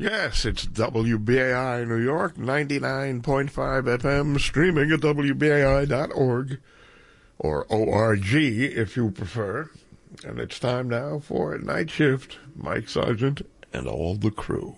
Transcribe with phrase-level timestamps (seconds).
[0.00, 6.58] Yes, it's WBAI New York, 99.5 FM, streaming at WBAI.org
[7.38, 9.68] or ORG if you prefer.
[10.24, 13.42] And it's time now for Niteshift, Mike Sargent
[13.74, 14.74] and all the crew.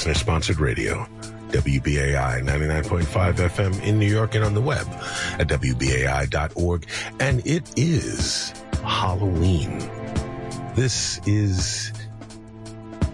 [0.00, 1.06] Listener sponsored radio.
[1.48, 4.86] WBAI 99.5 FM in New York and on the web
[5.38, 6.86] at WBAI.org.
[7.18, 9.78] And it is Halloween.
[10.74, 11.92] This is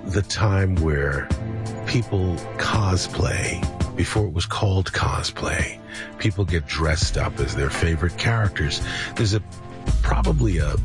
[0.05, 1.29] the time where
[1.89, 3.61] people cosplay
[3.97, 5.81] before it was called cosplay.
[6.21, 8.81] People get dressed up as their favorite characters.
[9.17, 9.43] There's a
[10.03, 10.77] probably a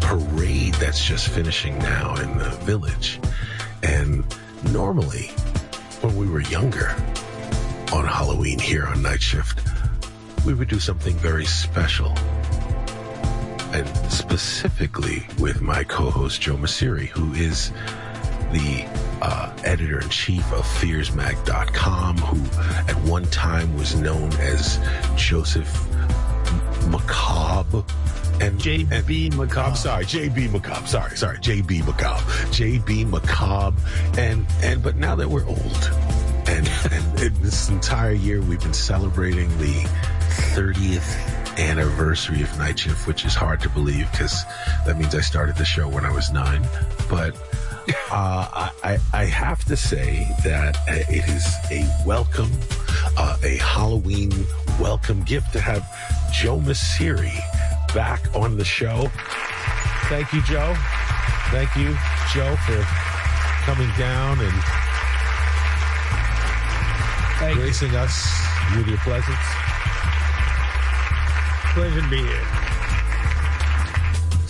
[0.00, 3.19] parade that's just finishing now in the village.
[4.72, 5.26] Normally,
[6.00, 6.94] when we were younger
[7.92, 9.66] on Halloween here on Niteshift,
[10.46, 12.16] we would do something very special.
[13.72, 17.72] And specifically with my co-host Joe Mauceri, who is
[18.52, 18.86] the
[19.20, 24.78] uh, editor in chief of FearsMag.com, who at one time was known as
[25.16, 25.68] Joseph
[26.88, 27.82] Macabre
[28.40, 29.60] and JB Macabre.
[29.60, 30.86] I'm sorry, JB Macabre.
[30.86, 32.22] Sorry, sorry, JB Macabre.
[32.50, 33.80] JB Macabre.
[34.18, 35.90] And and but now that we're old,
[36.46, 39.86] and and it, this entire year we've been celebrating the
[40.54, 44.44] 30th anniversary of Niteshift, which is hard to believe because
[44.86, 46.66] that means I started the show when I was nine.
[47.10, 47.36] But
[48.10, 52.50] uh, I, I have to say that uh, it is a welcome,
[53.16, 54.32] uh, a Halloween
[54.80, 55.84] welcome gift to have
[56.32, 57.38] Joe Mauceri
[57.94, 59.10] back on the show.
[60.08, 60.74] Thank you, Joe.
[61.50, 61.96] Thank you,
[62.32, 62.82] Joe, for
[63.64, 64.62] coming down and
[67.38, 67.62] Thank you.
[67.62, 68.30] gracing us
[68.76, 69.36] with your presence.
[71.74, 72.59] Pleasure to be here.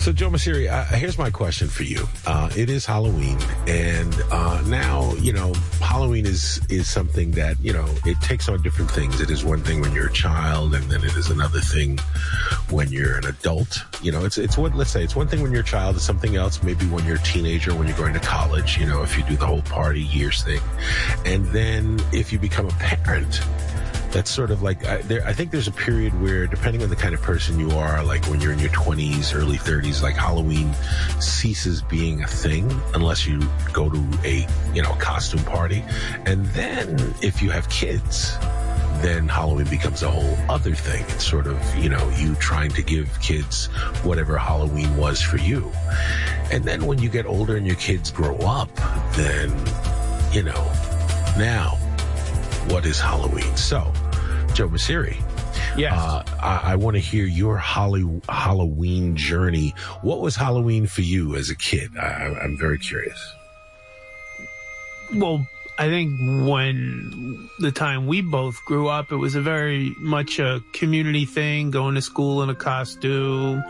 [0.01, 2.07] So, Joe Mauceri, uh, here's my question for you.
[2.25, 7.71] Uh, it is Halloween, and uh, now you know Halloween is is something that you
[7.71, 9.21] know it takes on different things.
[9.21, 11.99] It is one thing when you're a child, and then it is another thing
[12.71, 13.77] when you're an adult.
[14.01, 16.03] You know, it's it's what let's say it's one thing when you're a child, it's
[16.03, 18.79] something else maybe when you're a teenager, when you're going to college.
[18.79, 20.61] You know, if you do the whole party years thing,
[21.25, 23.39] and then if you become a parent
[24.11, 26.95] that's sort of like I, there, I think there's a period where depending on the
[26.95, 30.73] kind of person you are like when you're in your 20s early 30s like halloween
[31.19, 33.39] ceases being a thing unless you
[33.71, 35.83] go to a you know costume party
[36.25, 38.37] and then if you have kids
[39.01, 41.03] then Halloween becomes a whole other thing.
[41.09, 43.65] It's sort of, you know, you trying to give kids
[44.03, 45.71] whatever Halloween was for you.
[46.51, 48.69] And then when you get older and your kids grow up,
[49.13, 49.49] then,
[50.31, 50.71] you know,
[51.35, 51.79] now
[52.67, 53.55] what is Halloween?
[53.57, 53.91] So,
[54.53, 55.15] Joe Mauceri,
[55.77, 55.93] Yes.
[55.93, 59.73] uh, I, I want to hear your Holly, Halloween journey.
[60.01, 61.91] What was Halloween for you as a kid?
[61.97, 63.17] I, I- I'm very curious.
[65.15, 65.47] well,
[65.79, 66.11] I think
[66.47, 71.71] when the time we both grew up, it was a very much a community thing,
[71.71, 73.63] going to school in a costume,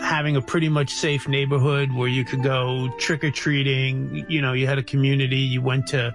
[0.00, 4.26] having a pretty much safe neighborhood where you could go trick or treating.
[4.28, 6.12] You know, you had a community, you went to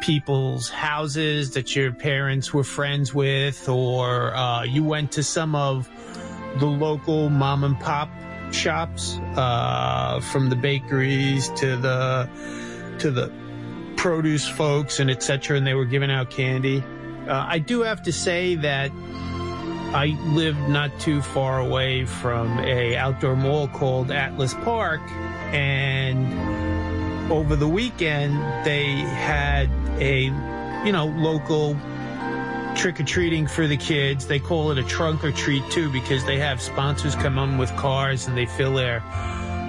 [0.00, 5.88] people's houses that your parents were friends with, or uh, you went to some of
[6.58, 8.10] the local mom and pop
[8.52, 12.28] shops, uh, from the bakeries to the
[12.98, 13.32] to the
[13.96, 15.56] produce folks and etc.
[15.56, 16.82] And they were giving out candy.
[17.26, 18.90] Uh, I do have to say that
[19.94, 25.00] I lived not too far away from a outdoor mall called Atlas Park,
[25.52, 28.34] and over the weekend
[28.66, 29.70] they had
[30.00, 30.24] a
[30.84, 31.76] you know local
[32.74, 34.26] trick or treating for the kids.
[34.26, 37.74] They call it a trunk or treat too because they have sponsors come on with
[37.76, 39.00] cars and they fill their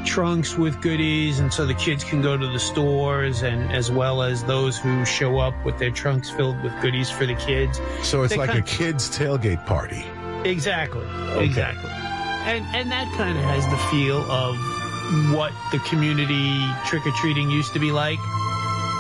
[0.06, 4.22] trunks with goodies and so the kids can go to the stores and as well
[4.22, 7.80] as those who show up with their trunks filled with goodies for the kids.
[8.02, 10.06] So it's They like a kid's tailgate party.
[10.46, 11.06] Exactly.
[11.38, 11.90] Exactly.
[11.90, 14.56] And and that kind of has the feel of
[15.34, 18.20] what the community trick or treating used to be like.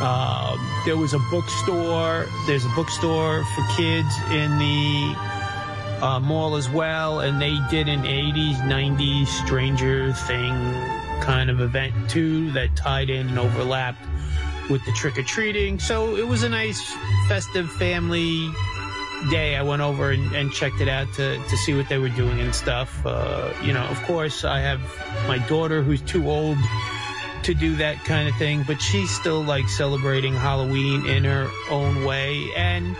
[0.01, 2.27] Um, there was a bookstore.
[2.47, 5.15] There's a bookstore for kids in the
[6.01, 10.53] uh, mall as well, and they did an 80s, 90s Stranger Thing
[11.21, 14.03] kind of event too that tied in and overlapped
[14.69, 15.79] with the trick or treating.
[15.79, 16.93] So it was a nice
[17.27, 18.51] festive family
[19.29, 19.55] day.
[19.55, 22.39] I went over and, and, checked it out to, to see what they were doing
[22.39, 23.05] and stuff.
[23.05, 24.79] Uh, you know, of course, I have
[25.27, 26.57] my daughter who's too old
[27.43, 32.03] to do that kind of thing, but she's still like celebrating Halloween in her own
[32.03, 32.51] way.
[32.55, 32.95] And,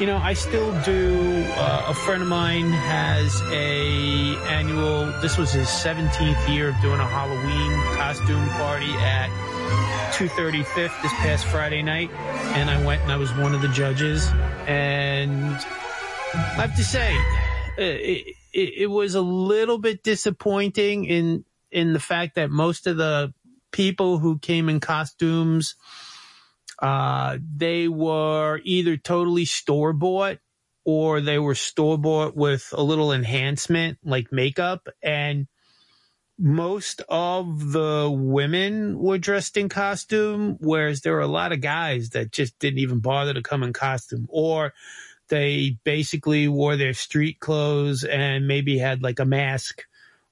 [0.00, 1.44] you know, I still do.
[1.56, 5.06] Uh, a friend of mine has a annual.
[5.20, 9.30] This was his 17th year of doing a Halloween costume party at
[10.14, 12.10] 235th this past Friday night,
[12.54, 14.26] and I went and I was one of the judges.
[14.66, 15.56] And
[16.34, 17.14] I have to say,
[17.76, 22.96] it, it, it was a little bit disappointing in in the fact that most of
[22.96, 23.34] the
[23.72, 25.74] people who came in costumes,
[26.78, 30.38] uh, they were either totally store bought
[30.84, 34.88] or they were store bought with a little enhancement like makeup.
[35.02, 35.48] And
[36.38, 42.10] most of the women were dressed in costume, whereas there were a lot of guys
[42.10, 44.26] that just didn't even bother to come in costume.
[44.28, 44.74] Or
[45.28, 49.84] they basically wore their street clothes and maybe had like a mask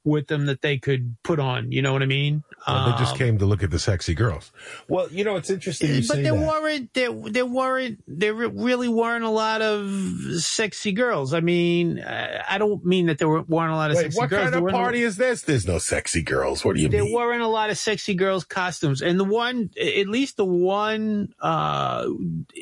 [0.04, 1.70] with them that they could put on.
[1.72, 2.42] You know what I mean?
[2.66, 4.52] Well, they just um, came to look at the sexy girls.
[4.88, 5.94] Well, you know, it's interesting.
[5.94, 6.46] You but there that.
[6.46, 9.90] weren't there there weren't there really weren't a lot of
[10.38, 11.34] sexy girls.
[11.34, 14.44] I mean, I don't mean that there weren't a lot of Wait, sexy what girls.
[14.46, 15.42] What kind of party is this?
[15.42, 16.64] There's no sexy girls.
[16.64, 17.12] What do you there mean?
[17.12, 21.34] There weren't a lot of sexy girls costumes, and the one, at least the one,
[21.40, 22.06] uh,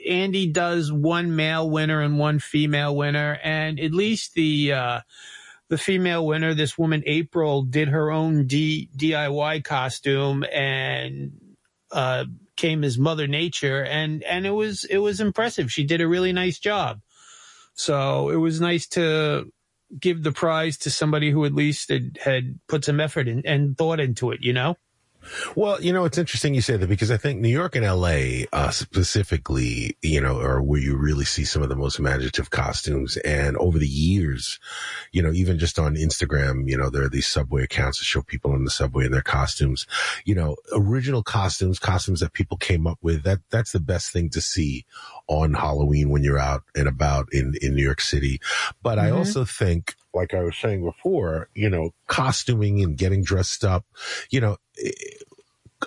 [0.08, 4.72] Andy does one male winner and one female winner, and at least the.
[4.72, 5.00] Uh,
[5.70, 11.32] the female winner, this woman April, did her own D, DIY costume and
[11.92, 12.24] uh,
[12.56, 15.72] came as Mother Nature, and and it was it was impressive.
[15.72, 17.00] She did a really nice job.
[17.74, 19.50] So it was nice to
[19.98, 23.78] give the prize to somebody who at least had, had put some effort in, and
[23.78, 24.40] thought into it.
[24.42, 24.76] You know.
[25.54, 28.46] Well, you know, it's interesting you say that because I think New York and LA,
[28.52, 33.16] uh, specifically, you know, are where you really see some of the most imaginative costumes.
[33.18, 34.58] And over the years,
[35.12, 38.22] you know, even just on Instagram, you know, there are these subway accounts that show
[38.22, 39.86] people in the subway in their costumes,
[40.24, 43.22] you know, original costumes, costumes that people came up with.
[43.22, 44.84] That, that's the best thing to see
[45.26, 48.40] on Halloween when you're out and about in, in New York City.
[48.82, 49.14] But mm-hmm.
[49.14, 53.84] I also think, like I was saying before, you know, costuming and getting dressed up,
[54.30, 54.90] you know, eh,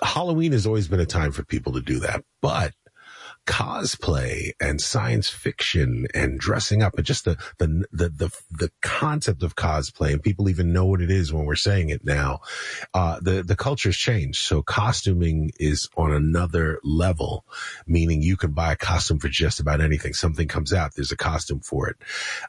[0.02, 2.72] Halloween has always been a time for people to do that, but
[3.46, 9.42] cosplay and science fiction and dressing up and just the, the, the, the, the concept
[9.42, 12.40] of cosplay and people even know what it is when we're saying it now.
[12.94, 14.40] Uh, the, the culture's changed.
[14.40, 17.44] So costuming is on another level,
[17.86, 20.14] meaning you can buy a costume for just about anything.
[20.14, 21.96] Something comes out, there's a costume for it.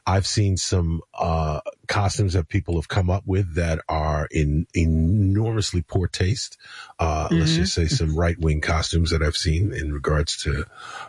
[0.06, 5.82] I've seen some, uh, costumes that people have come up with that are in enormously
[5.82, 6.56] poor taste.
[6.98, 7.38] Uh, mm-hmm.
[7.38, 10.64] let's just say some right wing costumes that I've seen in regards to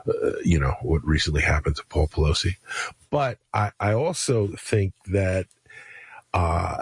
[0.08, 2.56] uh, you know, what recently happened to Paul Pelosi.
[3.10, 5.48] But I, I also think that,
[6.34, 6.82] uh,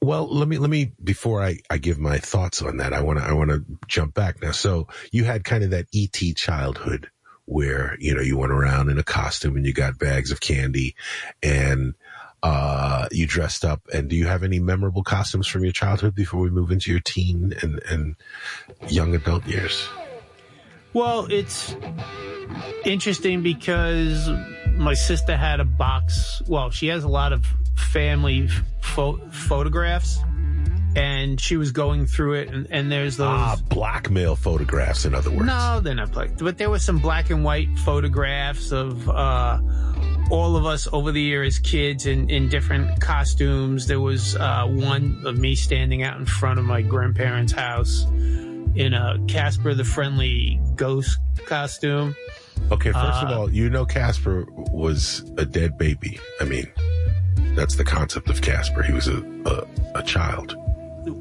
[0.00, 3.18] well, let me, let me, before I, I give my thoughts on that, I want
[3.18, 4.52] to, I want to jump back now.
[4.52, 7.10] So you had kind of that ET childhood
[7.46, 10.94] where, you know, you went around in a costume and you got bags of candy
[11.42, 11.94] and,
[12.42, 16.40] uh, you dressed up and do you have any memorable costumes from your childhood before
[16.40, 18.16] we move into your teen and, and
[18.88, 19.88] young adult years?
[20.92, 21.76] Well, it's
[22.84, 24.30] interesting because
[24.76, 26.42] my sister had a box.
[26.46, 28.48] Well, she has a lot of family
[28.80, 30.18] pho- photographs,
[30.96, 35.04] and she was going through it, and, and there's those ah blackmail photographs.
[35.04, 38.72] In other words, no, they're not black, but there were some black and white photographs
[38.72, 39.60] of uh,
[40.30, 43.86] all of us over the year as kids in, in different costumes.
[43.86, 48.94] There was uh, one of me standing out in front of my grandparents' house in
[48.94, 52.16] a Casper the Friendly Ghost costume.
[52.72, 56.18] Okay, first uh, of all, you know Casper was a dead baby.
[56.40, 56.72] I mean,
[57.54, 58.82] that's the concept of Casper.
[58.82, 60.56] He was a, a, a child.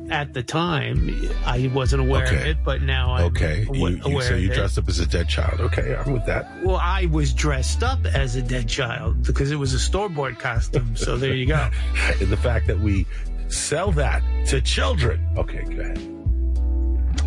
[0.10, 2.36] At the time, I wasn't aware okay.
[2.38, 3.68] of it, but now I'm okay.
[3.72, 5.62] You, you, so you dressed up as a dead child.
[5.62, 6.64] Okay, I'm with that.
[6.64, 10.40] Well, I was dressed up as a dead child because it was a store bought
[10.40, 10.96] costume.
[10.96, 11.70] so there you go.
[12.20, 13.06] and the fact that we
[13.48, 15.26] sell that to children.
[15.38, 16.16] Okay, go ahead.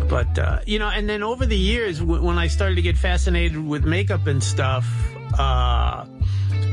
[0.09, 2.97] But uh, you know, and then over the years, w- when I started to get
[2.97, 4.87] fascinated with makeup and stuff,
[5.37, 6.05] uh,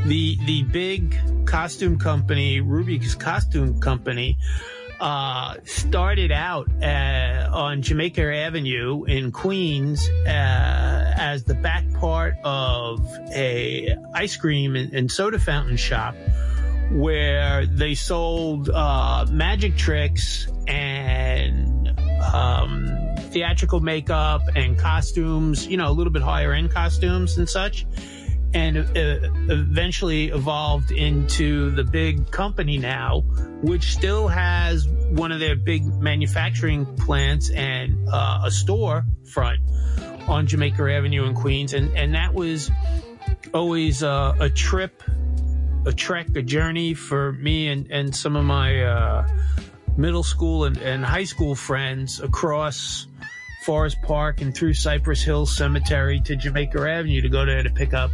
[0.07, 1.17] the the big
[1.47, 4.39] costume company, Rubie's costume company,
[5.01, 13.07] uh, started out uh, on Jamaica Avenue in Queens uh, as the back part of
[13.35, 16.15] a ice cream and, and soda fountain shop
[16.93, 21.93] where they sold uh, magic tricks and
[22.33, 22.87] um,
[23.31, 27.87] theatrical makeup and costumes, you know, a little bit higher end costumes and such.
[28.55, 28.83] And uh,
[29.53, 33.21] eventually evolved into the big company now,
[33.63, 39.61] which still has one of their big manufacturing plants and uh, a store front
[40.27, 41.75] on Jamaica Avenue in Queens.
[41.75, 42.71] And, and that was
[43.53, 45.03] always uh, a trip
[45.87, 49.29] a trek, a journey for me and, and some of my uh,
[49.97, 53.07] middle school and, and high school friends across
[53.67, 57.95] Forest Park and through Cypress Hill Cemetery to Jamaica Avenue to go there to pick
[57.95, 58.13] up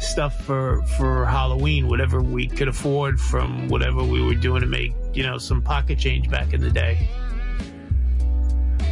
[0.00, 4.94] stuff for for Halloween, whatever we could afford from whatever we were doing to make
[5.12, 7.06] you know some pocket change back in the day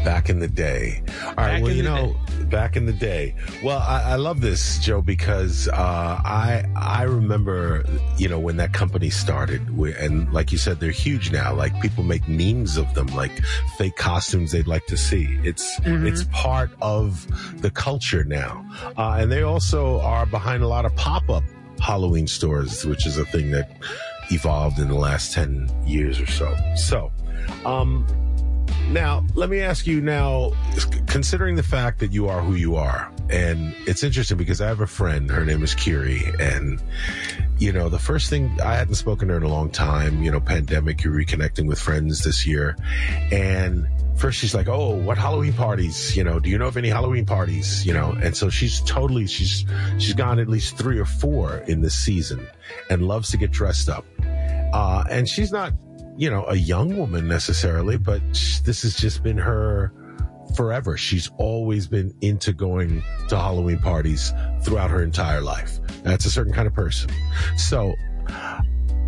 [0.06, 1.02] back in the day.
[1.24, 1.54] All right.
[1.54, 2.44] Back well, you know, day.
[2.44, 3.34] back in the day.
[3.60, 5.74] Well, I, I love this, Joe, because uh,
[6.24, 7.84] I I remember,
[8.16, 11.52] you know, when that company started, and like you said, they're huge now.
[11.52, 13.32] Like people make memes of them, like
[13.78, 15.40] fake costumes they'd like to see.
[15.42, 16.06] It's mm-hmm.
[16.06, 17.26] it's part of
[17.60, 18.64] the culture now,
[18.96, 21.42] uh, and they also are behind a lot of pop up
[21.80, 23.76] Halloween stores, which is a thing that
[24.30, 26.56] evolved in the last 10 years or so.
[26.76, 27.12] So,
[27.64, 28.06] um,
[28.88, 30.52] now, let me ask you now,
[31.06, 34.80] considering the fact that you are who you are, and it's interesting because I have
[34.80, 36.82] a friend, her name is Kiri, and,
[37.58, 40.30] you know, the first thing, I hadn't spoken to her in a long time, you
[40.30, 42.76] know, pandemic, you're reconnecting with friends this year,
[43.32, 46.16] and first she's like, Oh, what Halloween parties?
[46.16, 47.84] You know, do you know of any Halloween parties?
[47.86, 49.64] You know, and so she's totally, she's,
[49.98, 52.46] she's gone at least three or four in this season
[52.90, 54.04] and loves to get dressed up.
[54.72, 55.72] Uh, and she's not
[56.16, 58.22] you know, a young woman necessarily, but
[58.64, 59.92] this has just been her
[60.54, 60.96] forever.
[60.96, 64.32] She's always been into going to Halloween parties
[64.62, 65.78] throughout her entire life.
[66.02, 67.10] That's a certain kind of person.
[67.56, 67.94] So,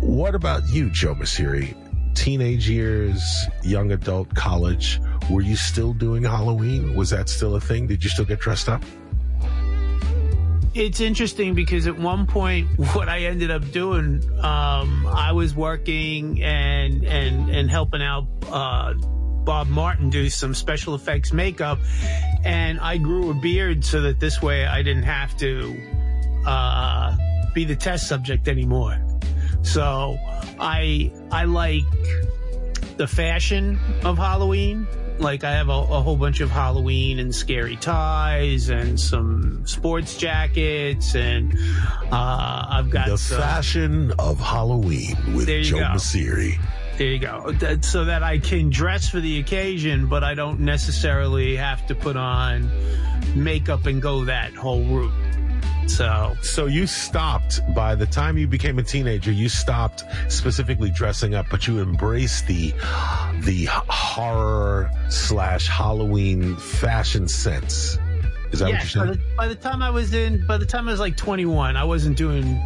[0.01, 1.75] what about you, Joe Mauceri?
[2.15, 3.21] Teenage years,
[3.63, 4.99] young adult, college,
[5.29, 6.95] were you still doing Halloween?
[6.95, 7.87] Was that still a thing?
[7.87, 8.83] Did you still get dressed up?
[10.79, 16.41] It's interesting because at one point, what I ended up doing, um, I was working
[16.41, 21.79] and and and helping out uh, Bob Martin do some special effects makeup,
[22.43, 25.77] and I grew a beard so that this way I didn't have to
[26.45, 27.15] uh,
[27.53, 28.97] be the test subject anymore.
[29.61, 30.17] So
[30.59, 31.83] I I like
[32.97, 34.87] the fashion of Halloween
[35.19, 40.17] like I have a, a, whole bunch of Halloween and scary ties and some sports
[40.17, 41.57] jackets and
[42.11, 46.59] uh, I've got the some, fashion of Halloween with Joe Mauceri.
[46.99, 47.53] There you go.
[47.53, 51.95] That, so that I can dress for the occasion, but I don't necessarily have to
[51.95, 52.69] put on
[53.33, 55.13] makeup and go that whole route.
[55.87, 59.31] So, so you stopped by the time you became a teenager.
[59.31, 62.73] You stopped specifically dressing up, but you embraced the
[63.43, 67.97] the horror slash Halloween fashion sense.
[68.51, 69.05] Is that what you're saying?
[69.05, 71.77] By the, by the time I was in, by the time I was like 21,
[71.77, 72.61] I wasn't doing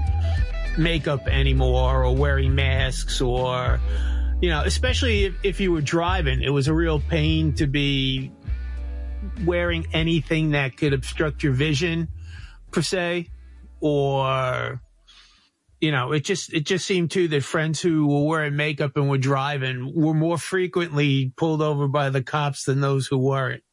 [0.76, 3.80] makeup anymore or wearing masks or,
[4.44, 8.30] you know, especially if, if you were driving, it was a real pain to be
[9.46, 12.10] wearing anything that could obstruct your vision
[12.70, 13.30] per se,
[13.80, 14.82] or
[15.80, 19.10] you know, it just it just seemed too that friends who were wearing makeup and
[19.10, 23.64] were driving were more frequently pulled over by the cops than those who weren't.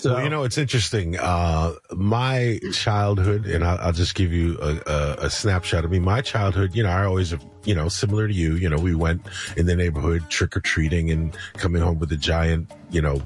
[0.00, 1.18] So, well, you know, it's interesting.
[1.18, 5.98] Uh, my childhood, and I'll, I'll just give you a, a, a, snapshot of me.
[5.98, 9.20] My childhood, you know, I always, you know, similar to you, you know, we went
[9.58, 13.20] in the neighborhood trick or treating and coming home with a giant, you know,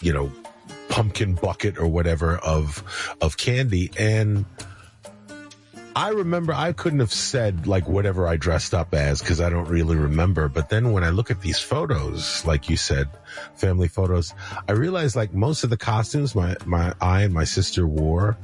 [0.00, 0.30] you know,
[0.90, 2.82] pumpkin bucket or whatever of
[3.22, 4.44] of candy and
[5.98, 9.68] I remember I couldn't have said like whatever I dressed up as because I don't
[9.68, 10.48] really remember.
[10.48, 13.08] But then when I look at these photos, like you said,
[13.56, 14.32] family photos,
[14.68, 18.38] I realized like most of the costumes my, my, I and my sister wore,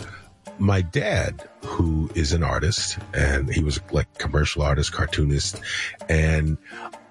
[0.58, 5.60] my dad, who is an artist and he was like commercial artist, cartoonist
[6.08, 6.58] and,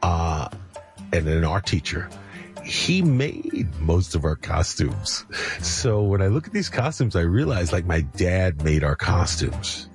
[0.01, 0.49] uh,
[1.13, 2.09] and an art teacher
[2.65, 5.25] he made most of our costumes.
[5.61, 9.89] So when I look at these costumes, I realize like my dad made our costumes.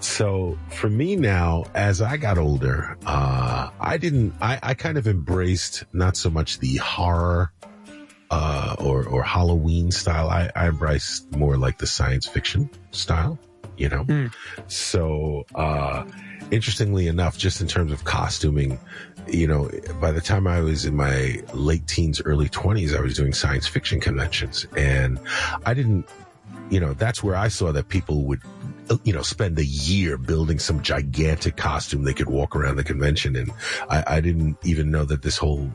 [0.00, 5.06] So for me now, as I got older, uh, I didn't, I, I kind of
[5.06, 7.52] embraced not so much the horror,
[8.30, 10.28] uh, or, or Halloween style.
[10.28, 13.38] I, I embraced more like the science fiction style,
[13.76, 14.04] you know?
[14.04, 14.32] Mm.
[14.66, 16.04] So, uh,
[16.50, 18.78] interestingly enough, just in terms of costuming,
[19.26, 23.14] you know, by the time I was in my late teens, early twenties, I was
[23.14, 25.18] doing science fiction conventions and
[25.66, 26.08] I didn't,
[26.70, 28.40] you know, that's where I saw that people would,
[29.04, 33.36] you know, spend a year building some gigantic costume they could walk around the convention.
[33.36, 33.52] And
[33.88, 35.70] I, I didn't even know that this whole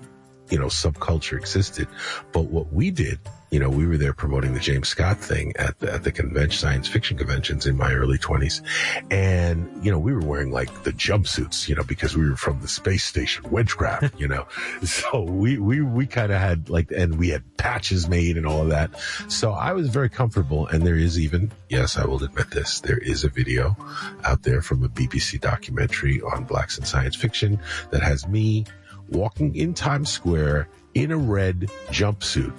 [0.50, 1.88] you know, subculture existed.
[2.32, 3.20] But what we did,
[3.54, 6.60] you know, we were there promoting the James Scott thing at the, at the convention,
[6.60, 8.64] science fiction conventions in my early twenties.
[9.12, 12.62] And, you know, we were wearing like the jumpsuits, you know, because we were from
[12.62, 14.48] the space station, Wedgecraft, you know,
[14.84, 18.64] so we, we, we kind of had like, and we had patches made and all
[18.64, 18.90] of that.
[19.28, 20.66] So I was very comfortable.
[20.66, 23.78] And there is even, yes, I will admit this, there is a video
[24.24, 27.60] out there from a BBC documentary on blacks in science fiction
[27.92, 28.66] that has me
[29.10, 32.54] walking in Times Square in a red jumpsuit,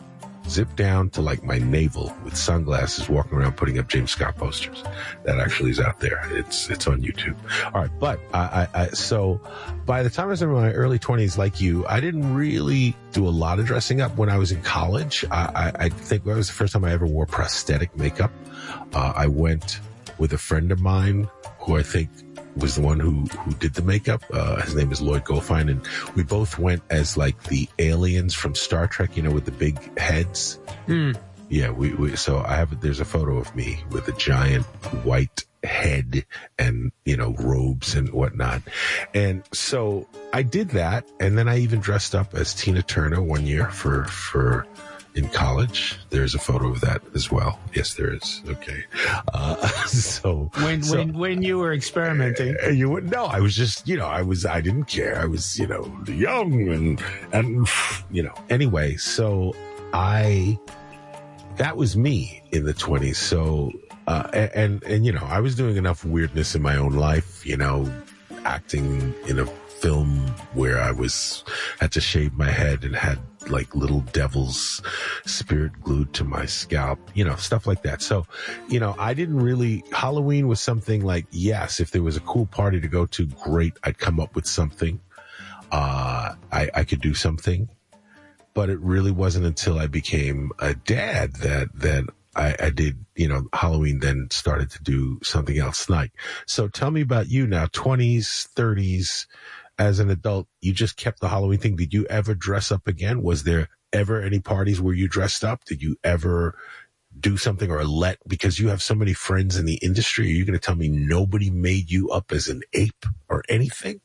[0.49, 4.83] zipped down to like my navel with sunglasses, walking around putting up James Scott posters.
[5.25, 6.21] That actually is out there.
[6.31, 7.37] It's it's on YouTube.
[7.75, 9.41] All right, but I, I, I so
[9.87, 13.27] by the time I was in my early twenties, like you, I didn't really do
[13.27, 15.25] a lot of dressing up when I was in college.
[15.31, 18.33] I, I, I think that was the first time I ever wore prosthetic makeup.
[18.93, 19.81] Uh, I went
[20.19, 22.11] with a friend of mine who I think
[22.57, 24.23] was the one who who did the makeup.
[24.33, 28.55] Uh, his name is Lloyd Goldfine, and we both went as like the aliens from
[28.55, 30.59] Star Trek, you know, with the big heads.
[30.87, 31.17] Mm.
[31.49, 34.65] Yeah, we, we so I have there's a photo of me with a giant
[35.05, 36.27] white head
[36.59, 38.63] and you know robes and whatnot,
[39.13, 43.47] and so I did that, and then I even dressed up as Tina Turner one
[43.47, 44.67] year for for
[45.15, 45.99] in college.
[46.11, 47.59] There's a photo of that as well.
[47.75, 48.43] Yes, there is.
[48.49, 48.85] Okay.
[49.33, 53.25] Uh, so when so, when when you were experimenting, uh, you would no.
[53.27, 55.21] I was just you know I was I didn't care.
[55.21, 57.03] I was you know young and
[57.33, 57.69] and
[58.11, 58.97] you know anyway.
[58.97, 59.55] So
[59.93, 60.59] I
[61.57, 63.19] that was me in the twenties.
[63.19, 63.73] So
[64.07, 67.47] uh, and and you know I was doing enough weirdness in my own life.
[67.47, 67.91] You know,
[68.45, 70.19] acting in a film
[70.55, 71.45] where I was
[71.79, 73.19] had to shave my head and had
[73.51, 74.83] like little devil's
[75.27, 78.03] spirit glued to my scalp, you know, stuff like that.
[78.03, 78.27] So,
[78.69, 82.47] you know, I didn't really, Halloween was something like, yes, if there was a cool
[82.47, 83.75] party to go to, great.
[83.85, 85.01] I'd come up with something.
[85.71, 87.69] Uh, I, I could do something,
[88.53, 92.05] but it really wasn't until I became a dad that, that
[92.37, 95.89] I, I, did, you know, Halloween then started to do something else.
[95.89, 96.13] Like,
[96.47, 99.27] so tell me about you now, 20s, 30s,
[99.79, 101.77] as an adult, you just kept the Halloween thing.
[101.77, 103.23] Did you ever dress up again?
[103.23, 105.65] Was there ever any parties where you dressed up?
[105.65, 106.57] Did you ever
[107.19, 110.45] do something or let, because you have so many friends in the industry, are you
[110.45, 114.01] going to tell me nobody made you up as an ape or anything?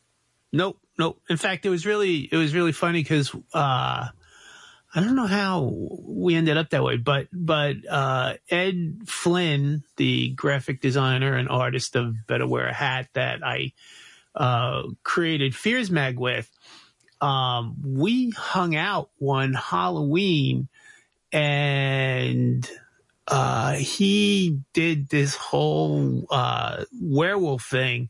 [0.52, 0.80] Nope.
[0.98, 1.22] Nope.
[1.30, 4.08] In fact, it was really, it was really funny because, uh,
[4.92, 10.30] I don't know how we ended up that way, but but uh, Ed Flynn, the
[10.30, 13.74] graphic designer and artist of Better Wear a Hat, that I
[14.36, 16.50] uh, created Fears Mag with,
[17.22, 20.70] um, we hung out one Halloween
[21.32, 22.70] and
[23.28, 28.10] uh, he did this whole uh, werewolf thing,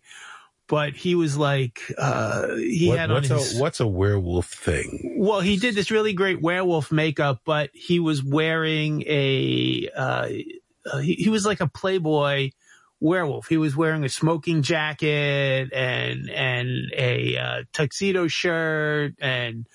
[0.68, 4.48] but he was like uh, he what, had on what's his a, what's a werewolf
[4.48, 5.16] thing?
[5.18, 10.30] well, he did this really great werewolf makeup, but he was wearing a uh,
[10.86, 12.52] uh, he, he was like a Playboy
[13.00, 13.48] werewolf.
[13.48, 19.68] He was wearing a smoking jacket and and a uh, tuxedo shirt and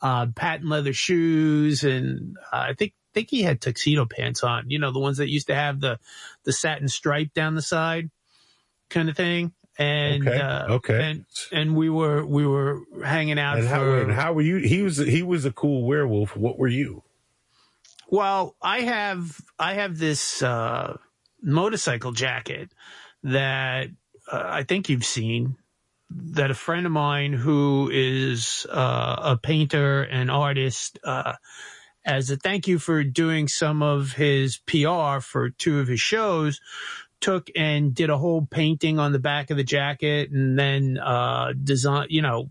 [0.00, 4.70] uh, patent leather shoes, and uh, I think think he had tuxedo pants on.
[4.70, 5.98] You know, the ones that used to have the
[6.44, 8.10] the satin stripe down the side,
[8.90, 9.52] kind of thing.
[9.78, 11.10] And Okay, uh, okay.
[11.10, 14.56] and and we were we were hanging out And how, for and how were you?
[14.56, 16.36] He was he was a cool werewolf.
[16.36, 17.02] What were you?
[18.08, 20.98] Well, I have I have this uh,
[21.42, 22.72] motorcycle jacket
[23.22, 23.88] that
[24.30, 25.56] uh, I think you've seen.
[26.14, 31.34] That a friend of mine who is uh, a painter and artist, uh,
[32.04, 36.60] as a thank you for doing some of his PR for two of his shows,
[37.22, 41.54] took and did a whole painting on the back of the jacket, and then uh,
[41.64, 42.46] design, you know,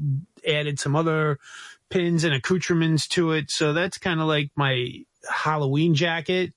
[0.48, 1.38] added some other
[1.90, 3.52] pins and accoutrements to it.
[3.52, 6.54] So that's kind of like my Halloween jacket.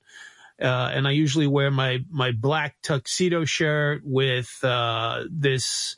[0.61, 5.97] Uh, and I usually wear my, my black tuxedo shirt with, uh, this,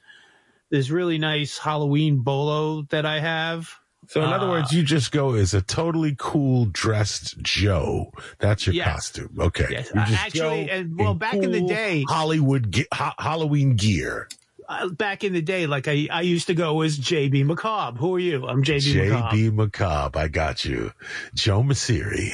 [0.71, 3.69] this really nice Halloween bolo that I have.
[4.09, 8.13] So in other Uh, words, you just go as a totally cool dressed Joe.
[8.39, 8.87] That's your Yes.
[8.89, 9.37] costume.
[9.39, 9.67] Okay.
[9.71, 9.91] Yes.
[9.95, 14.29] Uh, actually, and- well, back in the day- Hollywood ge- ha- Halloween gear.
[14.69, 17.99] Uh, back in the day, like I, I used to go as JB Macabre.
[17.99, 18.47] Who are you?
[18.47, 19.37] I'm JB, Macabre.
[19.37, 20.19] JB Macabre.
[20.19, 20.93] I got you.
[21.35, 22.33] Joe Mauceri.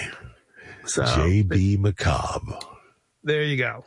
[0.84, 2.58] So JB Macabre.
[3.22, 3.84] there you go.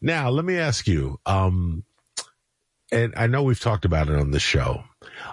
[0.00, 1.84] Now, let me ask you, um,
[2.92, 4.84] and I know we've talked about it on the show.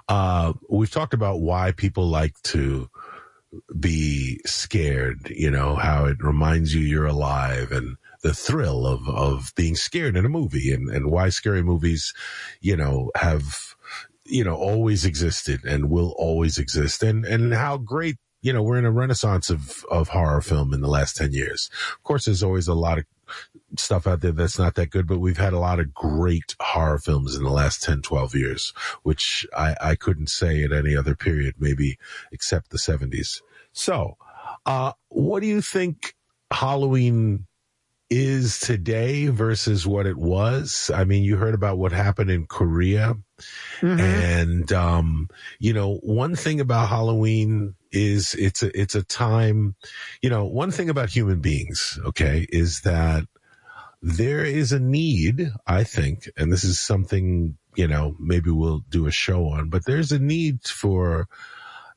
[0.08, 2.90] Uh, we've talked about why people like to
[3.78, 9.52] be scared, you know, how it reminds you you're alive and the thrill of, of
[9.56, 12.14] being scared in a movie and, and why scary movies,
[12.62, 13.76] you know, have,
[14.26, 18.78] you know, always existed and will always exist and, and how great you know, we're
[18.78, 21.70] in a renaissance of, of horror film in the last 10 years.
[21.94, 23.06] Of course, there's always a lot of
[23.78, 27.00] stuff out there that's not that good, but we've had a lot of great horror
[27.00, 28.74] films in the last 10, 12 years,
[29.04, 31.98] which I, I couldn't say at any other period, maybe
[32.32, 33.42] except the 70s.
[33.72, 34.18] So,
[34.66, 36.16] uh, what do you think
[36.52, 37.48] Halloween
[38.12, 40.92] is today versus what it was?
[40.94, 43.16] I mean, you heard about what happened in Korea.
[43.80, 44.00] Mm-hmm.
[44.00, 49.76] And, um, you know, one thing about Halloween is it's a, it's a time,
[50.22, 53.24] you know, one thing about human beings, okay, is that
[54.02, 59.08] there is a need, I think, and this is something, you know, maybe we'll do
[59.08, 61.30] a show on, but there's a need for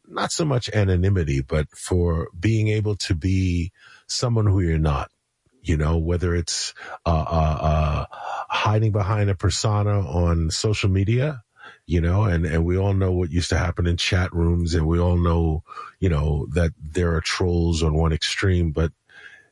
[0.07, 3.73] not so much anonymity, but for being able to be
[4.07, 5.11] someone who you're not
[5.65, 6.75] you know, whether it's,
[7.07, 8.05] uh, uh, uh,
[8.49, 11.43] hiding behind a persona on social media,
[11.87, 14.87] you know, and, and we all know what used to happen in chat rooms and
[14.87, 15.63] we all know,
[16.01, 18.93] you know, that there are trolls on one extreme, but,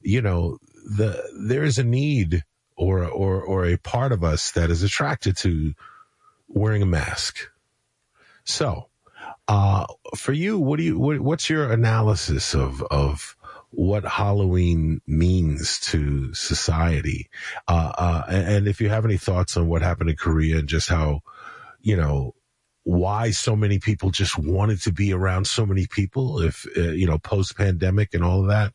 [0.03, 2.45] you know, the, there is a need
[2.77, 5.75] or, or, or a part of us that is attracted to
[6.49, 7.49] wearing a mask.
[8.45, 8.89] So,
[9.49, 13.37] uh, for you, what do you, what, what's your analysis of, of,
[13.73, 17.31] what Halloween means to society.
[17.67, 20.89] Uh, uh, and if you have any thoughts on what happened in Korea and just
[20.89, 21.21] how,
[21.81, 22.35] you know,
[22.85, 27.07] why so many people just wanted to be around so many people if, uh, you
[27.07, 28.75] know, post pandemic and all of that.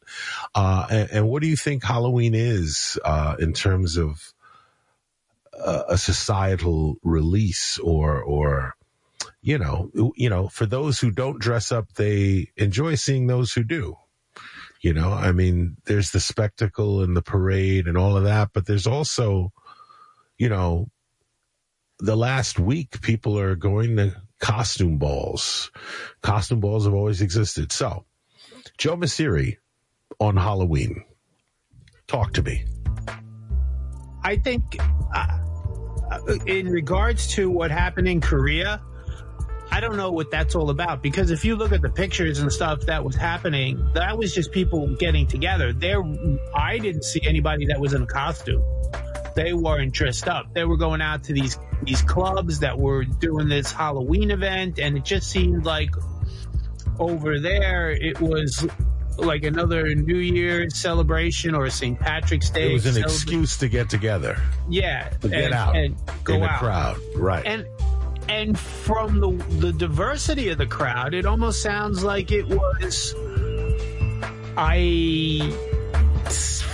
[0.55, 4.33] Uh, and, and, what do you think Halloween is, uh, in terms of
[5.59, 8.75] uh, a societal release or, or,
[9.41, 13.63] you know, you know, for those who don't dress up, they enjoy seeing those who
[13.63, 13.97] do.
[14.81, 18.65] You know, I mean, there's the spectacle and the parade and all of that, but
[18.65, 19.51] there's also,
[20.37, 20.89] you know,
[21.99, 25.71] the last week people are going to costume balls.
[26.21, 27.71] Costume balls have always existed.
[27.71, 28.05] So,
[28.77, 29.57] Joe Mauceri
[30.19, 31.03] on Halloween.
[32.07, 32.65] Talk to me.
[34.23, 34.77] I think,
[35.13, 35.39] uh,
[36.45, 38.81] in regards to what happened in Korea,
[39.77, 42.51] I don't know what that's all about because if you look at the pictures and
[42.51, 45.71] stuff that was happening, that was just people getting together.
[45.71, 46.01] There,
[46.55, 48.63] I didn't see anybody that was in a costume.
[49.35, 50.51] They weren't dressed up.
[50.55, 54.97] They were going out to these these clubs that were doing this Halloween event, and
[54.97, 55.91] it just seemed like
[56.97, 58.67] over there it was
[59.17, 61.99] like another New Year's celebration or a St.
[61.99, 62.71] Patrick's Day.
[62.71, 64.41] It was an excuse to get together.
[64.69, 66.59] Yeah, to get and, out and go in out.
[66.59, 67.45] crowd, right?
[67.45, 67.67] And
[68.29, 73.15] and from the the diversity of the crowd, it almost sounds like it was.
[74.57, 75.51] I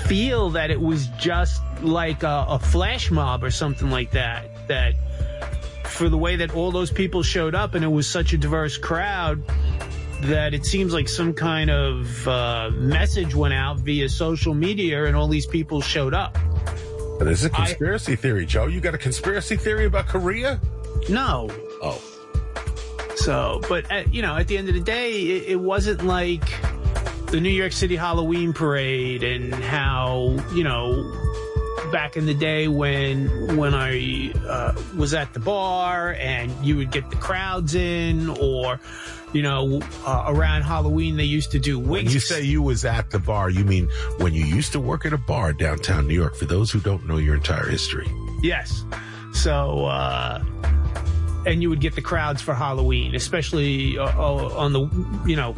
[0.07, 4.67] feel that it was just like a, a flash mob or something like that.
[4.67, 4.93] That
[5.85, 8.77] for the way that all those people showed up, and it was such a diverse
[8.77, 9.43] crowd
[10.23, 15.15] that it seems like some kind of uh, message went out via social media and
[15.15, 16.37] all these people showed up.
[17.19, 18.67] But it's a conspiracy I, theory, Joe.
[18.67, 20.59] You got a conspiracy theory about Korea?
[21.09, 21.49] No.
[21.81, 22.01] Oh.
[23.15, 26.43] So, but at, you know, at the end of the day, it, it wasn't like
[27.27, 31.11] the New York City Halloween parade and how you know
[31.91, 36.91] back in the day when when I uh, was at the bar and you would
[36.91, 38.79] get the crowds in, or
[39.31, 42.05] you know uh, around Halloween they used to do wigs.
[42.05, 45.05] When you say you was at the bar, you mean when you used to work
[45.05, 46.35] at a bar downtown New York?
[46.35, 48.85] For those who don't know your entire history, yes.
[49.33, 49.85] So.
[49.85, 50.43] Uh,
[51.45, 54.81] and you would get the crowds for Halloween, especially uh, uh, on the,
[55.25, 55.55] you know,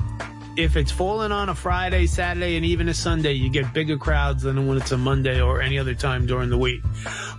[0.58, 4.44] if it's falling on a Friday, Saturday, and even a Sunday, you get bigger crowds
[4.44, 6.82] than when it's a Monday or any other time during the week.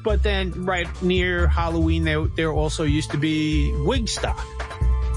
[0.05, 4.45] But then right near Halloween, there, there also used to be Wigstock.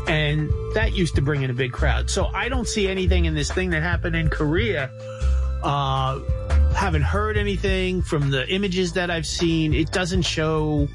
[0.08, 2.10] And that used to bring in a big crowd.
[2.10, 4.89] So I don't see anything in this thing that happened in Korea.
[5.62, 6.19] Uh,
[6.73, 9.73] haven't heard anything from the images that I've seen.
[9.73, 10.88] It doesn't show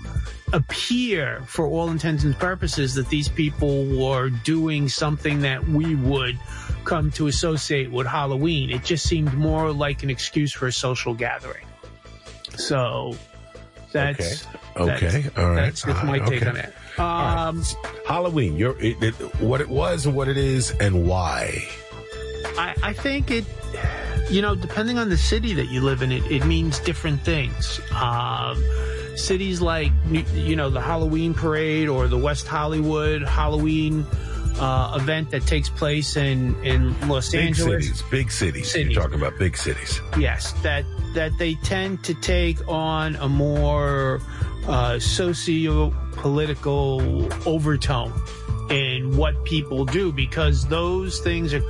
[0.52, 6.38] appear, for all intents and purposes, that these people were doing something that we would
[6.84, 8.70] come to associate with Halloween.
[8.70, 11.66] It just seemed more like an excuse for a social gathering.
[12.56, 13.16] So
[13.92, 14.92] that's okay.
[14.92, 15.20] okay.
[15.22, 15.54] That's, all right.
[15.56, 16.50] That's just my uh, take okay.
[16.50, 16.74] on it.
[16.98, 18.06] Um, right.
[18.06, 21.66] Halloween, it, it, what it was, what it is, and why.
[22.56, 23.44] I, I think it
[24.30, 27.80] you know, depending on the city that you live in, it, it means different things.
[27.92, 28.62] Um,
[29.16, 29.92] cities like
[30.34, 34.04] you know the Halloween parade or the West Hollywood Halloween
[34.58, 37.34] uh, event that takes place in in Los Angeles.
[37.34, 37.86] big Angeles.
[37.86, 38.70] cities, big cities.
[38.70, 38.94] Cities.
[38.94, 40.00] You're talking about big cities.
[40.18, 40.84] Yes, that
[41.14, 44.20] that they tend to take on a more
[44.66, 48.12] uh, socio-political overtone
[48.70, 51.60] in what people do because those things are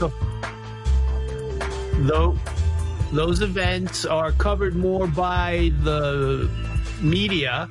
[2.01, 2.39] though
[3.13, 6.51] those events are covered more by the
[7.01, 7.69] media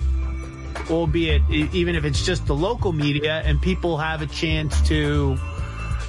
[0.89, 5.38] albeit even if it's just the local media and people have a chance to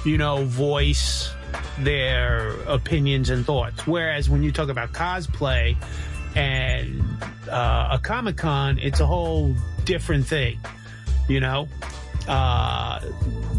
[0.05, 1.31] you know voice
[1.79, 3.85] their opinions and thoughts.
[3.85, 5.75] Whereas when you talk about cosplay
[6.35, 7.01] and
[7.49, 10.59] uh, a comic-con it's a whole different thing
[11.27, 11.67] you know?
[12.27, 12.99] Uh,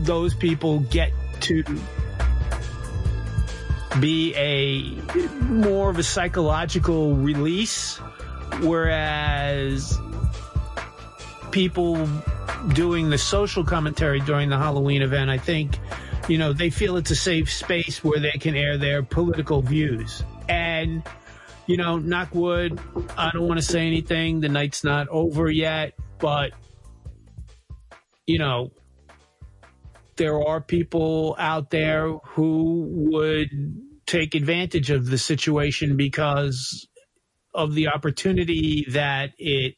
[0.03, 1.62] those people get to
[4.01, 4.94] be a
[5.44, 8.01] more of a psychological release
[8.61, 9.99] whereas
[11.51, 12.07] people
[12.75, 15.79] doing the social commentary during the Halloween event, I think,
[16.29, 20.22] you know, they feel it's a safe space where they can air their political views.
[20.49, 21.03] And,
[21.66, 22.79] you know, knock wood,
[23.16, 24.40] I don't want to say anything.
[24.40, 26.53] The night's not over yet, but,
[28.27, 28.70] you know,
[30.16, 33.50] there are people out there who would
[34.07, 36.87] take advantage of the situation because
[37.55, 39.74] of the opportunity that it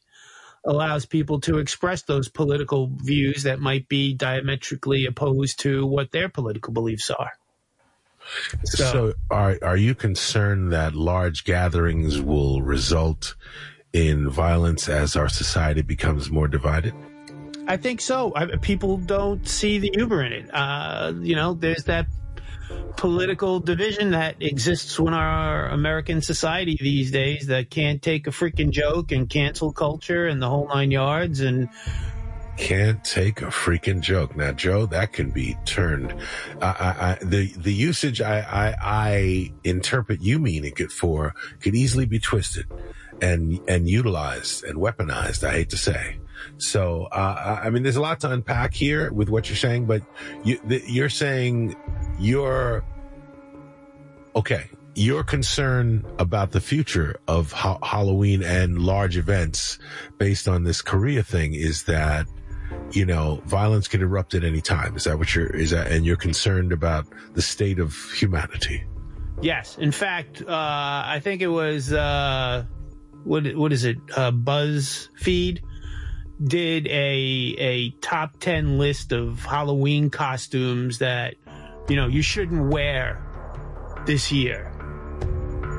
[0.65, 6.29] allows people to express those political views that might be diametrically opposed to what their
[6.29, 7.31] political beliefs are.
[8.65, 13.35] So, So- are are you concerned that large gatherings will result
[13.93, 16.93] in violence as our society becomes more divided?
[17.69, 18.33] I think so.
[18.35, 20.49] I, people don't see the humor in it.
[20.51, 22.07] Uh, you know, there's that
[22.97, 28.71] political division that exists in our American society these days that can't take a freaking
[28.71, 31.41] joke and cancel culture and the whole nine yards.
[31.41, 31.69] And
[32.57, 34.35] Can't take a freaking joke.
[34.35, 36.15] Now, Joe, that can be turned.
[36.63, 42.07] I, I, the the usage I, I I interpret you meaning it for could easily
[42.07, 42.65] be twisted
[43.21, 45.47] and and utilized and weaponized.
[45.47, 46.17] I hate to say.
[46.57, 50.03] So, uh, I mean, there's a lot to unpack here with what you're saying, but
[50.43, 51.75] you, you're saying
[52.19, 52.83] you're
[54.35, 54.69] okay.
[54.95, 59.79] Your concern about the future of ha- Halloween and large events
[60.17, 62.27] based on this Korea thing is that
[62.91, 64.95] you know, violence can erupt at any time.
[64.95, 68.83] Is that what you're, is that, and you're concerned about the state of humanity?
[69.41, 72.65] yes, in fact, uh, I think it was, uh,
[73.23, 73.97] what, what is it?
[74.15, 75.61] Uh, BuzzFeed
[76.43, 81.35] did a, a top 10 list of Halloween costumes that,
[81.87, 83.21] you know, you shouldn't wear
[84.05, 84.71] this year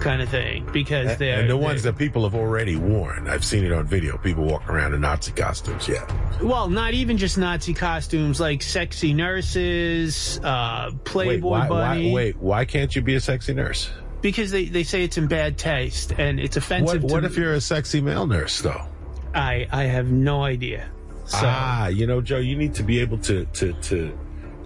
[0.01, 3.29] kind of thing because they're, and the ones that people have already worn.
[3.29, 4.17] I've seen it on video.
[4.19, 5.87] People walking around in Nazi costumes.
[5.87, 6.07] Yeah.
[6.43, 12.09] Well, not even just Nazi costumes, like sexy nurses, uh, Playboy wait, why, bunny.
[12.09, 13.91] why, wait, why can't you be a sexy nurse?
[14.23, 17.03] Because they, they say it's in bad taste and it's offensive.
[17.03, 18.87] what to if you're a sexy male nurse though?
[19.35, 20.89] I I have no idea.
[21.27, 24.19] So ah, you know, Joe, you need to be able to, to, to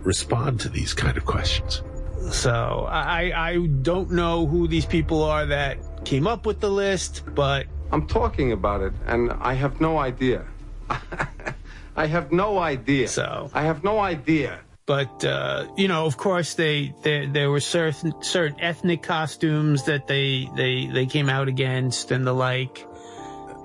[0.03, 1.83] respond to these kind of questions.
[2.31, 7.23] so I I don't know who these people are that came up with the list,
[7.35, 10.45] but I'm talking about it, and I have no idea.
[11.97, 13.09] I have no idea.
[13.09, 14.61] So- I have no idea.
[14.87, 20.07] but uh, you know, of course, they there there were certain certain ethnic costumes that
[20.07, 22.87] they they they came out against and the like,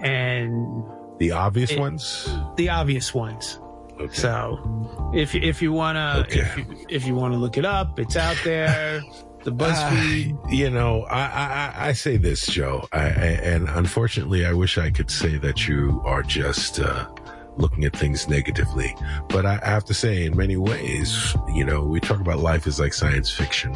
[0.01, 0.83] and
[1.19, 2.29] The obvious It- ones?
[2.55, 3.59] the obvious ones.
[3.99, 4.13] Okay.
[4.13, 6.39] So, if if you wanna Okay.
[6.39, 9.01] if, you, if you wanna look it up, it's out there.
[9.45, 10.37] The BuzzFeed.
[10.43, 11.45] Ah, you know, I, I,
[11.77, 13.07] I- I say this, Joe, I, I,
[13.53, 17.07] and unfortunately, I wish I could say that you are just uh,
[17.55, 18.93] looking at things negatively.
[19.29, 22.81] But I have to say, in many ways, you know, we talk about life as
[22.81, 23.71] like science fiction.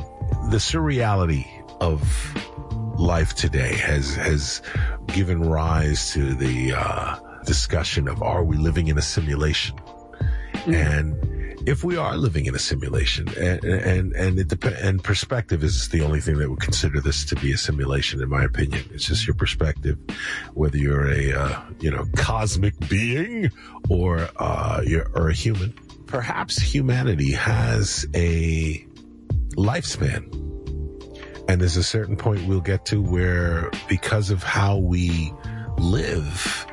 [0.51, 1.47] The surreality
[1.79, 2.01] of
[2.97, 4.62] life today has has
[5.08, 9.75] given rise to the uh, discussion of are we living in a simulation?
[10.65, 11.15] And
[11.65, 15.89] if we are living in a simulation, and and and it dep- and perspective is
[15.89, 18.84] the only thing that would consider this to be a simulation, in my opinion.
[18.93, 19.97] It's just your perspective,
[20.53, 23.51] whether you're a uh, you know cosmic being
[23.89, 25.73] or uh, you're or a human.
[26.06, 28.86] Perhaps humanity has a
[29.56, 30.52] lifespan,
[31.47, 35.34] and there's a certain point we'll get to where, because of how we
[35.77, 36.65] live,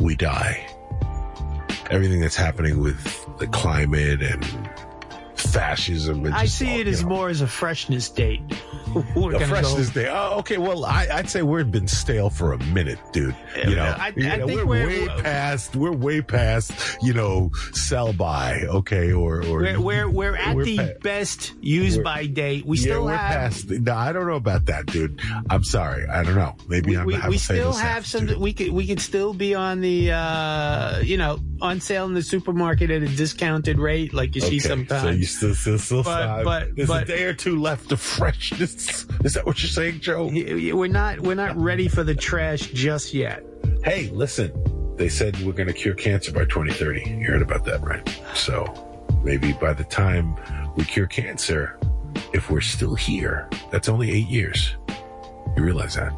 [0.00, 0.66] we die
[1.90, 4.44] everything that's happening with the climate and
[5.34, 6.24] fascism.
[6.24, 7.08] And I see all, it as know.
[7.08, 8.42] more as a freshness date.
[9.16, 10.02] we're the freshness go.
[10.02, 10.08] day.
[10.10, 10.58] Oh, okay.
[10.58, 13.36] Well, I, I'd say we've been stale for a minute, dude.
[13.56, 15.76] You know, I- I You know, think we're, we're- way past.
[15.76, 16.72] We're way past.
[17.02, 18.62] You know, sell by.
[18.62, 22.66] Okay, or or We're we're, we're at We're the pa- best use by date.
[22.66, 23.70] We yeah, still we're have past.
[23.70, 25.20] No, I don't know about that, dude.
[25.50, 26.06] I'm sorry.
[26.08, 26.56] I don't know.
[26.68, 27.06] Maybe we, I'm.
[27.06, 28.42] we, we still have some aptitude.
[28.42, 32.22] we could we could still be on the uh you know on sale in the
[32.22, 36.44] supermarket at a discounted rate like you see sometimes So you still, still, still But-
[36.44, 38.83] but- There's a day or two left of freshness.
[39.24, 40.30] Is that what you're saying, Joe?
[40.32, 43.44] We're not we're not ready for the trash just yet
[43.84, 44.50] Hey, listen.
[44.96, 47.18] They said we're going to cure cancer by 2030.
[47.18, 48.08] You heard about that, right?
[48.34, 48.64] So
[49.22, 50.36] maybe by the time
[50.74, 51.78] we cure cancer,
[52.32, 54.74] if we're still here, that's only eight years.
[55.54, 56.14] You realize that?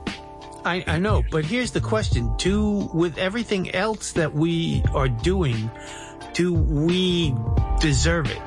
[0.65, 5.71] I, I know but here's the question do with everything else that we are doing
[6.33, 7.35] do we
[7.81, 8.43] deserve it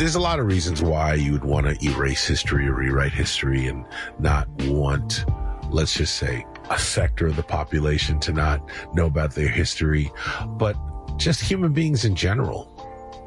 [0.00, 3.66] There's a lot of reasons why you would want to erase history or rewrite history
[3.66, 3.84] and
[4.18, 5.26] not want,
[5.68, 10.10] let's just say, a sector of the population to not know about their history,
[10.46, 10.74] but
[11.18, 12.66] just human beings in general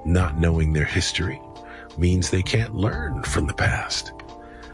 [0.03, 1.39] not knowing their history
[1.99, 4.11] means they can't learn from the past.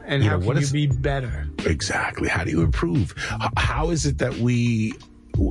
[0.06, 2.30] and You how know, can you be better Exactly.
[2.30, 3.14] How do you improve?
[3.58, 4.94] How is it that we,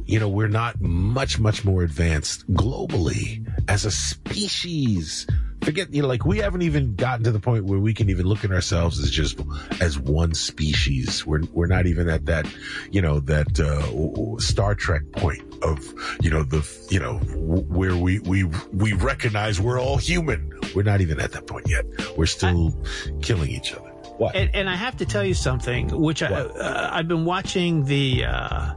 [0.06, 5.26] you know, we're not much, much more advanced globally as a species?
[5.62, 8.26] Forget, you know, like we haven't even gotten to the point where we can even
[8.26, 9.40] look at ourselves as just
[9.80, 11.26] as one species.
[11.26, 12.46] We're we're not even at that,
[12.90, 15.84] you know, that uh, Star Trek point of,
[16.22, 20.52] you know, the, you know, w- where we we we recognize we're all human.
[20.74, 21.84] We're not even at that point yet.
[22.16, 22.74] We're still
[23.20, 23.90] killing each other.
[24.16, 24.34] What?
[24.34, 28.24] And, and I have to tell you something, which I, uh, I've been watching the
[28.24, 28.72] uh,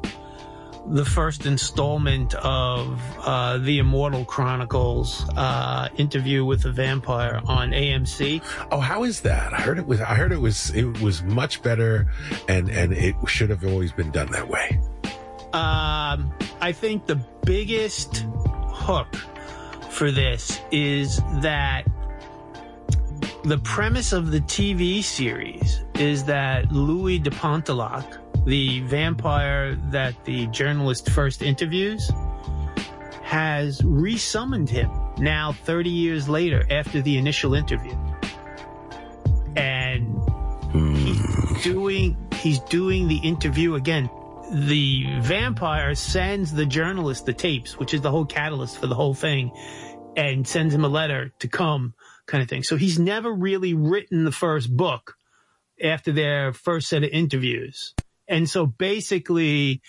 [0.87, 8.41] the first installment of uh, the Immortal Chronicles uh, interview with the vampire on AMC.
[8.71, 9.53] Oh, how is that?
[9.53, 10.01] I heard it was.
[10.01, 10.71] I heard it was.
[10.71, 12.07] It was much better,
[12.47, 14.79] and and it should have always been done that way.
[15.53, 18.25] Um, I think the biggest
[18.69, 19.15] hook
[19.89, 21.83] for this is that
[23.43, 29.75] the premise of the TV series is that Louis de Pointe du Lac, the vampire
[29.91, 32.11] that the journalist first interviews,
[33.21, 37.95] has resummoned him now 30 years later after the initial interview.
[39.55, 40.21] And
[40.73, 44.09] he's doing he's doing the interview again.
[44.51, 49.13] The vampire sends the journalist the tapes, which is the whole catalyst for the whole
[49.13, 49.51] thing,
[50.17, 51.93] and sends him a letter to come
[52.25, 52.63] kind of thing.
[52.63, 55.15] So he's never really written the first book
[55.81, 57.93] after their first set of interviews.
[58.31, 59.81] And so basically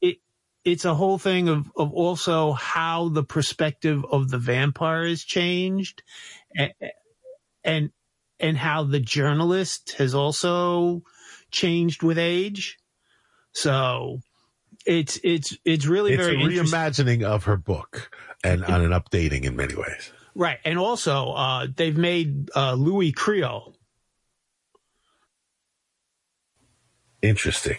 [0.00, 0.18] it
[0.64, 6.02] it's a whole thing of of also how the perspective of the vampire has changed
[6.56, 6.72] and
[7.64, 7.90] and
[8.38, 11.02] and how the journalist has also
[11.50, 12.78] changed with age.
[13.52, 14.20] So
[14.86, 18.10] it's it's it's really It's very reimagining of her book
[18.42, 20.12] and on an updating in many ways.
[20.34, 20.58] Right.
[20.64, 23.74] And also, uh, they've made, uh, Louis Creole.
[27.22, 27.78] Interesting.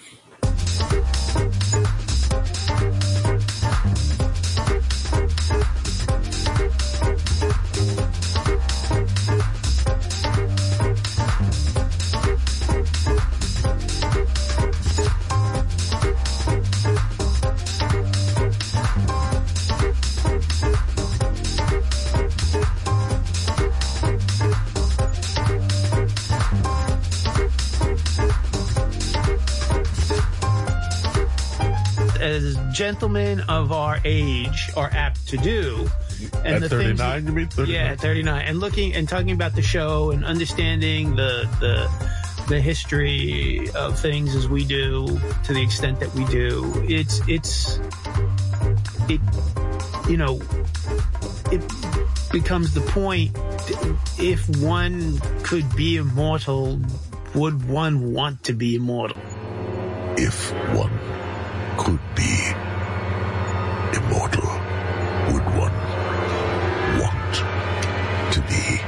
[32.21, 35.89] As gentlemen of our age are apt to do.
[36.45, 37.47] And At the things you mean?
[37.47, 37.67] 39?
[37.67, 38.45] Yeah, 39.
[38.45, 44.35] And looking and talking about the show and understanding the, the, the history of things
[44.35, 45.07] as we do
[45.45, 46.71] to the extent that we do.
[46.87, 47.79] It's, it's,
[49.09, 49.19] it,
[50.07, 50.39] you know,
[51.51, 51.61] it
[52.31, 53.35] becomes the point
[54.19, 56.79] if one could be immortal,
[57.33, 59.17] would one want to be immortal?
[60.17, 60.91] If one
[61.77, 62.53] could be
[63.97, 64.49] immortal,
[65.31, 65.75] would one
[66.99, 67.35] want
[68.33, 68.81] to be?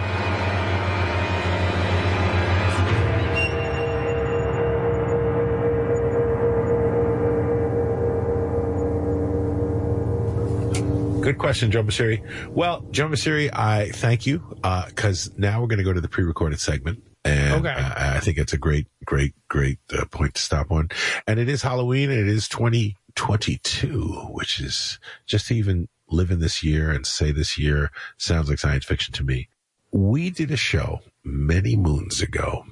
[11.23, 12.21] Good question, Joe Mauceri.
[12.49, 16.09] Well, Joe Mauceri, I thank you uh, because now we're going to go to the
[16.09, 17.73] pre-recorded segment, and Okay.
[17.73, 20.89] I, I think it's a great, great, great uh, point to stop on.
[21.27, 23.97] And it is Halloween, and it is 2022,
[24.31, 28.59] which is just to even live in this year and say this year sounds like
[28.59, 29.47] science fiction to me.
[29.91, 32.65] We did a show many moons ago,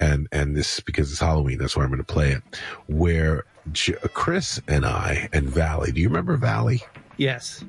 [0.00, 2.42] and and this because it's Halloween, that's why I'm going to play it.
[2.88, 6.82] Where J- Chris and I and Valley, do you remember Valley?
[7.16, 7.64] Yes.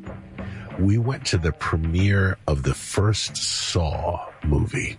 [0.79, 4.97] We went to the premiere of the first Saw movie.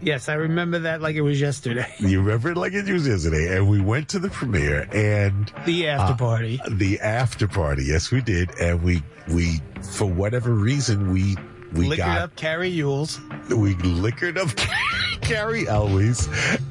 [0.00, 1.86] Yes, I remember that like it was yesterday.
[2.00, 5.88] You remember it like it was yesterday, and we went to the premiere and The
[5.88, 6.60] uh, after party.
[6.70, 7.84] the after party.
[7.84, 9.60] Yes, we did, and we we
[9.96, 11.36] for whatever reason we
[11.74, 13.18] we Liquored got up Cary Elwes.
[13.50, 14.48] we liquored up
[15.20, 16.28] Cary Elwes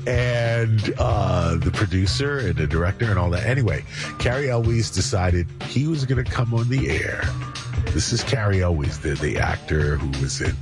[0.07, 3.45] and uh, the producer and the director and all that.
[3.45, 3.83] Anyway,
[4.19, 7.23] Cary Elwes decided he was going to come on the air.
[7.91, 10.55] This is Cary Elwes, the the actor who was in,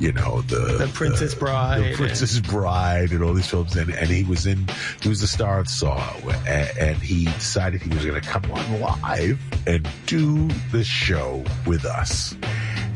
[0.00, 4.08] you know, the The Princess Bride the Princess Bride, and all these films, and and
[4.08, 4.66] he was in,
[5.00, 5.98] he was the star of Saw,
[6.46, 11.44] and, and he decided he was going to come on live and do the show
[11.66, 12.34] with us,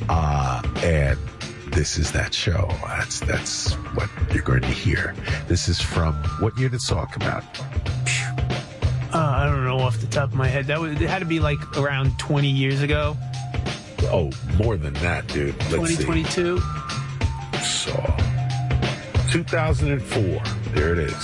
[0.08, 1.18] uh, and
[1.72, 2.68] this is that show.
[2.86, 5.14] That's that's what you're going to hear.
[5.48, 7.44] This is from what year did Saw come out?
[9.14, 10.66] Uh, I don't know off the top of my head.
[10.66, 13.16] That was, it had to be like around 20 years ago.
[14.04, 15.54] Oh, more than that, dude.
[15.70, 16.04] Let's see.
[16.04, 16.58] 2022.
[17.62, 18.16] Saw.
[19.30, 20.61] 2004.
[20.74, 21.14] There it is.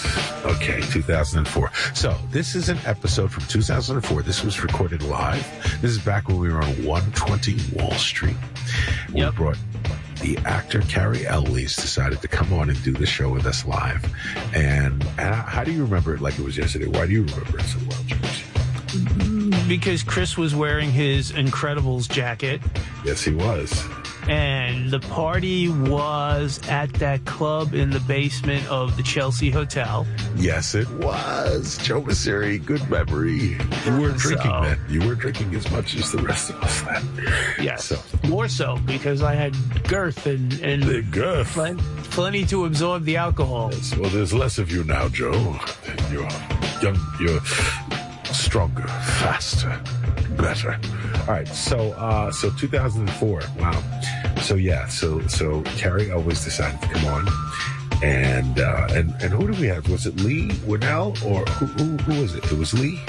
[0.44, 1.70] Okay, 2004.
[1.94, 4.22] So this is an episode from 2004.
[4.22, 5.42] This was recorded live.
[5.80, 8.36] This is back when we were on 120 Wall Street.
[9.12, 9.34] We Yep.
[9.34, 9.57] brought
[10.20, 14.05] the actor Cary Elwes decided to come on and do the show with us live.
[14.55, 16.86] And, and how do you remember it like it was yesterday?
[16.86, 18.44] Why do you remember it so well, George?
[19.68, 22.61] Because Chris was wearing his Incredibles jacket.
[23.05, 23.84] Yes, he was.
[24.28, 30.06] And the party was at that club in the basement of the Chelsea Hotel.
[30.36, 31.78] Yes, it was.
[31.78, 33.56] Joe Mauceri, good memory.
[33.86, 34.78] You weren't So- drinking then.
[34.88, 37.02] You weren't drinking as much as the rest of us then.
[37.60, 37.98] Yes, So-
[38.28, 39.54] more so because I had
[39.88, 41.52] girth and and The girth.
[41.54, 43.70] plen- plenty to absorb the alcohol.
[43.98, 45.58] Well, there's less of you now, Joe.
[46.12, 46.28] You're
[46.82, 47.40] young, you're
[48.39, 49.80] stronger, faster,
[50.36, 50.78] better.
[51.20, 53.43] All right, so uh, so 2004.
[53.59, 53.82] Wow.
[54.43, 57.28] So yeah, so so Cary Elwes decided to come on,
[58.03, 59.89] and uh, and and who did we have?
[59.91, 62.45] Was it Leigh Whannell or who, who who was it?
[62.45, 63.01] It was Leigh.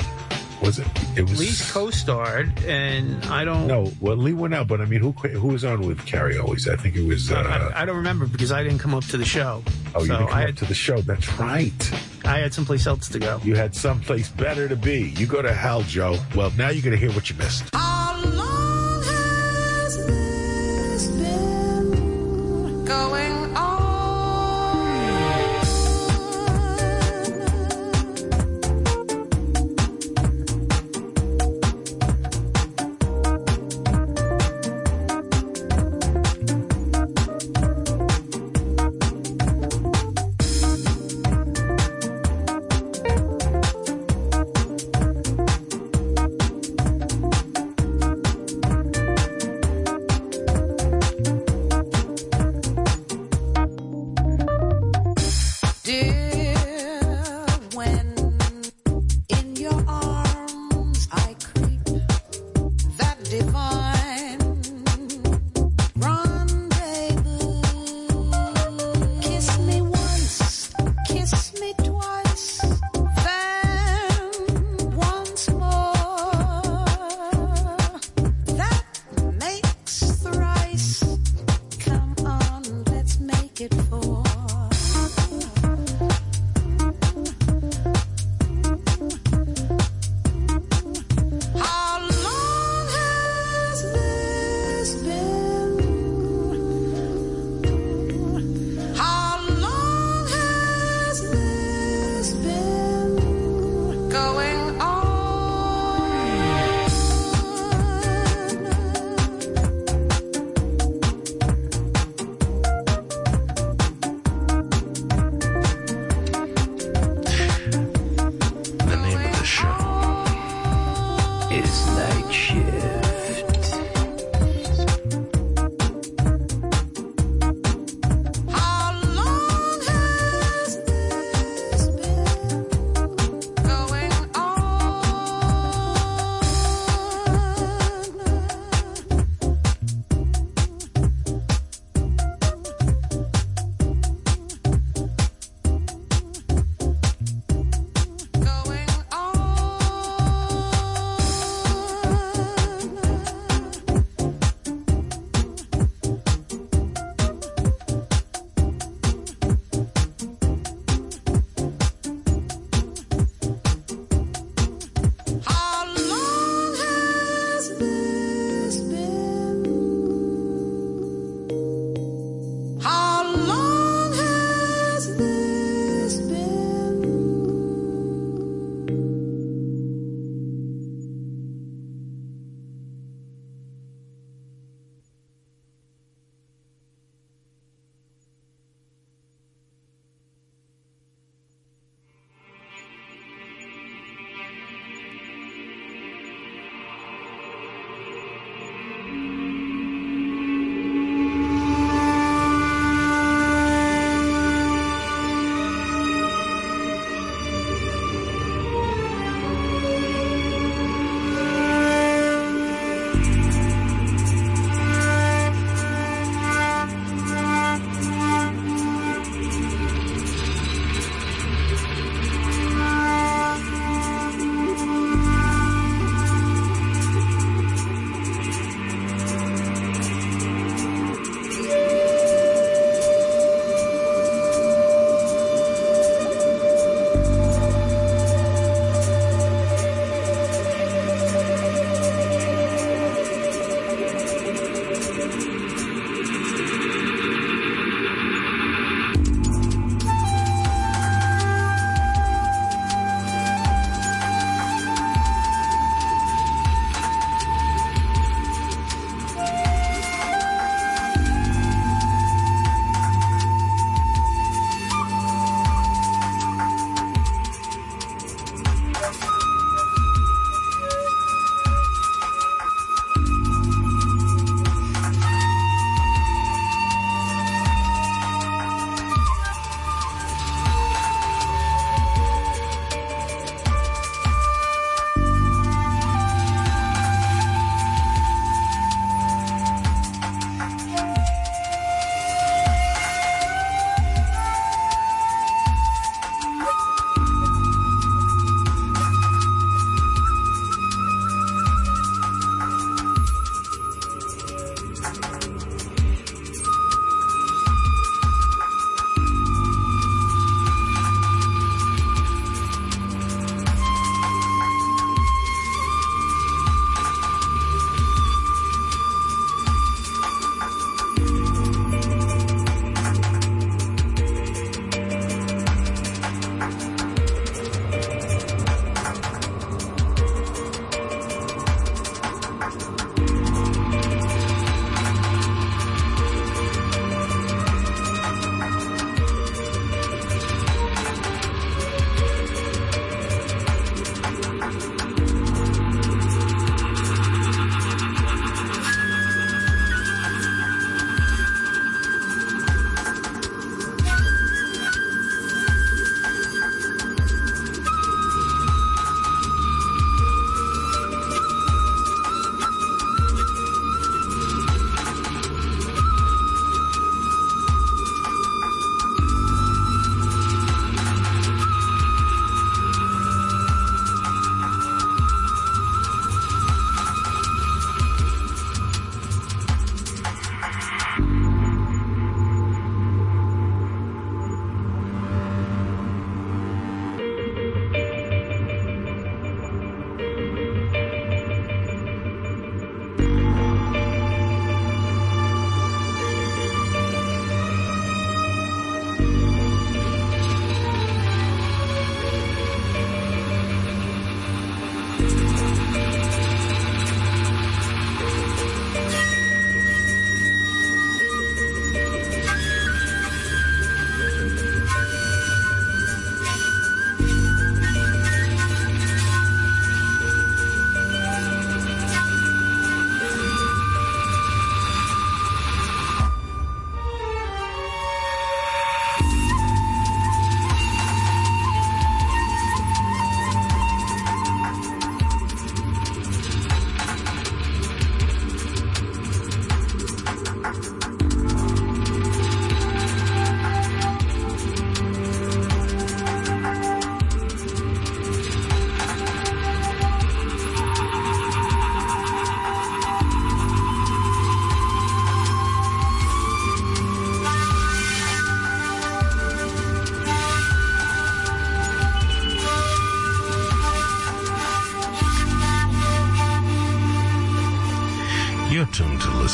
[0.61, 0.87] Was it?
[1.15, 3.65] It was Leigh's co-starred, and I don't.
[3.67, 6.67] No, well, Leigh went out, but I mean, who who was on with Cary Elwes?
[6.67, 7.31] I think it was.
[7.31, 9.63] Uh, I, I don't remember because I didn't come up to the show.
[9.95, 10.99] oh, you didn't come I up had, to the show.
[11.01, 11.91] That's right.
[12.25, 13.39] I had someplace else to go.
[13.43, 15.13] You had someplace better to be.
[15.17, 16.17] You go to hell, Joe.
[16.35, 17.63] Well, now you're going to hear what you missed.
[17.73, 17.98] How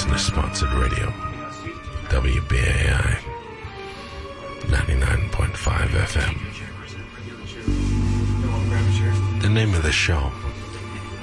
[0.10, 1.12] Listener Sponsored Radio,
[2.10, 3.18] WBAI
[4.68, 6.36] 99.5 FM.
[9.42, 10.32] The name of the show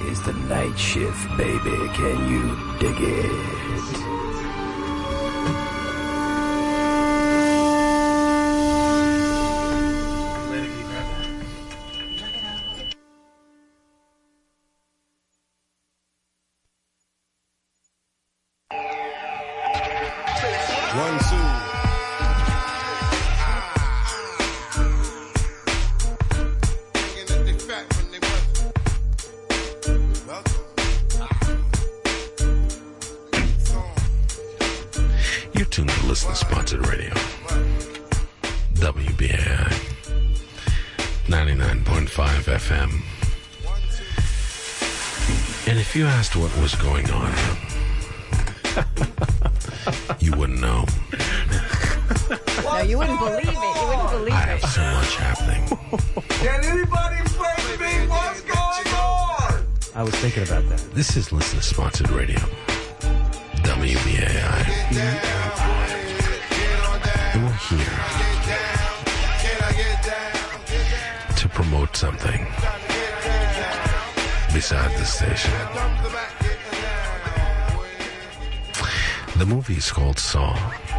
[0.01, 1.89] Is the Niteshift, baby.
[1.93, 3.72] Can you dig it?
[79.63, 80.92] The movie is called Saw.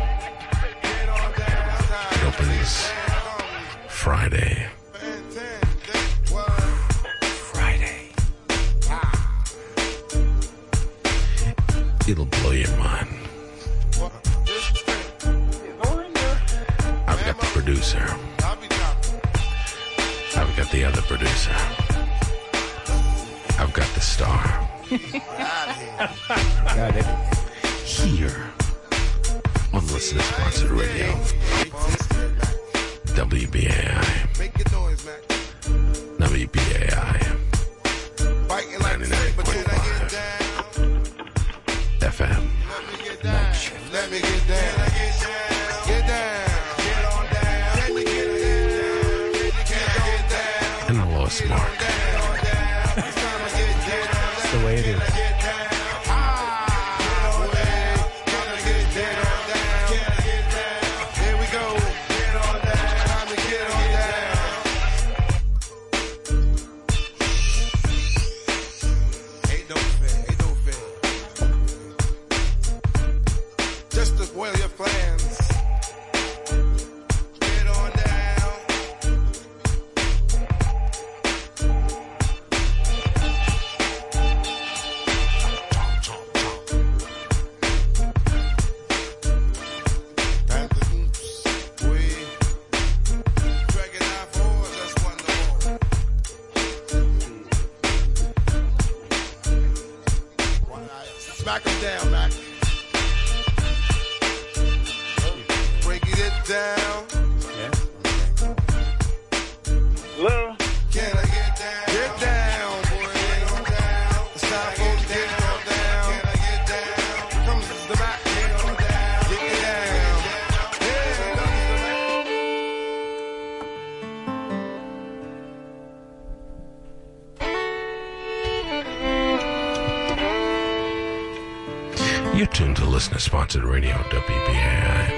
[133.54, 135.12] Listener Sponsored Radio, WBAI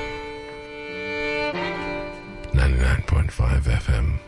[2.53, 4.19] 99.5 FM.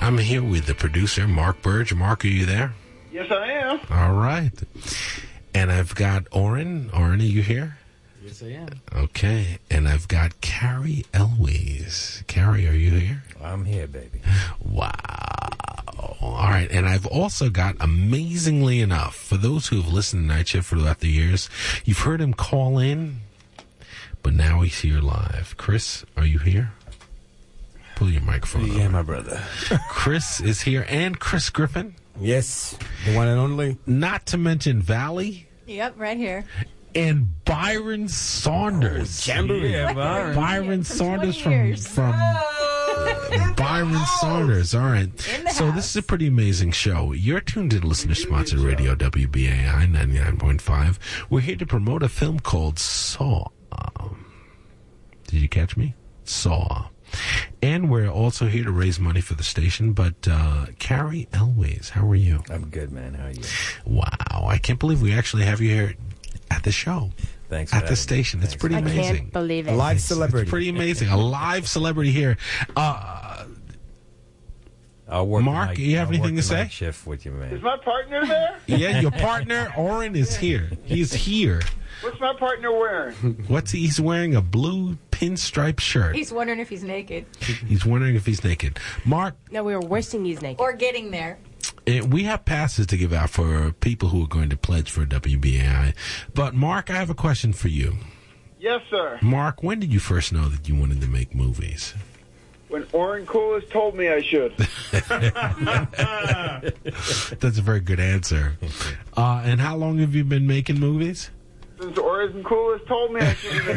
[0.00, 1.94] I'm here with the producer, Mark Burg.
[1.94, 2.72] Mark, are you there?
[3.12, 3.80] Yes, I am.
[3.90, 4.50] All right.
[5.54, 6.88] And I've got Oren.
[6.94, 7.76] Oren, are you here?
[8.24, 8.68] Yes, I am.
[8.94, 9.58] Okay.
[9.70, 12.22] And I've got Cary Elwes.
[12.28, 13.24] Cary, are you here?
[13.42, 14.22] I'm here, baby.
[14.58, 15.31] Wow.
[16.22, 16.70] All right.
[16.70, 21.08] And I've also got, amazingly enough, for those who have listened to Niteshift throughout the
[21.08, 21.50] years,
[21.84, 23.20] you've heard him call in,
[24.22, 25.54] but now he's here live.
[25.56, 26.72] Chris, are you here?
[27.96, 28.90] Pull your microphone Yeah, over.
[28.90, 29.42] my brother.
[29.88, 33.78] Chris is here, and Chris Griffin, Yes, the one and only.
[33.86, 36.44] not to mention Valley Yep, right here.
[36.94, 39.28] and Byron Saunders.
[39.28, 39.72] Oh, Jamboree.
[39.72, 40.34] Yeah, Byron.
[40.36, 41.86] Byron Saunders 20 from years.
[41.86, 42.61] from oh.
[43.62, 44.74] Byron Saunders.
[44.74, 45.28] All right.
[45.34, 45.74] In the So house.
[45.76, 47.12] this is a pretty amazing show.
[47.12, 50.98] You're tuned in to listener sponsored radio WBAI 99.5.
[51.30, 53.48] We're here to promote a film called Saw.
[55.28, 55.94] Did you catch me?
[56.24, 56.88] Saw.
[57.62, 59.92] And we're also here to raise money for the station.
[59.92, 62.42] But uh, Cary Elwes, how are you?
[62.50, 63.14] I'm good, man.
[63.14, 63.42] How are you?
[63.86, 64.46] Wow.
[64.46, 65.94] I can't believe we actually have you here
[66.50, 67.10] at the show.
[67.48, 67.72] Thanks.
[67.72, 67.96] At the having me.
[67.96, 68.42] station.
[68.42, 69.02] It's pretty I amazing.
[69.16, 69.76] can't believe A it.
[69.76, 70.42] live celebrity.
[70.42, 70.50] It's celebrity.
[70.50, 71.08] pretty amazing.
[71.08, 72.38] A live celebrity here.
[72.76, 73.31] Uh,
[75.12, 76.64] I'll work Mark, the night- you have I'll anything work to say?
[76.64, 77.52] Niteshift with you, man.
[77.54, 78.56] Is my partner there?
[78.66, 80.70] yeah, your partner, Oren, is here.
[80.84, 81.60] He's here.
[82.00, 83.14] What's my partner wearing?
[83.48, 83.80] What's he?
[83.80, 86.16] He's wearing a blue pinstripe shirt.
[86.16, 87.26] He's wondering if he's naked.
[87.40, 88.78] He's wondering if he's naked.
[89.04, 90.60] Mark, No, we were wishing he's naked.
[90.60, 91.38] Or getting there.
[91.86, 95.04] eh, we have passes to give out for people who are going to pledge for
[95.06, 95.94] WBAI.
[96.34, 97.98] But Mark, I have a question for you.
[98.58, 99.18] Yes, sir.
[99.22, 101.94] Mark, when did you first know that you wanted to make movies?
[102.72, 104.56] When Oren Koules told me I should.
[107.38, 108.56] That's a very good answer.
[109.14, 111.28] Uh, and how long have you been making movies?
[111.78, 113.74] Since Oren Koules told me I should be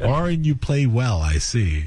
[0.00, 1.84] making Oren, you play well, I see.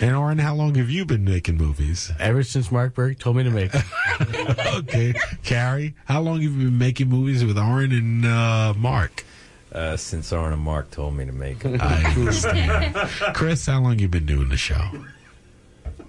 [0.00, 2.12] And Oren, how long have you been making movies?
[2.20, 3.82] Ever since Mark Burg told me to make it.
[4.76, 5.12] okay.
[5.42, 9.24] Cary, how long have you been making movies with Oren and uh, Mark?
[9.72, 11.80] Uh, since Aaron and Mark told me to make it.
[11.82, 12.94] I understand.
[13.34, 14.90] Chris, how long you been doing the show?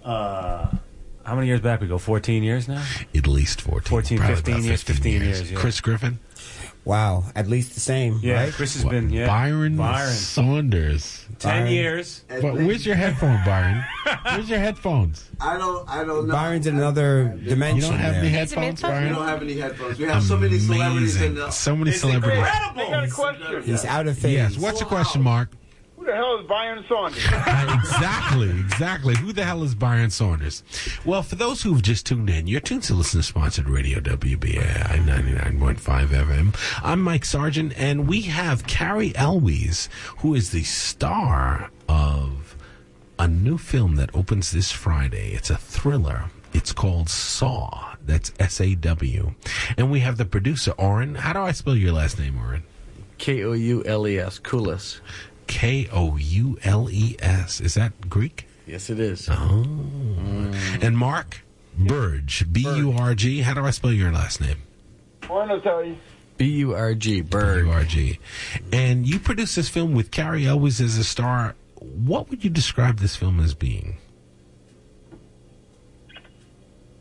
[0.04, 0.68] Uh,
[1.24, 1.98] how many years back we go?
[1.98, 2.84] 14 years now?
[3.16, 3.88] At least 14.
[3.90, 5.58] 14, Probably 15 years, 15 years, yeah.
[5.58, 6.20] Chris Griffin?
[6.86, 8.54] Wow, at least the same, Yeah, right?
[8.54, 9.26] Chris has What, been, yeah.
[9.26, 10.12] Byron, Byron.
[10.12, 11.26] Saunders.
[11.40, 11.72] 10 Byron.
[11.72, 12.24] years.
[12.28, 13.84] But where's your headphone, Byron?
[14.26, 15.30] Where's your headphones?
[15.40, 15.88] I don't.
[15.90, 16.34] I don't know.
[16.34, 17.78] Byron's in another dimension.
[17.78, 18.22] You don't have there.
[18.24, 19.14] any headphones, We Byron?
[19.14, 19.98] don't have any headphones.
[20.00, 21.36] We have so many celebrities in Amazing.
[21.36, 21.52] the.
[21.52, 22.38] So many It's celebrities.
[22.40, 22.90] incredible.
[22.90, 23.64] Got a question.
[23.64, 24.34] He's out of phase.
[24.34, 24.58] Yes.
[24.58, 25.50] What's the question, Mark?
[26.04, 27.24] Who the hell is Byron Saunders?
[27.26, 29.16] exactly, exactly.
[29.16, 30.62] Who the hell is Byron Saunders?
[31.06, 35.00] Well, for those who've just tuned in, you're tuned to listen to sponsored radio WBAI
[35.06, 36.56] 99.5 FM.
[36.84, 39.88] I'm Mike Sargent, and we have Cary Elwes,
[40.18, 42.58] who is the star of
[43.18, 45.32] a new film that opens this Friday.
[45.32, 46.26] It's a thriller.
[46.52, 47.96] It's called Saw.
[48.06, 49.36] That's S A W.
[49.78, 51.16] And we have the producer, Oren.
[51.16, 52.64] How do I spell your last name, Oren?
[53.20, 55.00] K O U L E S, Koules.
[55.48, 57.62] K O U L E S.
[57.62, 58.48] Is that Greek?
[58.66, 59.28] Yes, it is.
[59.30, 59.34] Oh.
[59.34, 60.84] Mm.
[60.84, 61.44] And Mark
[61.78, 63.42] Burg, B U R G.
[63.42, 64.58] How do I spell your last name?
[65.30, 65.98] Oren will tell you.
[66.38, 67.64] B U R G, Burg.
[67.64, 68.20] B U R G.
[68.72, 71.56] And you produced this film with Cary Elwes as a star.
[71.76, 73.98] What would you describe this film as being?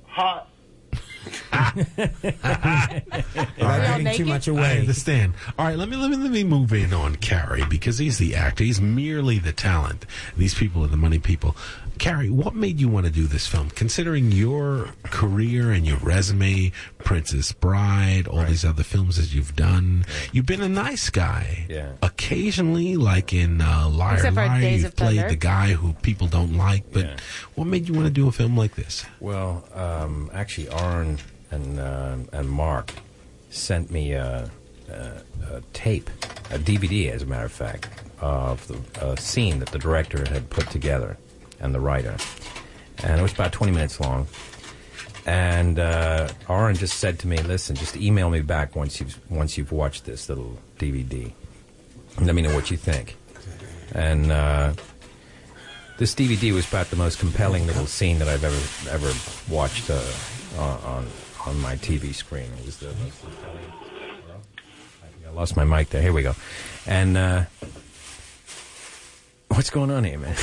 [0.07, 0.49] Hot.
[3.59, 4.81] Without giving too much I away.
[4.81, 5.35] understand.
[5.59, 8.35] All right, let me let me let me move in on Cary because he's the
[8.35, 8.64] actor.
[8.64, 10.07] He's merely the talent.
[10.37, 11.57] These people are the money people.
[11.99, 13.70] Cary, what made you want to do this film?
[13.70, 20.05] Considering your career and your resume, Princess Bride, all these other films that you've done,
[20.33, 21.64] you've been a nice guy.
[21.68, 21.93] Yeah.
[22.03, 25.29] Occasionally, like in uh, Liar Except Liar, Days you've played Thunder.
[25.29, 26.91] the guy who people don't like.
[26.93, 27.16] But Yeah.
[27.55, 29.05] what made you want to do a film like this?
[29.20, 31.12] Well, um, actually, Aaron
[31.53, 32.92] and uh, and Mark
[33.50, 34.50] sent me a,
[34.88, 36.11] a, a tape,
[36.50, 37.88] a DVD, as a matter of fact,
[38.20, 41.16] of the a scene that the director had put together
[41.61, 42.16] and the writer,
[43.05, 44.26] and it was about twenty minutes long.
[45.24, 49.57] And uh, Aaron just said to me, "Listen, just email me back once you've once
[49.57, 51.30] you've watched this little DVD.
[52.20, 53.16] Let me know what you think."
[53.94, 54.72] And uh,
[55.98, 59.12] this DVD was about the most compelling little scene that I've ever ever
[59.48, 60.03] watched uh,
[60.59, 61.07] on, on
[61.47, 62.51] on my TV screen.
[62.59, 63.72] It was the most compelling.
[65.26, 66.03] I lost my mic there.
[66.03, 66.34] Here we go.
[66.86, 67.45] And uh,
[69.49, 70.36] what's going on here, man?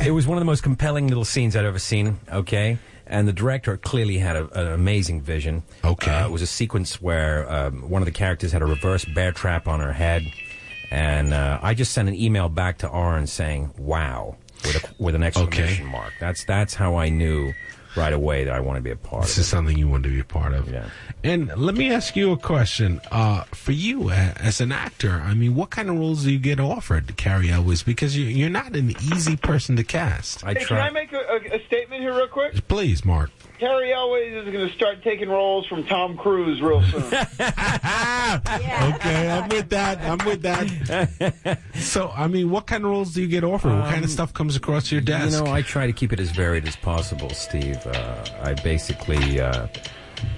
[0.00, 2.18] it was one of the most compelling little scenes I'd ever seen.
[2.32, 2.78] Okay.
[3.06, 5.62] And the director clearly had a, an amazing vision.
[5.84, 6.10] Okay.
[6.10, 9.30] Uh, it was a sequence where um, one of the characters had a reverse bear
[9.32, 10.22] trap on her head.
[10.90, 15.14] And uh, I just sent an email back to Aaron saying, wow, with, a, with
[15.14, 16.14] an exclamation mark.
[16.18, 17.52] That's, that's how I knew
[17.96, 20.04] right away that I want to be a part This of is something you want
[20.04, 20.70] to be a part of.
[20.70, 20.88] Yeah.
[21.24, 23.00] And let me ask you a question.
[23.10, 26.38] Uh, for you, uh, as an actor, I mean, what kind of roles do you
[26.38, 27.82] get offered to Cary Elwes?
[27.82, 30.44] Because you, you're not an easy person to cast.
[30.44, 32.68] I Hey, can I make a, a, a statement here real quick?
[32.68, 33.30] Please, Mark.
[33.58, 37.02] Cary Elwes is going to start taking roles from Tom Cruise real soon.
[38.26, 39.98] Okay, I'm with that.
[40.00, 41.58] I'm with that.
[41.74, 43.70] so, I mean, what kind of roles do you get offered?
[43.72, 45.38] what kind of stuff comes across your desk?
[45.38, 47.78] Um, You know, I try to keep it as varied as possible, Steve.
[47.86, 49.68] Uh, I basically uh,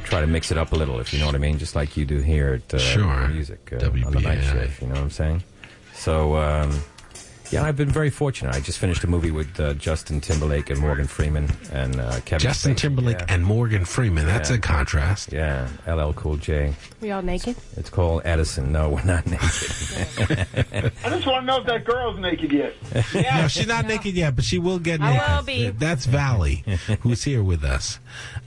[0.04, 1.96] try to mix it up a little, if you know what I mean, just like
[1.96, 3.28] you do here at uh, Sure.
[3.28, 4.80] Music uh, on the Niteshift.
[4.82, 5.42] You know what I'm saying?
[5.94, 6.78] So, um,
[7.50, 8.54] Yeah, I've been very fortunate.
[8.54, 12.40] I just finished a movie with uh, Justin Timberlake and Morgan Freeman and uh, Kevin.
[12.40, 12.76] Justin Spacey.
[12.76, 13.26] Timberlake Yeah.
[13.30, 14.26] and Morgan Freeman.
[14.26, 14.56] That's Yeah.
[14.56, 15.32] a contrast.
[15.32, 16.74] Yeah, LL Cool J.
[17.00, 17.56] We all naked?
[17.76, 18.70] It's called Edison.
[18.72, 19.40] No, we're not naked.
[21.04, 22.74] I just want to know if that girl's naked yet.
[23.38, 25.20] No, she's not naked yet, but she will get naked.
[25.20, 25.36] I naked.
[25.36, 25.78] will be.
[25.78, 26.64] That's Valley,
[27.00, 27.98] who's here with us.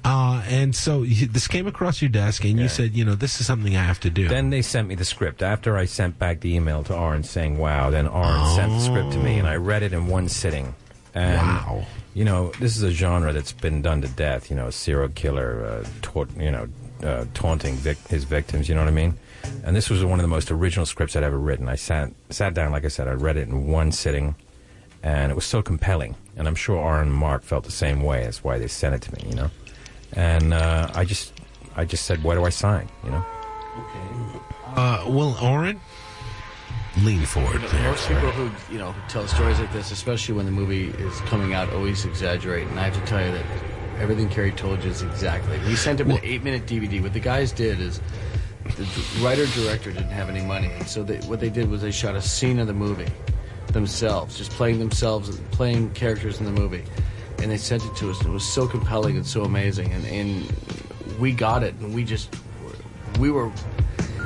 [0.03, 3.47] Uh, and so this came across your desk, and you said, you know, this is
[3.47, 4.27] something I have to do.
[4.27, 5.41] Then they sent me the script.
[5.41, 8.90] After I sent back the email to Arn saying, wow, then Arn sent the script
[8.95, 10.73] to me, and I read it in one sitting.
[11.13, 11.85] And, Wow.
[12.13, 14.49] You know, this is a genre that's been done to death.
[14.49, 16.67] You know, serial killer, uh, taunt, you know,
[17.03, 18.67] uh, taunting vic- his victims.
[18.67, 19.13] You know what I mean?
[19.63, 21.69] And this was one of the most original scripts I'd ever written.
[21.69, 24.35] I sat sat down, like I said, I read it in one sitting,
[25.03, 26.15] and it was so compelling.
[26.35, 28.23] And I'm sure Arn and Mark felt the same way.
[28.25, 29.29] That's why they sent it to me.
[29.29, 29.51] You know,
[30.13, 31.31] and uh, I just
[31.77, 32.89] I just said, where do I sign?
[33.05, 33.25] You know.
[34.75, 35.79] Uh, well, Oren,
[36.99, 37.83] lean forward there.
[37.83, 38.15] Most sir.
[38.15, 41.53] people who you know who tell stories like this, especially when the movie is coming
[41.53, 42.67] out, always exaggerate.
[42.67, 43.45] And I have to tell you that
[43.99, 45.57] everything Cary told you is exactly.
[45.59, 47.01] We sent him an eight-minute DVD.
[47.01, 48.01] What the guys did is
[48.63, 51.91] the writer director didn't have any money, and so they, what they did was they
[51.91, 53.11] shot a scene of the movie
[53.67, 56.83] themselves, just playing themselves, playing characters in the movie,
[57.39, 58.19] and they sent it to us.
[58.19, 62.03] And it was so compelling and so amazing, and, and we got it, and we
[62.03, 62.35] just
[63.19, 63.51] we were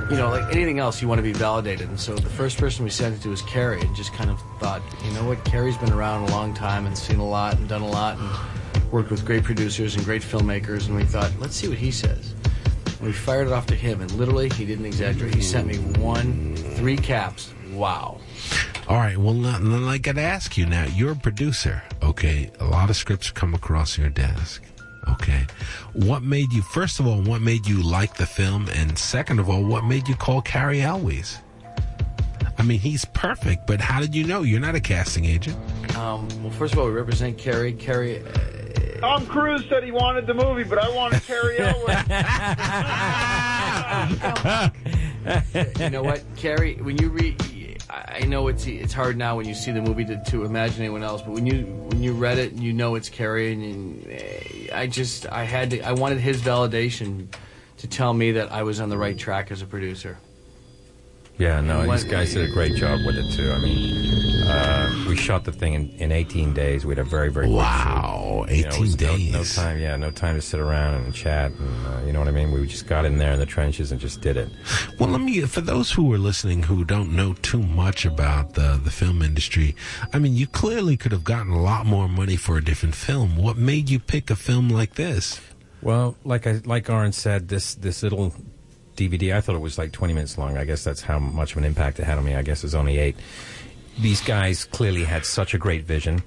[0.09, 1.89] you know, like anything else, you want to be validated.
[1.89, 4.39] And so the first person we sent it to was Cary, and just kind of
[4.59, 7.67] thought, you know what, Cary's been around a long time and seen a lot and
[7.67, 10.87] done a lot and worked with great producers and great filmmakers.
[10.87, 12.33] And we thought, let's see what he says.
[12.85, 15.33] And we fired it off to him, and literally, he didn't exaggerate.
[15.33, 17.53] He sent me one, three caps.
[17.71, 18.19] Wow.
[18.87, 19.17] All right.
[19.17, 20.85] Well, then I got to ask you now.
[20.85, 22.51] You're a producer, okay?
[22.59, 24.63] A lot of scripts come across your desk,
[25.09, 25.45] okay?
[25.93, 26.61] What made you?
[26.61, 28.67] First of all, what made you like the film?
[28.73, 31.39] And second of all, what made you call Cary Elwes?
[32.57, 34.43] I mean, he's perfect, but how did you know?
[34.43, 35.57] You're not a casting agent.
[35.95, 37.73] Um, well, first of all, we represent Cary.
[37.73, 41.95] Cary, uh, Tom Cruise said he wanted the movie, but I wanted Cary Elwes.
[45.79, 46.75] you know what, Cary?
[46.75, 47.41] When you read,
[47.95, 51.03] I know it's it's hard now when you see the movie to, to imagine anyone
[51.03, 54.07] else, but when you when you read it and you know it's Cary, and you,
[54.11, 57.27] eh, I just I had to I wanted his validation
[57.77, 60.17] to tell me that I was on the right track as a producer.
[61.37, 63.51] Yeah, no, What- these guys did a great job with it too.
[63.51, 66.85] I mean, uh, we shot the thing in, in 18 days.
[66.85, 68.55] We had a very, very Wow, shoot.
[68.57, 71.13] You know, it 18 was no- No, time, yeah, no time to sit around and
[71.13, 72.51] chat, and uh, you know what I mean.
[72.51, 74.49] We just got in there in the trenches and just did it.
[74.99, 78.79] Well, let me, for those who are listening who don't know too much about the,
[78.83, 79.75] the film industry,
[80.13, 83.37] I mean, you clearly could have gotten a lot more money for a different film.
[83.37, 85.39] What made you pick a film like this?
[85.81, 88.33] Well, like I like Aaron said, this this little
[88.95, 90.57] DVD, I thought it was like 20 minutes long.
[90.57, 92.33] I guess that's how much of an impact it had on me.
[92.33, 93.15] I guess it's only eight.
[93.99, 96.23] These guys clearly had such a great vision.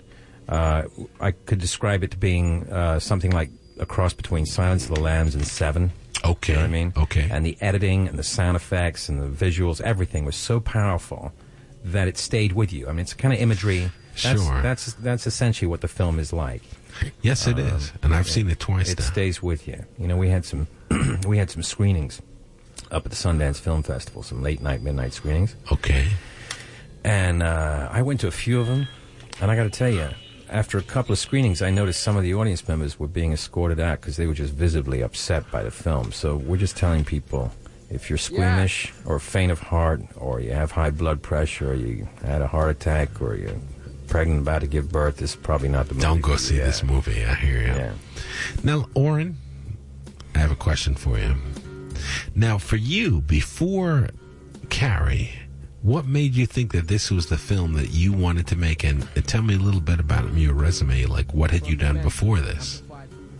[0.48, 0.84] Uh,
[1.20, 5.00] I could describe it to being uh, something like a cross between Silence of the
[5.00, 5.92] Lambs and Seven.
[6.24, 6.52] Okay.
[6.54, 6.92] You know what I mean?
[6.96, 7.28] Okay.
[7.30, 11.32] And the editing and the sound effects and the visuals, everything was so powerful
[11.84, 12.86] that it stayed with you.
[12.88, 13.90] I mean, it's kind of imagery.
[14.22, 14.62] That's, Sure.
[14.62, 16.62] That's that's essentially what the film is like.
[17.22, 19.04] Yes, it is, and I've seen it twice It now.
[19.04, 19.84] stays with you.
[19.96, 20.66] You know, we had some
[21.28, 22.20] we had some screenings
[22.90, 25.54] up at the Sundance Film Festival, some late night, midnight screenings.
[25.70, 26.08] Okay.
[27.08, 28.86] And uh, I went to a few of them,
[29.40, 30.10] and I got to tell you,
[30.50, 33.80] after a couple of screenings, I noticed some of the audience members were being escorted
[33.80, 36.12] out because they were just visibly upset by the film.
[36.12, 37.50] So we're just telling people.
[37.90, 42.06] If you're squeamish or faint of heart, or you have high blood pressure, or you
[42.22, 43.56] had a heart attack, or you're
[44.08, 46.04] pregnant about to give birth, this is probably not the movie.
[46.04, 46.64] Don't go see you.
[46.64, 47.24] this movie.
[47.24, 47.68] I hear you.
[47.68, 47.92] Yeah.
[48.62, 49.38] Now, Oren,
[50.34, 51.34] I have a question for you.
[52.34, 54.10] Now, for you, before
[54.68, 55.32] Cary,
[55.88, 58.84] what made you think that this was the film that you wanted to make?
[58.84, 61.06] And, tell me a little bit about your resume.
[61.06, 62.82] Like, what had you done before this?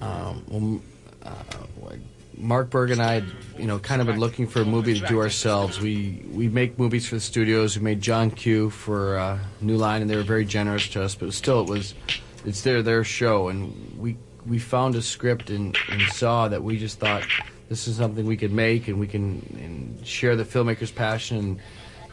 [0.00, 0.80] Um, well,
[1.24, 1.94] uh,
[2.38, 3.22] Mark Burg and I,
[3.58, 5.78] you know, kind of been looking for a movie to do ourselves.
[5.78, 7.76] We we make movies for the studios.
[7.76, 11.16] We made John Q for uh, New Line, and they were very generous to us.
[11.16, 11.94] But still, it was
[12.46, 16.78] it's their their show, and we we found a script and, and saw that we
[16.78, 17.24] just thought
[17.68, 21.60] this is something we could make, and we can and share the filmmaker's passion and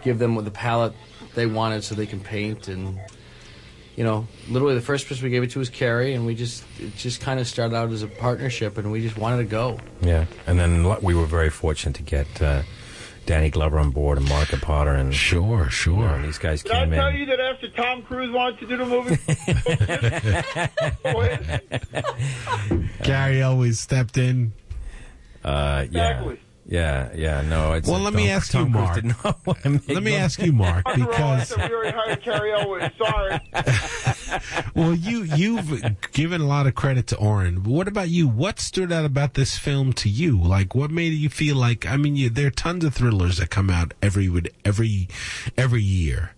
[0.06, 0.94] give them the palette
[1.34, 2.98] they wanted, so they can paint and
[3.96, 6.66] you know, literally the first person we gave it to was Cary, and we just
[6.80, 9.80] it just kind of started out as a partnership, and we just wanted to go.
[10.02, 12.64] Yeah, and then we were very fortunate to get uh,
[13.26, 16.10] Danny Glover on board and Mark Potter and sure, sure.
[16.10, 17.16] and these guys Did I tell in.
[17.16, 19.18] you that after Tom Cruise wanted to do the movie?
[23.04, 24.52] Cary Elwes stepped in.
[25.44, 26.40] Uh, yeah, Exactly.
[26.68, 27.74] Yeah, yeah, no.
[27.74, 28.96] It's Well, let me ask Tom you, Cruise Mark.
[28.96, 31.96] did not make Let me ask you, Mark, After all, I because said we already
[31.96, 32.92] hired Cary Elwes.
[32.98, 33.40] Sorry.
[34.76, 37.60] well, you you've given a lot of credit to Oren.
[37.60, 38.28] But what about you?
[38.28, 40.42] What stood out about this film to you?
[40.42, 41.86] Like, what made you feel like?
[41.86, 44.32] I mean, you, there are tons of thrillers that come out every
[44.64, 45.08] every
[45.56, 46.32] every year.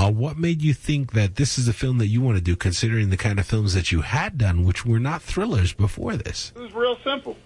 [0.00, 2.54] Uh, what made you think that this is a film that you want to do,
[2.54, 6.52] considering the kind of films that you had done, which were not thrillers before this?
[6.54, 7.36] It was real simple.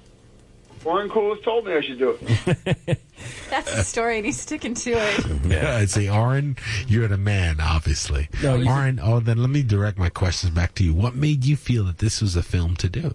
[0.85, 2.99] Oren Koules told me I should do it.
[3.51, 5.27] That's the story, and he's sticking to it.
[5.47, 6.57] Yeah, I'd say, Oren,
[6.89, 8.29] you're the man, obviously.
[8.43, 10.93] No, you- Oren, oh, then let me direct my questions back to you.
[10.93, 13.15] What made you feel that this was a film to do?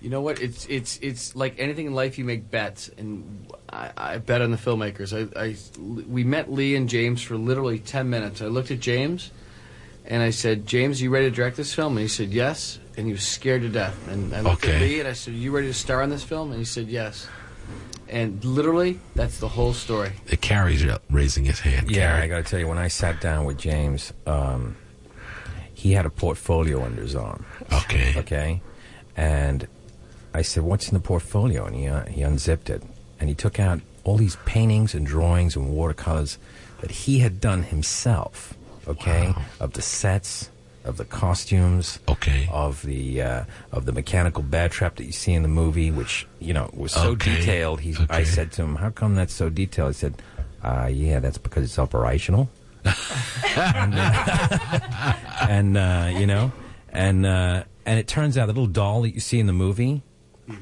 [0.00, 0.40] You know what?
[0.42, 2.18] It's it's it's like anything in life.
[2.18, 5.12] You make bets, and I, I bet on the filmmakers.
[5.14, 5.54] I, I
[6.10, 8.42] we met Leigh and James for literally ten minutes.
[8.42, 9.30] I looked at James,
[10.04, 13.06] and I said, "James, you ready to direct this film?" And he said, "Yes." And
[13.06, 13.96] he was scared to death.
[14.08, 14.74] And I looked Okay.
[14.76, 16.88] at Leigh, and I said, "You ready to star in this film?" And he said,
[16.88, 17.26] "Yes."
[18.08, 20.12] And literally, that's the whole story.
[20.28, 21.90] It Cary's raising his hand.
[21.90, 22.22] Yeah, Cary.
[22.24, 24.76] I got to tell you, when I sat down with James, um,
[25.72, 27.46] he had a portfolio under his arm.
[27.72, 28.12] Okay.
[28.18, 28.60] Okay.
[29.16, 29.66] And
[30.34, 32.82] I said, "What's in the portfolio?" And he uh, he unzipped it,
[33.18, 36.36] and he took out all these paintings and drawings and watercolors
[36.82, 38.52] that he had done himself.
[38.88, 40.50] Okay, of the sets,
[40.84, 41.98] of the costumes.
[42.08, 42.48] Okay.
[42.50, 46.26] Of the uh, of the mechanical bear trap that you see in the movie, which
[46.38, 47.36] you know was so Okay.
[47.36, 47.80] detailed.
[47.80, 50.20] He's, I said to him, "How come that's so detailed?" He said,
[50.62, 52.48] uh, "Yeah, that's because it's operational."
[53.56, 55.12] and, uh,
[55.48, 56.50] and uh, you know,
[56.90, 60.02] and uh, and it turns out the little doll that you see in the movie,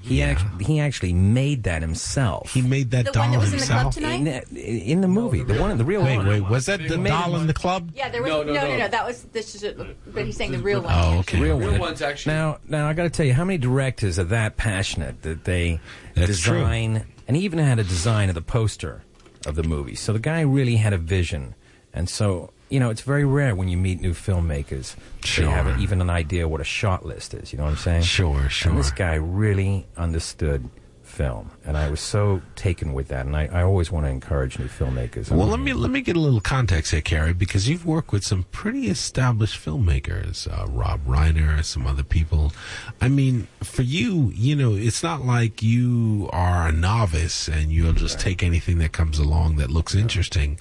[0.01, 2.53] he actually he actually made that himself.
[2.53, 4.15] He made that The one that was in the club tonight?
[4.15, 5.43] in, the- in the movie.
[5.43, 6.27] the one, the real Wait, one.
[6.27, 7.91] wait, was that the He made doll in the club?
[7.95, 8.89] Yeah, there was No, no, no, no, no, no.
[8.89, 9.79] That was this is, it,
[10.13, 10.93] but he's saying the real one.
[10.97, 11.41] Oh, okay.
[11.41, 11.81] Real, Real one.
[11.81, 15.23] one's actually- Now, now I got to tell you, how many directors are that passionate
[15.23, 15.81] that they
[16.15, 16.59] That's true.
[16.59, 19.03] design, and he even had a design of the poster
[19.47, 19.95] of the movie.
[19.95, 21.55] So the guy really had a vision,
[21.95, 24.97] and so you know it's very rare when you meet new filmmakers.
[25.25, 25.45] Sure.
[25.45, 27.53] They have even an idea what a shot list is.
[27.53, 28.03] You know what I'm saying?
[28.03, 28.71] Sure, sure.
[28.71, 30.71] And this guy really understood
[31.03, 33.27] film, and I was so taken with that.
[33.27, 35.31] And I, I always want to encourage new filmmakers.
[35.31, 38.25] Well, let me let me get a little context here, Cary, because you've worked with
[38.25, 42.53] some pretty established filmmakers, uh, Rob Reiner, some other people.
[43.01, 47.93] I mean, for you, you know, it's not like you are a novice and you'll
[47.93, 50.59] just take anything that comes along that looks interesting.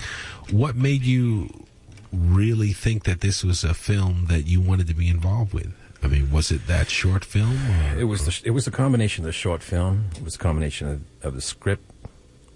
[0.49, 1.67] What made you
[2.11, 5.73] really think that this was a film that you wanted to be involved with?
[6.01, 7.57] I mean, was it that short film?
[7.69, 7.99] Or?
[7.99, 10.05] It was the, it was a combination of the short film.
[10.15, 11.83] It was a combination of, of the script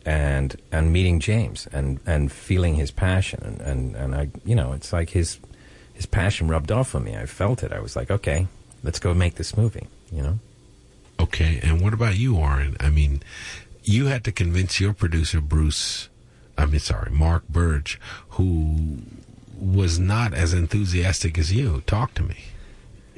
[0.05, 4.73] and and meeting James and, and feeling his passion and, and, and I you know
[4.73, 5.39] it's like his
[5.93, 7.15] his passion rubbed off on me.
[7.15, 7.71] I felt it.
[7.71, 8.47] I was like, okay,
[8.83, 9.87] let's go make this movie.
[10.11, 10.39] You know.
[11.19, 12.75] Okay, and what about you, Warren?
[12.79, 13.21] I mean,
[13.83, 16.09] you had to convince your producer, Bruce,
[16.57, 17.89] I mean, sorry, Mark Burg,
[18.29, 18.99] who
[19.63, 21.81] was not as enthusiastic as you.
[21.85, 22.37] Talk to me.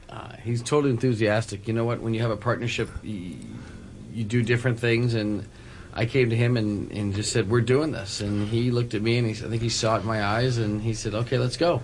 [0.10, 1.68] Uh, he's totally enthusiastic.
[1.68, 2.02] You know what?
[2.02, 3.36] When you have a partnership, you,
[4.14, 5.14] you do different things.
[5.14, 5.48] And
[5.94, 9.02] I came to him and, and just said, "We're doing this." And he looked at
[9.02, 11.14] me and he, s- I think he saw it in my eyes, and he said,
[11.16, 11.82] "Okay, let's go."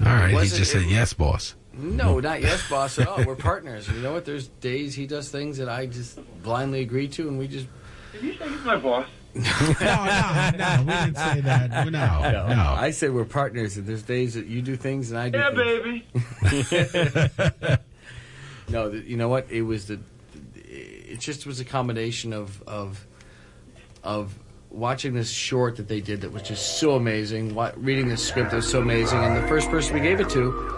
[0.00, 1.54] All right, he just it- said, yes, boss.
[1.72, 3.22] No, not yes, boss at all.
[3.24, 3.86] We're partners.
[3.88, 4.24] You know what?
[4.24, 7.66] There's days he does things that I just blindly agree to, and we just.
[8.12, 9.06] Did you say he's my boss?
[9.34, 9.42] No,
[9.80, 11.86] no, no, we didn't say that.
[11.90, 12.74] No, no.
[12.76, 15.38] I say we're partners, and there's days that you do things and I do.
[15.38, 16.68] Yeah, things.
[16.70, 17.78] baby.
[18.70, 19.46] no, th- you know what?
[19.50, 20.00] It was the.
[20.56, 23.06] It just was a combination of of
[24.02, 24.34] of
[24.70, 27.54] watching this short that they did that was just so amazing.
[27.54, 30.28] Wa reading the script that was so amazing, and the first person we gave it
[30.30, 30.74] to,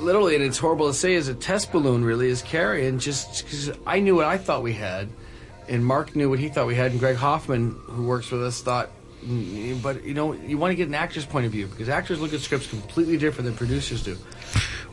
[0.00, 2.04] literally, and it's horrible to say, is a test balloon.
[2.04, 5.08] Really, is Cary, and just because I knew what I thought we had,
[5.68, 8.60] and Mark knew what he thought we had, and Gregg Hoffman, who works with us,
[8.62, 8.90] thought.
[9.24, 12.20] mm, But you know, you want to get an actor's point of view because actors
[12.20, 14.16] look at scripts completely different than producers do.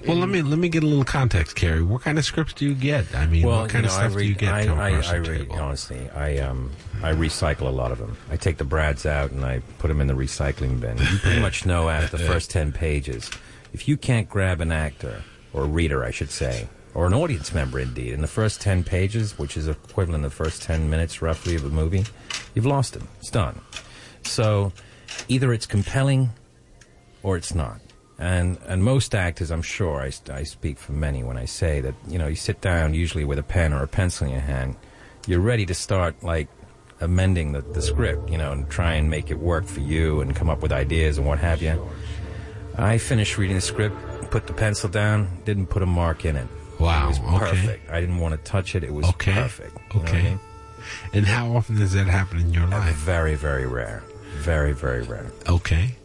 [0.07, 1.83] Well, let me let me get a little context, Cary.
[1.83, 3.13] What kind of scripts do you get?
[3.13, 4.53] I mean, well, what kind you of know, I stuff read, do you get?
[4.53, 5.55] I, come I, I read, table?
[5.61, 6.71] honestly, I um,
[7.03, 8.17] I recycle a lot of them.
[8.31, 10.97] I take the Brads out and I put them in the recycling bin.
[10.97, 13.29] You pretty much know after the first ten pages,
[13.73, 15.21] if you can't grab an actor
[15.53, 18.83] or a reader, I should say, or an audience member, indeed, in the first ten
[18.83, 22.05] pages, which is equivalent to the first ten minutes roughly of a movie,
[22.53, 23.07] you've lost him.
[23.19, 23.61] It's done.
[24.23, 24.71] So,
[25.27, 26.29] either it's compelling
[27.23, 27.79] or it's not.
[28.19, 31.95] And and most actors, I'm sure, I, I speak for many when I say that
[32.07, 34.75] you know you sit down usually with a pen or a pencil in your hand,
[35.25, 36.47] you're ready to start like
[36.99, 40.35] amending the, the script, you know, and try and make it work for you and
[40.35, 41.83] come up with ideas and what have you.
[42.77, 43.95] I finished reading the script,
[44.29, 46.47] put the pencil down, didn't put a mark in it.
[46.81, 47.37] Wow, it was okay.
[47.51, 47.89] perfect.
[47.91, 48.83] I didn't want to touch it.
[48.83, 49.77] It was Okay, perfect.
[49.93, 50.29] You know what I okay.
[50.29, 50.39] mean?
[51.13, 52.95] And how often does that happen in your life?
[52.95, 54.03] Very, very rare.
[54.39, 55.31] Very, very rare.
[55.47, 55.95] Okay.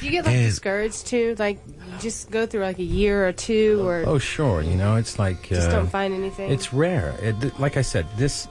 [0.00, 1.34] Do you get like And- discouraged too?
[1.38, 4.62] Like, you just go through like a year or two, or Oh, sure.
[4.62, 6.50] You know, it's like just uh, don't find anything.
[6.50, 7.14] It's rare.
[7.20, 8.46] It, like I said, this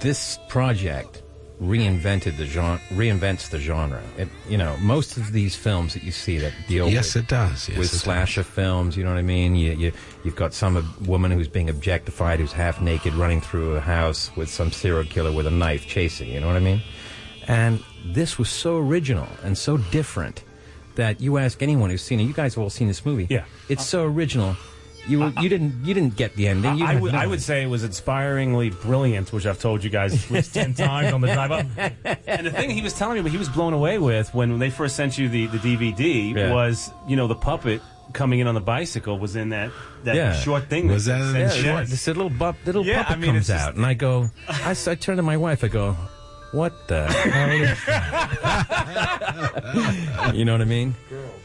[0.00, 1.22] this project
[1.60, 4.02] reinvented the genre, reinvents the genre.
[4.16, 7.28] It, you know, most of these films that you see that deal Yes, with, it
[7.28, 7.68] does.
[7.68, 8.00] Yes, with it does.
[8.00, 9.56] slasher films, you know what I mean.
[9.56, 9.92] You, you
[10.24, 14.48] you've got some woman who's being objectified, who's half naked, running through a house with
[14.48, 16.30] some serial killer with a knife chasing.
[16.30, 16.80] You know what I mean?
[17.48, 20.44] And this was so original and so different
[20.94, 22.24] that you ask anyone who's seen it.
[22.24, 23.26] You guys have all seen this movie.
[23.30, 24.56] Yeah, it's so original.
[25.08, 26.76] You were- you didn't you didn't get the ending.
[26.78, 30.12] You I, would, I would say it was inspiringly brilliant, which I've told you guys
[30.24, 31.66] at least ten times on the drive up.
[32.26, 34.70] And the thing he was telling me, what he was blown away with when they
[34.70, 36.52] first sent you the, the DVD Yeah.
[36.52, 37.80] was, you know, the puppet
[38.12, 39.70] coming in on the bicycle was in that
[40.04, 40.32] that Yeah.
[40.34, 40.88] short thing.
[40.88, 41.86] Was that that in said- the short?
[41.88, 44.30] This little bup, little Yeah, puppet I mean, comes it's just- out, and I go.
[44.48, 45.64] I, I turn to my wife.
[45.64, 45.96] I go,
[46.52, 47.48] "What the hell?"
[50.34, 50.94] you know what I mean?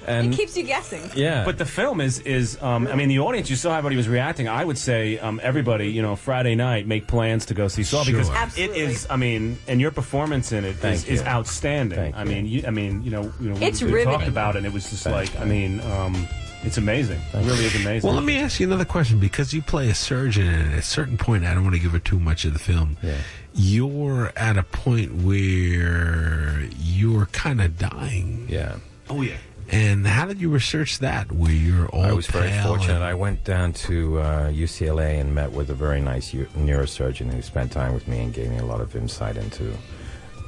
[0.08, 1.02] And it keeps you guessing.
[1.16, 1.46] Yeah.
[1.46, 4.08] But the film is is um, I mean the audience you saw how everybody was
[4.10, 4.48] reacting.
[4.48, 8.04] I would say um, everybody you know Friday night make plans to go see Saw
[8.04, 8.48] because Sure.
[8.66, 11.98] it is I mean and your performance in it is, is, is outstanding.
[12.00, 14.28] Thank I mean you, I mean you know you know we- It's we, talked riveting.
[14.30, 16.28] about it and it was just Thank like I mean um,
[16.66, 17.20] it's amazing.
[17.34, 18.08] It really is amazing.
[18.08, 20.82] Well, let me ask you another question because you play a surgeon, and at a
[20.82, 22.96] certain point, I don't want to give it too much of the film.
[23.04, 23.18] Yeah.
[23.54, 28.48] You're at a point where you're kind of dying.
[28.50, 28.78] Yeah.
[29.10, 29.36] Oh yeah.
[29.70, 31.32] And how did you research that?
[31.32, 33.02] Where you're all I was very fortunate.
[33.02, 37.72] I went down to uh, UCLA and met with a very nice neurosurgeon who spent
[37.72, 39.76] time with me and gave me a lot of insight into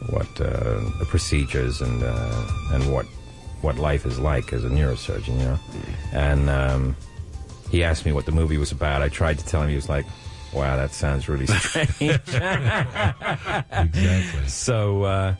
[0.09, 3.05] what uh, the procedures and uh, and what
[3.61, 5.39] what life is like as a neurosurgeon.
[5.39, 5.59] You know,
[6.13, 6.95] and um,
[7.70, 9.01] he asked me what the movie was about.
[9.01, 9.70] I tried to tell him.
[9.70, 10.05] He was like,
[10.53, 11.89] "Wow, that sounds really strange."
[13.72, 14.47] exactly.
[14.47, 15.36] So, uh,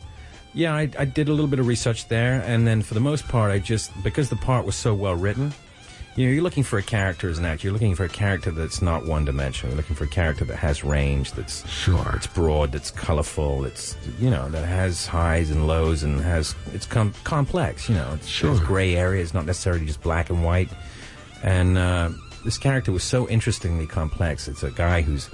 [0.56, 3.28] yeah, I, I did a little bit of research there, and then for the most
[3.28, 5.53] part, I just because the part was so well written.
[6.18, 7.68] You know, you're looking for a character as an actor.
[7.68, 9.72] You're looking for a character that's not one dimensional.
[9.74, 13.97] You're looking for a character that has range, that's sure, it's broad, that's colorful, that's
[14.18, 17.89] you know, that has highs and lows, and has it's com- complex.
[17.89, 18.51] You know, it's, Sure.
[18.56, 20.70] there's gray areas, not necessarily just black and white.
[21.43, 22.12] And uh,
[22.45, 24.47] this character was so interestingly complex.
[24.47, 25.30] It's a guy who's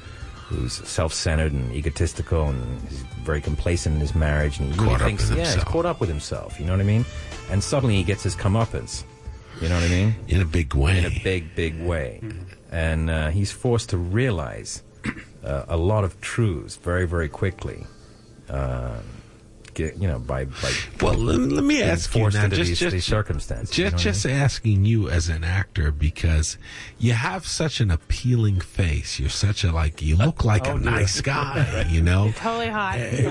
[0.52, 5.02] who's self-centered and egotistical, and he's very complacent in his marriage, and he really Caught
[5.02, 6.60] up thinks, yeah, he's caught up with himself.
[6.60, 7.06] You know what I mean?
[7.50, 9.04] And suddenly he gets his comeuppance.
[9.62, 10.16] You know what I mean?
[10.28, 10.98] In a big way.
[11.00, 12.22] In a big, big way.
[12.72, 14.82] And uh, he's forced to realize
[15.44, 17.86] uh, a lot of truths very, very quickly.
[18.50, 19.04] Um,
[19.74, 22.80] get, you know, by, by Well, let, let me ask you now, into just these,
[22.80, 23.70] just these circumstances.
[23.70, 24.38] Just, you know what I mean?
[24.42, 26.58] asking you as an actor because
[27.00, 29.20] you have such an appealing face.
[29.20, 30.02] You're such a like.
[30.02, 30.92] You look like Oh, a dear.
[30.92, 31.86] nice guy.
[31.92, 32.32] You know.
[32.38, 32.98] totally hot.
[33.00, 33.22] Eh.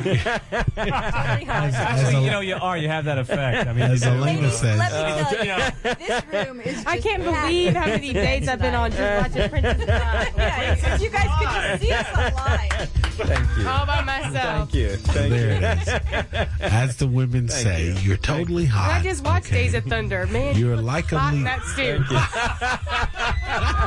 [0.51, 1.73] Totally hot.
[1.73, 2.77] Actually, you know, you are.
[2.77, 3.67] You have that effect.
[3.69, 4.03] I mean, As.
[4.03, 4.79] Elena says.
[4.79, 6.85] Let me tell you, this room is.
[6.87, 10.33] I can't packed believe how many dates I've been on just watching Princess Bride.
[10.37, 12.89] Yeah, you guys could just see us online.
[13.21, 13.69] Thank you.
[13.69, 14.71] All by myself.
[14.71, 14.97] Thank you.
[14.97, 16.23] Thank There you.
[16.33, 16.73] it is.
[16.73, 17.93] As the women Thank say, you.
[18.01, 18.13] you.
[18.15, 18.91] are totally hot.
[18.91, 19.63] I just watched okay?
[19.65, 20.27] Days of Thunder.
[20.29, 22.07] Man, You're you look like a hot in lead- that suit.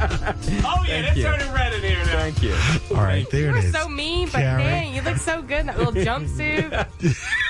[0.00, 1.22] Oh yeah, Thank that's you.
[1.24, 2.04] turning red in here now.
[2.12, 2.54] Thank you.
[2.96, 3.64] All right, there it is.
[3.64, 4.62] You it were so mean, but Cary.
[4.62, 6.86] dang, you look so good in that little jumpsuit.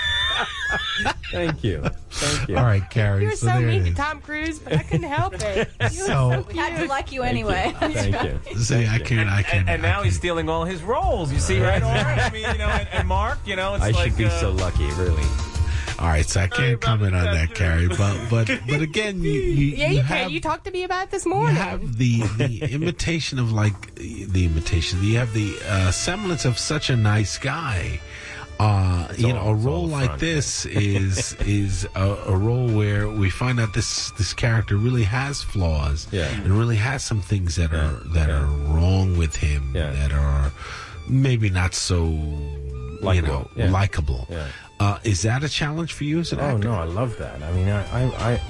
[1.30, 1.82] Thank you.
[2.10, 2.56] Thank you.
[2.56, 3.22] All right, Cary.
[3.22, 3.94] You were so so mean to.
[3.94, 5.68] Tom Cruise, but I couldn't help it.
[5.82, 7.74] You So- so We had to like you anyway.
[7.78, 8.58] Thank you.
[8.58, 9.28] See, I can't.
[9.28, 9.68] I can't.
[9.68, 11.32] and now he's stealing all his roles.
[11.32, 11.82] You see, right?
[11.82, 12.18] Lauren?
[12.18, 14.30] I mean, you know, and, and Mark, you know, it's I like should be uh,
[14.40, 15.22] so lucky, really.
[16.00, 17.88] All right, so I can't comment on that, Cary.
[17.88, 20.30] But but but again, you you, Yeah, you, have can.
[20.30, 21.57] You talked to me about it this you morning.
[21.57, 25.03] have the the imitation of like the imitation.
[25.03, 28.00] You have the uh, semblance of such a nice guy.
[28.59, 30.21] Uh, you know, a role like front.
[30.21, 35.43] this is is a, a role where we find out this this character really has
[35.43, 36.26] flaws, Yeah.
[36.43, 38.41] and really has some things that are that yeah.
[38.41, 39.93] are wrong with him Yeah.
[39.93, 40.51] that are
[41.09, 43.71] maybe not so you know yeah.
[43.71, 44.26] likable.
[44.29, 44.49] Yeah.
[44.80, 46.68] Uh, is that a challenge for you as an Oh actor?
[46.68, 47.43] no, I love that.
[47.43, 48.41] I mean, I, I, I,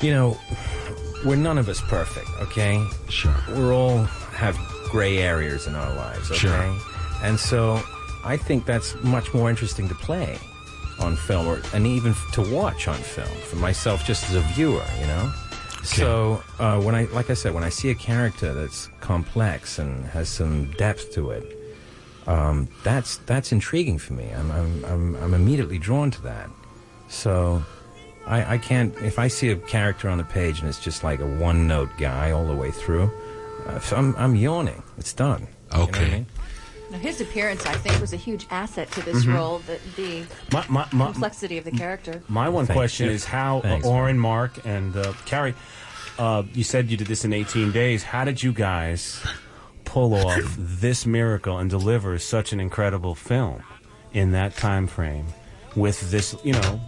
[0.00, 0.36] you know,
[1.24, 2.28] we're none of us perfect.
[2.40, 3.34] Okay, Sure.
[3.50, 4.04] we're all
[4.34, 4.56] have
[4.90, 6.30] gray areas in our lives.
[6.30, 6.76] Okay, Sure.
[7.22, 7.80] and so
[8.24, 10.38] I think that's much more interesting to play
[10.98, 14.84] on film, or and even to watch on film for myself, just as a viewer.
[15.00, 15.32] You know.
[15.82, 20.04] So uh, when I, like I said, when I see a character that's complex and
[20.06, 21.56] has some depth to it,
[22.26, 24.30] um, that's that's intriguing for me.
[24.30, 26.50] I'm, I'm I'm I'm immediately drawn to that.
[27.08, 27.62] So
[28.26, 31.20] I, I can't if I see a character on the page and it's just like
[31.20, 33.10] a one note guy all the way through.
[33.66, 34.82] Uh, so I'm I'm yawning.
[34.98, 35.48] It's done.
[35.72, 36.10] You know I Okay.
[36.10, 36.26] mean?
[36.90, 39.34] Now, his appearance, I think, was a huge asset to this Mhm.
[39.34, 39.58] role.
[39.60, 40.22] The, the
[40.52, 42.22] My- my- my- complexity of the character.
[42.28, 43.12] My one Thank question you.
[43.12, 43.86] is how uh, Thanks.
[43.86, 45.54] Oren, Mark, and uh, Cary,
[46.18, 48.02] uh, you said you did this in 18 days.
[48.02, 49.20] How did you guys
[49.84, 53.62] pull off this miracle and deliver such an incredible film
[54.12, 55.26] in that time frame
[55.76, 56.80] with this, you know,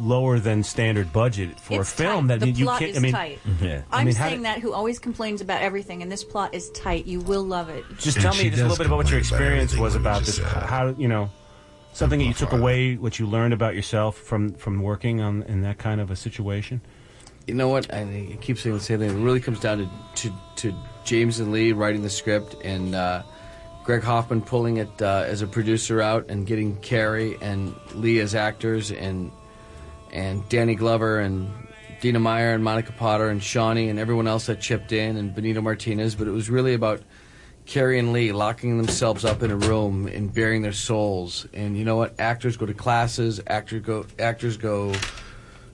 [0.00, 2.40] lower than standard budget for It's a film tight.
[2.40, 2.90] that The you plot can't?
[2.92, 3.38] is I mean, tight.
[3.60, 3.82] yeah.
[3.92, 6.70] I'm I mean, saying did- that who always complains about everything, and this plot is
[6.70, 7.06] tight.
[7.06, 7.84] You will love it.
[7.98, 10.38] Just tell me just a little bit about what your experience was about this.
[10.38, 11.30] How you know
[11.92, 15.62] something that you took away, what you learned about yourself from from working on in
[15.62, 16.80] that kind of a situation.
[17.46, 17.92] You know what?
[17.92, 18.00] I,
[18.32, 19.10] I keep saying the same thing.
[19.10, 19.88] It really comes down to,
[20.28, 20.74] to, to
[21.04, 23.22] James and Leigh writing the script and uh,
[23.82, 28.34] Gregg Hoffman pulling it uh, as a producer out and getting Cary and Leigh as
[28.36, 29.32] actors and
[30.12, 31.50] and Danny Glover and
[32.00, 35.60] Dina Meyer and Monica Potter and Shawnee and everyone else that chipped in and Benito
[35.60, 36.14] Martinez.
[36.14, 37.02] But it was really about
[37.66, 41.46] Cary and Leigh locking themselves up in a room and bearing their souls.
[41.52, 42.18] And you know what?
[42.18, 43.40] Actors go to classes.
[43.46, 44.06] Actors go.
[44.18, 44.94] Actors go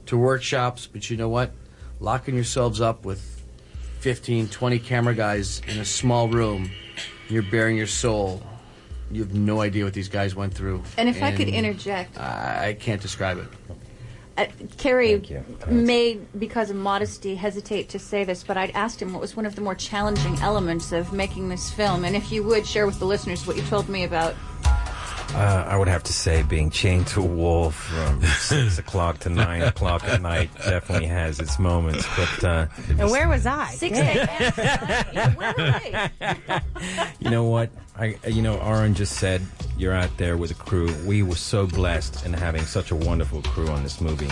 [0.06, 0.86] to workshops.
[0.86, 1.52] But you know what?
[2.00, 3.42] Locking yourselves up with
[4.00, 6.70] 15, 20 camera guys in a small room.
[7.28, 8.42] You're bearing your soul.
[9.10, 10.82] You have no idea what these guys went through.
[10.98, 13.46] And if I could interject, I can't describe it.
[14.36, 14.46] Uh,
[14.76, 15.22] Cary
[15.66, 19.46] may, because of modesty, hesitate to say this, but I'd asked him what was one
[19.46, 22.98] of the more challenging elements of making this film, and if you would share with
[22.98, 24.34] the listeners what you told me about.
[25.34, 29.28] Uh, I would have to say being chained to a wall from six o'clock to
[29.28, 32.06] nine o'clock at night definitely has its moments.
[32.16, 32.66] But uh,
[32.98, 33.66] And where was I?
[33.72, 35.36] Six Damn.
[37.20, 37.70] you know what?
[37.98, 39.42] I you know Aaron just said
[39.78, 40.94] you're out there with a crew.
[41.04, 44.30] We were so blessed in having such a wonderful crew on this movie.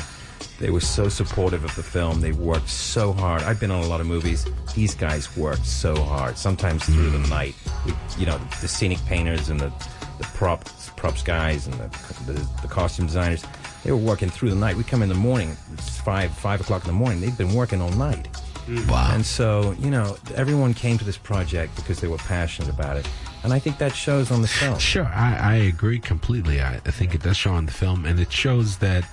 [0.61, 2.21] They were so supportive of the film.
[2.21, 3.43] They worked so hard.
[3.43, 4.47] I've been on a lot of movies.
[4.75, 7.55] These guys worked so hard, sometimes through the night.
[7.85, 9.73] We, you know, the scenic painters and the,
[10.19, 13.45] the props, props guys and the, the, the costume designers.
[13.83, 14.77] They were working through the night.
[14.77, 15.57] We come in the morning.
[15.73, 17.21] It's five five o'clock in the morning.
[17.21, 18.29] They've been working all night.
[18.67, 18.89] Mm.
[18.89, 19.11] Wow.
[19.13, 23.09] And so, you know, everyone came to this project because they were passionate about it.
[23.45, 24.79] And I think that shows on the film.
[24.79, 26.61] Sure, I, I agree completely.
[26.63, 29.05] I, I think it does show on the film, and it shows that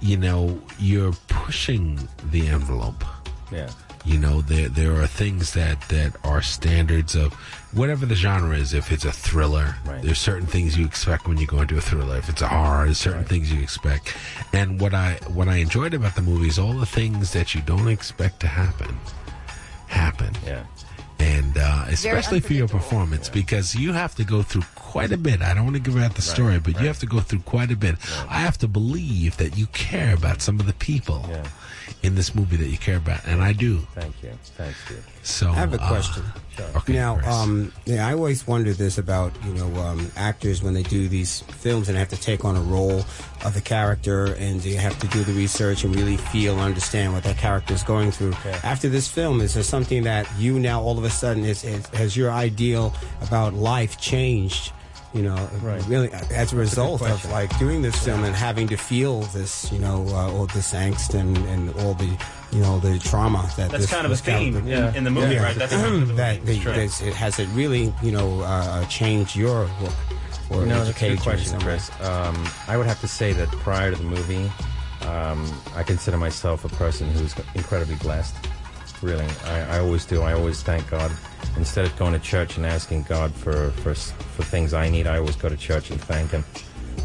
[0.00, 1.98] you know you're pushing
[2.30, 3.02] the envelope.
[3.50, 3.70] Yeah.
[4.04, 7.32] You know, there there are things that that are standards of
[7.74, 8.72] whatever the genre is.
[8.74, 10.02] If it's a thriller, Right.
[10.02, 12.16] there's certain things you expect when you go into a thriller.
[12.16, 14.14] If it's a horror, there's certain things you expect.
[14.54, 17.60] And what I what I enjoyed about the movie is all the things that you
[17.62, 18.98] don't expect to happen
[19.88, 20.34] happen.
[20.46, 20.64] Yeah.
[21.20, 25.42] And uh, especially for your performance, because you have to go through quite a bit.
[25.42, 27.70] I don't want to give out the story, but you have to go through quite
[27.70, 27.96] a bit.
[28.28, 31.28] I have to believe that you care about some of the people
[32.02, 33.78] in this movie that you care about, and I do.
[33.94, 34.30] Thank you.
[34.56, 34.96] thank you.
[35.22, 36.24] So I have a uh, question.
[36.76, 40.82] Okay, now, um, yeah, I always wonder this about you know um, actors when they
[40.82, 43.04] do these films and have to take on a role
[43.44, 47.22] of the character and they have to do the research and really feel, understand what
[47.24, 48.34] that character is going through.
[48.62, 51.86] After this film, is there something that you now all of a sudden is, is
[51.88, 54.72] has your ideal about life changed?
[55.12, 55.50] You know,
[55.88, 59.80] really as a result of like doing this film and having to feel this, you
[59.80, 62.16] know, uh, all this angst and, and all the,
[62.52, 65.04] you know, the trauma that That's this, kind of a this theme character- in- in
[65.04, 65.56] the movie, right?
[65.56, 66.60] That's kind of the that movie.
[66.60, 69.92] the, this- it has it really, you know, uh, changed your look
[70.48, 71.60] or You know, that's a education good question, in?
[71.60, 71.90] Chris.
[72.02, 74.50] Um, I would have to say that prior to the movie,
[75.08, 78.36] um, I consider myself a person who's incredibly blessed.
[79.02, 80.22] Really, I, I always do.
[80.22, 81.10] I always thank God.
[81.56, 85.18] Instead of going to church and asking God for, for for things I need, I
[85.18, 86.44] always go to church and thank Him.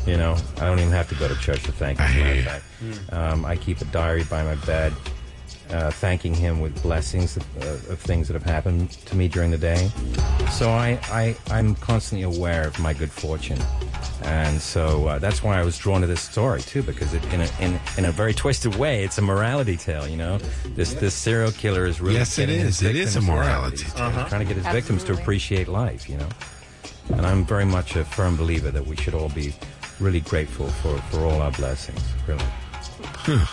[0.06, 2.06] You know, I don't even have to go to church to thank Him.
[2.08, 2.64] as a matter
[3.10, 3.14] of.
[3.14, 4.94] Um, I keep a diary by my bed,
[5.72, 9.52] uh, thanking Him with blessings of, uh, of things that have happened to me during
[9.52, 9.90] the day.
[10.52, 13.60] So I, I, I'm constantly aware of my good fortune.
[14.24, 17.42] And so uh, that's why I was drawn to this story too, because it, in
[17.42, 20.08] a in, in a very twisted way, it's a morality tale.
[20.08, 20.38] You know,
[20.76, 22.84] this this serial killer is really Yes, it getting his is.
[22.84, 24.12] It is a victims morality He's tale.
[24.28, 26.10] trying to get his victims to appreciate life.
[26.10, 26.30] You know,
[27.10, 29.54] and I'm very much a firm believer that we should all be
[30.00, 32.02] really grateful for for all our blessings.
[32.28, 33.46] Really.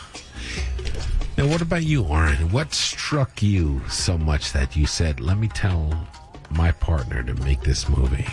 [1.39, 2.51] Now, what about you, Oren?
[2.51, 6.07] What struck you so much that you said, "Let me tell
[6.51, 8.27] my partner to make this movie"?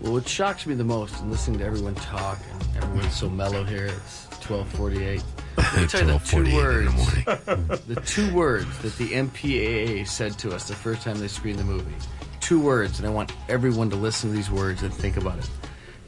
[0.00, 3.64] Well, what shocks me the most in listening to everyone talk, and everyone's so mellow
[3.64, 3.86] here.
[3.86, 5.24] It's twelve forty-eight.
[5.56, 7.80] Let me tell you the two 12:48 in the words.
[7.86, 11.64] the two words that the MPAA said to us the first time they screened the
[11.64, 11.94] movie.
[12.40, 15.50] Two words, and I want everyone to listen to these words and think about it.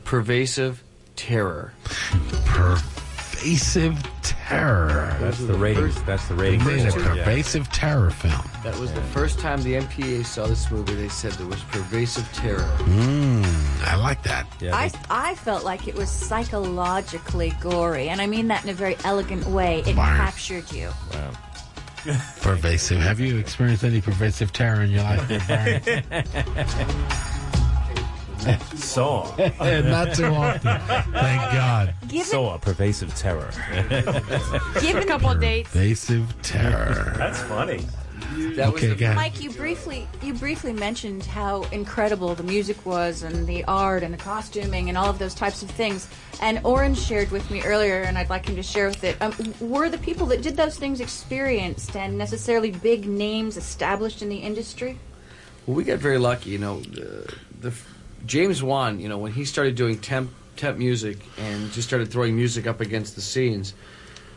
[0.05, 0.83] Pervasive
[1.17, 1.73] terror.
[2.47, 3.04] pervasive
[4.49, 5.17] terror.
[5.21, 5.91] That's the rating.
[6.07, 6.61] That's the rating.
[6.61, 8.49] They made a for it, pervasive terror film.
[8.63, 10.95] That was the first time the MPA saw this movie.
[10.95, 12.69] They said there was pervasive terror.
[12.81, 13.45] Mm,
[13.87, 14.47] I like that.
[14.63, 18.97] I, I felt like it was psychologically gory, and I mean that in a very
[19.05, 19.81] elegant way.
[19.81, 20.17] It Byron.
[20.17, 20.91] captured you.
[22.43, 23.01] Pervasive.
[23.01, 25.27] Have you experienced any pervasive terror in your life?
[28.47, 28.77] Byron?
[28.77, 29.37] Saw.
[29.61, 30.61] Not too often.
[31.13, 31.95] Thank God.
[32.09, 33.51] Given- Saw pervasive terror.
[34.81, 35.71] Given a couple of dates.
[35.71, 37.15] Pervasive terror.
[37.17, 37.85] That's funny.
[38.57, 39.15] That Okay, was go.
[39.15, 44.13] Mike, you briefly you briefly mentioned how incredible the music was and the art and
[44.13, 46.09] the costuming and all of those types of things.
[46.41, 49.17] And Oren shared with me earlier, and I'd like him to share with it.
[49.23, 54.29] Um, were the people that did those things experienced and necessarily big names established in
[54.31, 54.99] the industry?
[55.67, 56.51] Well, we got very lucky.
[56.51, 57.71] You know, the, the
[58.27, 59.01] James Wan.
[59.01, 62.81] You know, when he started doing temp temp music and just started throwing music up
[62.81, 63.75] against the scenes,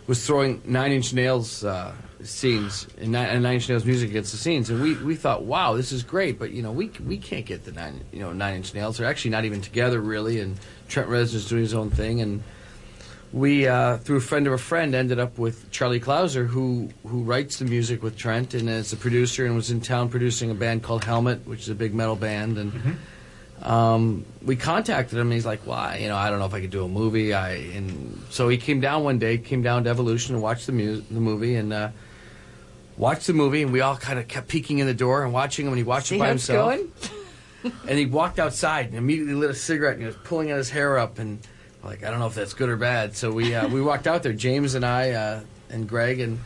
[0.08, 1.94] was throwing Nine Inch Nails uh,
[2.24, 5.44] scenes and Nine, and Nine Inch Nails music against the scenes, and we, we thought,
[5.44, 6.40] wow, this is great.
[6.40, 8.98] But you know, we we can't get the nine you know Nine Inch Nails.
[8.98, 10.58] They're actually not even together really, and
[10.88, 12.44] Trent Reznor's doing his own thing, and
[13.34, 17.24] we uh, through a friend of a friend ended up with Charlie Clouser, who who
[17.24, 20.56] writes the music with Trent and is a producer and was in town producing a
[20.56, 22.98] band called Helmet, which is a big metal band, and.
[23.62, 25.28] Um, we contacted him.
[25.28, 25.98] and He's like, "Why?
[25.98, 28.58] You know, I don't know if I could do a movie." I and so he
[28.58, 31.74] came down one day, came down to Evolution and watched the mu- the movie and
[31.74, 31.90] uh,
[32.98, 33.64] watched the movie.
[33.64, 35.74] And we all kind of kept peeking in the door and watching him.
[35.74, 36.72] And he watched See it by himself.
[36.76, 36.92] going?
[37.90, 40.98] and he walked outside and immediately lit a cigarette and he was pulling his hair
[40.98, 41.40] up and
[41.84, 43.16] like I don't know if that's good or bad.
[43.16, 46.40] So we uh, we walked out there, James and I uh, and Greg, and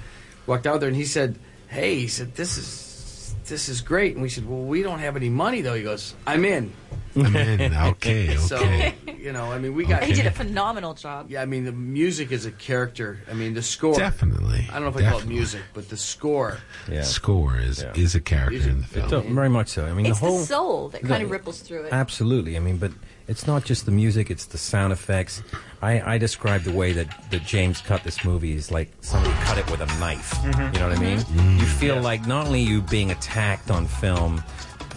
[0.47, 4.21] walked out there and he said, "Hey," he said, "This is this is great." And
[4.21, 6.71] we said, "Well, we don't have any money though." He goes, "I'm in."
[7.15, 7.73] I'm in.
[7.91, 8.93] Okay, So okay.
[9.17, 10.03] you know, I mean, we got.
[10.03, 11.29] He did a phenomenal job.
[11.29, 13.19] Yeah, I mean, the music is a character.
[13.29, 13.95] I mean, the score.
[13.95, 14.67] Definitely.
[14.69, 15.35] I don't know if I call it Definitely.
[15.35, 16.57] music, but the score.
[16.89, 17.03] Yeah.
[17.03, 17.93] Score is Yeah.
[17.95, 19.09] is a character in the film.
[19.09, 19.85] So, very much so.
[19.85, 21.93] I mean, it's the whole the soul that kind of ripples through it.
[21.93, 22.55] Absolutely.
[22.55, 22.91] I mean, but
[23.27, 25.41] it's not just the music; it's the sound effects.
[25.81, 29.57] I, I describe the way that, that James cut this movie is like somebody cut
[29.57, 30.31] it with a knife.
[30.43, 30.73] Mhm.
[30.73, 31.17] You know what I mean?
[31.19, 31.59] Mm-hmm.
[31.59, 34.43] You feel like not only you being attacked on film.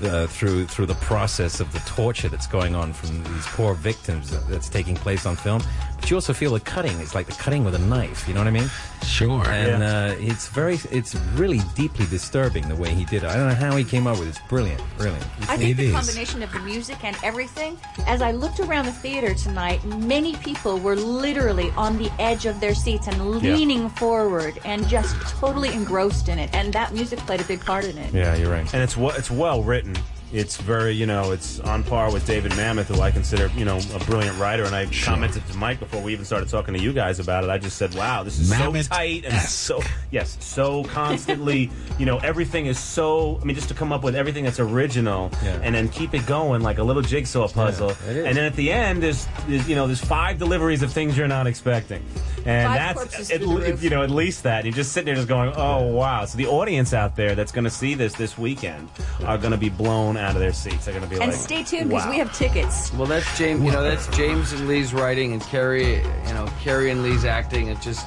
[0.03, 4.31] Uh, through through the process of the torture that's going on from these poor victims
[4.49, 5.63] that's taking place on film,
[6.01, 6.99] but you also feel the cutting.
[7.01, 8.27] It's like the cutting with a knife.
[8.27, 8.69] You know what I mean?
[9.07, 9.47] Sure.
[9.49, 10.07] And Yeah.
[10.07, 13.29] uh, it's very, it's really deeply disturbing the way he did it.
[13.31, 14.31] I don't know how he came up with it.
[14.31, 15.25] It's brilliant, brilliant.
[15.49, 19.33] I think the combination of the music and everything, as I looked around the theater
[19.35, 23.55] tonight, many people were literally on the edge of their seats and Yeah.
[23.55, 26.51] leaning forward and just totally engrossed in it.
[26.53, 28.13] And that music played a big part in it.
[28.13, 28.69] Yeah, you're right.
[28.75, 32.27] And it's well, it's well written written it's very, you know, it's on par with
[32.27, 34.65] David Mamet, who I consider, you know, a brilliant writer.
[34.65, 37.51] And I commented to Mike before we even started talking to you guys about it.
[37.51, 39.81] I just said, "Wow, this is so tight and so
[40.11, 41.71] yes, so constantly,
[42.01, 43.39] you know, everything is so.
[43.41, 45.61] I mean, just to come up with everything that's original Yeah.
[45.63, 47.91] and then keep it going like a little jigsaw puzzle.
[47.91, 48.27] it is.
[48.27, 51.29] And then at the end, there's, there's, you know, there's five deliveries of things you're
[51.29, 52.03] not expecting,
[52.45, 53.83] and Five that's corpses at, through the roof.
[53.85, 54.65] you know at least that.
[54.65, 57.65] You're just sitting there just going, "Oh wow!" So the audience out there that's going
[57.65, 58.89] to see this this weekend
[59.25, 60.85] are going to be blown out of their seats.
[60.85, 62.11] They're going to be And like, stay tuned because wow.
[62.11, 62.93] we have tickets.
[62.95, 63.63] Well, that's James.
[63.63, 65.97] You know, that's James and Leigh's writing, and Cary.
[65.97, 67.69] You know, Cary and Leigh's acting.
[67.69, 68.07] It just,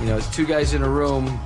[0.00, 1.40] you know, it's two guys in a room,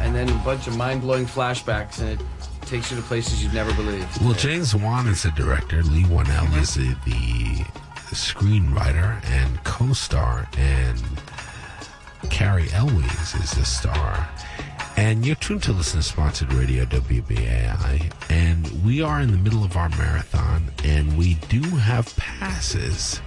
[0.00, 2.26] and then a bunch of mind blowing flashbacks, and it
[2.62, 4.20] takes you to places you'd never believed.
[4.22, 5.82] Well, James Wan is the director.
[5.82, 7.64] Leigh Whannell is the, the
[8.14, 11.02] screenwriter and co-star, and
[12.30, 14.28] Cary Elwes is the star.
[14.96, 19.62] And you're tuned to listen to sponsored radio WBAI, and we are in the middle
[19.62, 23.20] of our marathon, and we do have passes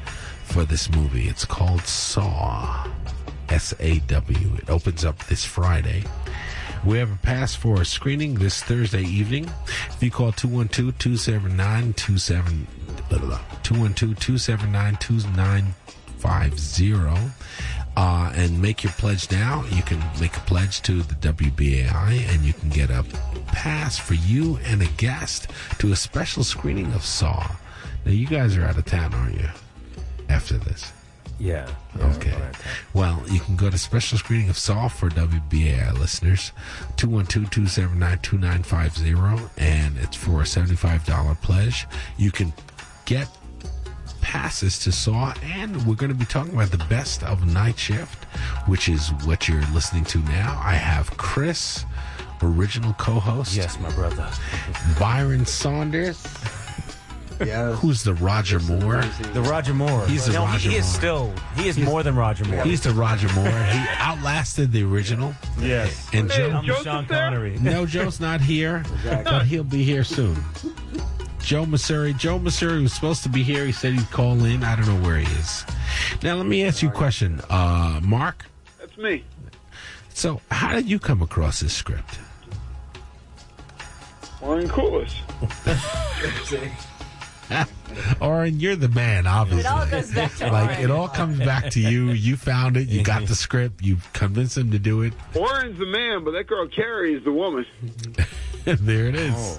[0.46, 1.28] for this movie.
[1.28, 2.88] It's called Saw,
[3.50, 4.56] S A W.
[4.56, 6.04] It opens up this Friday.
[6.84, 9.52] We have a pass for a screening this Thursday evening.
[9.90, 12.68] If you call 212 279 212
[14.20, 15.80] 2950
[18.00, 22.46] uh, and make your pledge now, you can make a pledge to the WBAI and
[22.46, 23.04] you can get a
[23.48, 25.50] pass for you and a guest
[25.80, 27.46] to a special screening of Saw.
[28.06, 29.50] Now, you guys are out of town, aren't you?
[30.30, 30.94] After this.
[31.40, 31.70] Yeah.
[32.00, 32.38] Okay.
[32.94, 36.54] Well, you can go to special screening of Saw for WBAI listeners,
[36.96, 41.86] 212-279-2950, and it's for a $75 pledge.
[42.18, 42.54] You can
[43.04, 43.28] get
[44.34, 48.26] passes to Saw, and we're going to be talking about the best of Niteshift,
[48.68, 50.62] which is what you're listening to now.
[50.64, 51.84] I have Chris,
[52.44, 53.56] original co-host.
[53.56, 54.30] Yes, my brother.
[55.00, 56.24] Byron Saunders.
[57.44, 57.72] Yeah.
[57.78, 59.02] Who's the Roger Moore?
[59.34, 60.06] The Roger Moore.
[60.06, 60.94] He's the no, he- Roger he, is Moore.
[60.94, 62.64] still he is more than Roger Moore.
[62.64, 63.50] He's the Roger Moore.
[63.50, 65.34] He outlasted the original.
[65.60, 66.08] yes.
[66.14, 67.58] And Joe, I'm the Sean Connery.
[67.60, 70.36] no, Joe's not here, but he'll be here soon.
[71.42, 72.18] Joe Mauceri.
[72.18, 73.66] Joe Mauceri was supposed to be here.
[73.66, 74.64] He said he'd call in.
[74.64, 75.66] I don't know where he is.
[76.22, 77.42] Now, let me ask you a question.
[77.50, 78.46] Uh, Mark,
[78.80, 79.24] That's me.
[80.14, 82.20] so how did you come across this script?
[84.42, 85.14] Oren Koules.
[88.22, 89.62] Oren, you're the man, obviously.
[89.68, 90.84] It all goes back to like Oren.
[90.84, 92.12] it all comes back to you.
[92.12, 92.88] You found it.
[92.88, 93.82] You got the script.
[93.82, 95.14] You convinced him to do it.
[95.34, 97.66] Warren's the man, but that girl Carrie is the woman.
[98.66, 99.58] there it is.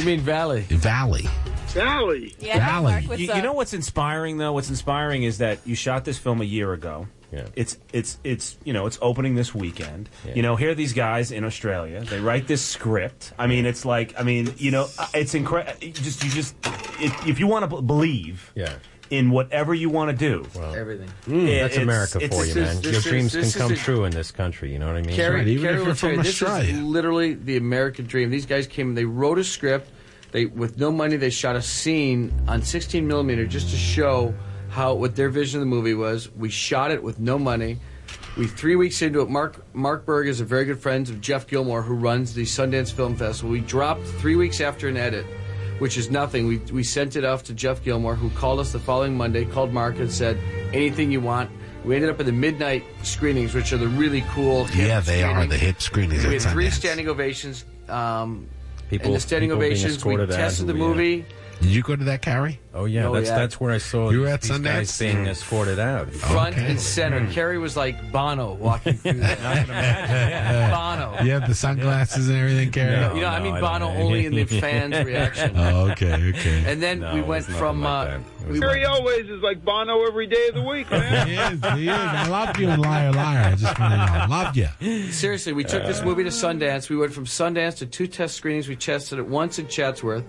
[0.00, 0.62] You mean Valley?
[0.62, 1.28] Valley.
[1.68, 2.34] Valley.
[2.40, 3.06] Yeah, Valley.
[3.06, 4.52] Mark, You, you know what's inspiring though?
[4.54, 7.06] What's inspiring is that you shot this film a year ago.
[7.30, 7.46] Yeah.
[7.54, 10.08] It's it's it's you know it's opening this weekend.
[10.26, 10.34] Yeah.
[10.36, 12.00] You know here are these guys in Australia.
[12.00, 13.34] They write this script.
[13.38, 15.78] I mean it's like I mean you know it's incredible.
[15.92, 16.54] Just you just
[16.98, 18.72] if, if you want to b- believe Yeah.
[19.10, 20.46] In whatever you want to do.
[20.54, 21.08] Well, Everything.
[21.24, 21.46] Hmm.
[21.46, 22.76] it- That's it's- America it's- for you, man.
[22.76, 24.72] this Your is- dreams this can come a- true in this country.
[24.72, 25.16] You know what I mean?
[25.16, 26.74] Cary, right, even Cary if will you're tell from you, this Australia.
[26.74, 28.30] is literally the American dream.
[28.30, 29.90] These guys came, and they wrote a script.
[30.30, 34.32] They, with no money, they shot a scene on 16 millimeter just to show
[34.68, 36.30] how what their vision of the movie was.
[36.36, 37.78] We shot it with no money.
[38.38, 39.28] We three weeks into it.
[39.28, 42.92] Mark Mark Burg is a very good friend of Geoff Gilmore, who runs the Sundance
[42.92, 43.50] Film Festival.
[43.50, 45.26] We dropped three weeks after an edit,
[45.80, 46.46] which is nothing.
[46.46, 49.44] We we sent it off to Geoff Gilmore, who called us the following Monday.
[49.44, 50.38] Called Mark and said,
[50.72, 51.50] "Anything you want."
[51.84, 54.66] We ended up at the midnight screenings, which are the really cool.
[54.66, 56.24] hip Yeah, they are the hip screenings.
[56.24, 57.64] We had three standing ovations.
[57.88, 58.46] Um,
[58.90, 59.92] People- and the standing being ovations.
[59.92, 60.88] We escorted out tested the who, yeah.
[60.88, 61.24] movie.
[61.60, 62.58] Did you go to that, Cary?
[62.72, 63.36] Oh yeah, Oh, that's yeah.
[63.38, 64.64] that's where I saw You were these- at these Sundance?
[64.64, 66.10] guys being escorted out.
[66.12, 66.70] Front Okay.
[66.70, 67.26] and center.
[67.32, 69.66] Cary was like Bono walking through that.
[70.70, 71.22] Bono.
[71.24, 72.96] You have the sunglasses and everything, Cary?
[72.96, 73.14] No.
[73.14, 75.52] You know, I mean I Bono only in the fans' reaction.
[75.56, 76.64] Oh, okay, okay.
[76.66, 77.82] And then No, we went from.
[77.82, 78.20] like uh, that.
[78.20, 81.26] It was we Cary went, always is like Bono every day of the week, man.
[81.26, 81.94] He is, he is.
[81.94, 83.44] I love you and Liar Liar.
[83.44, 84.04] I just want to know.
[84.04, 85.10] I love you.
[85.12, 86.88] seriously, we took this movie to Sundance.
[86.88, 88.68] We went from Sundance to two test screenings.
[88.68, 90.24] We tested it once in Chatsworth,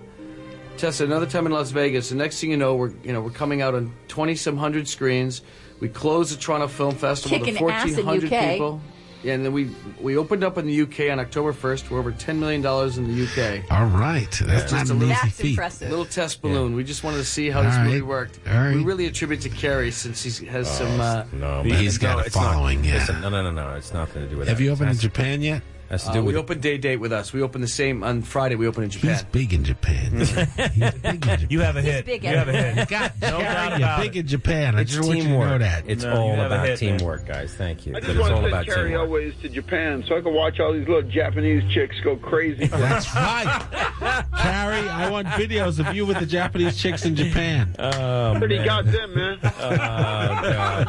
[0.81, 2.09] tested another time in Las Vegas.
[2.09, 4.87] The next thing you know, we're you know we're coming out on twenty some hundred
[4.87, 5.41] screens.
[5.79, 8.81] We closed the Toronto Film Festival to Kicking ass in fourteen hundred people.
[9.23, 11.91] Yeah, and then we we opened up in the UK on October first.
[11.91, 13.71] We're over ten million dollars in the UK.
[13.71, 14.27] All right.
[14.43, 15.49] That's not Just a an little- easy That's feat.
[15.51, 15.89] impressive.
[15.91, 16.75] Little test balloon.
[16.75, 17.85] We just wanted to see how All this right.
[17.85, 18.39] movie worked.
[18.47, 18.75] All right.
[18.75, 20.99] We really attribute to Cary since he has some.
[20.99, 21.79] Uh, No, The- man.
[21.83, 22.95] He's got no, a it's not- following, yeah.
[22.95, 23.75] listen, no, no, no, no.
[23.75, 24.61] It's nothing to do with Have that.
[24.63, 25.61] Have you opened in It Japan yet?
[25.91, 27.33] Has to uh, do we with opened day date with us.
[27.33, 28.55] We opened the same on Friday.
[28.55, 29.09] We opened in Japan.
[29.11, 30.11] He's big in Japan.
[30.19, 30.91] He's big in
[31.21, 31.47] Japan.
[31.49, 32.05] You have a hit.
[32.05, 32.73] big you have a everywhere.
[32.75, 32.89] hit.
[32.89, 34.19] God, No doubt about you're big it.
[34.21, 34.75] in Japan.
[34.75, 35.83] I It's just want you to know that.
[35.87, 36.97] It's No, all about hit, man.
[36.97, 37.53] teamwork, guys.
[37.53, 37.95] Thank you.
[37.95, 39.07] I just want to about send Cary teamwork.
[39.07, 42.65] always to Japan so I can watch all these little Japanese chicks go crazy.
[42.67, 44.25] That's right.
[44.37, 47.75] Cary, I want videos of you with the Japanese chicks in Japan.
[47.77, 48.65] Oh, Pretty man.
[48.65, 49.39] got them, man.
[49.63, 50.87] Oh, God.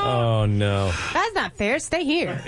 [0.00, 0.92] Oh, no.
[1.12, 1.78] That's not fair.
[1.78, 2.40] Stay here.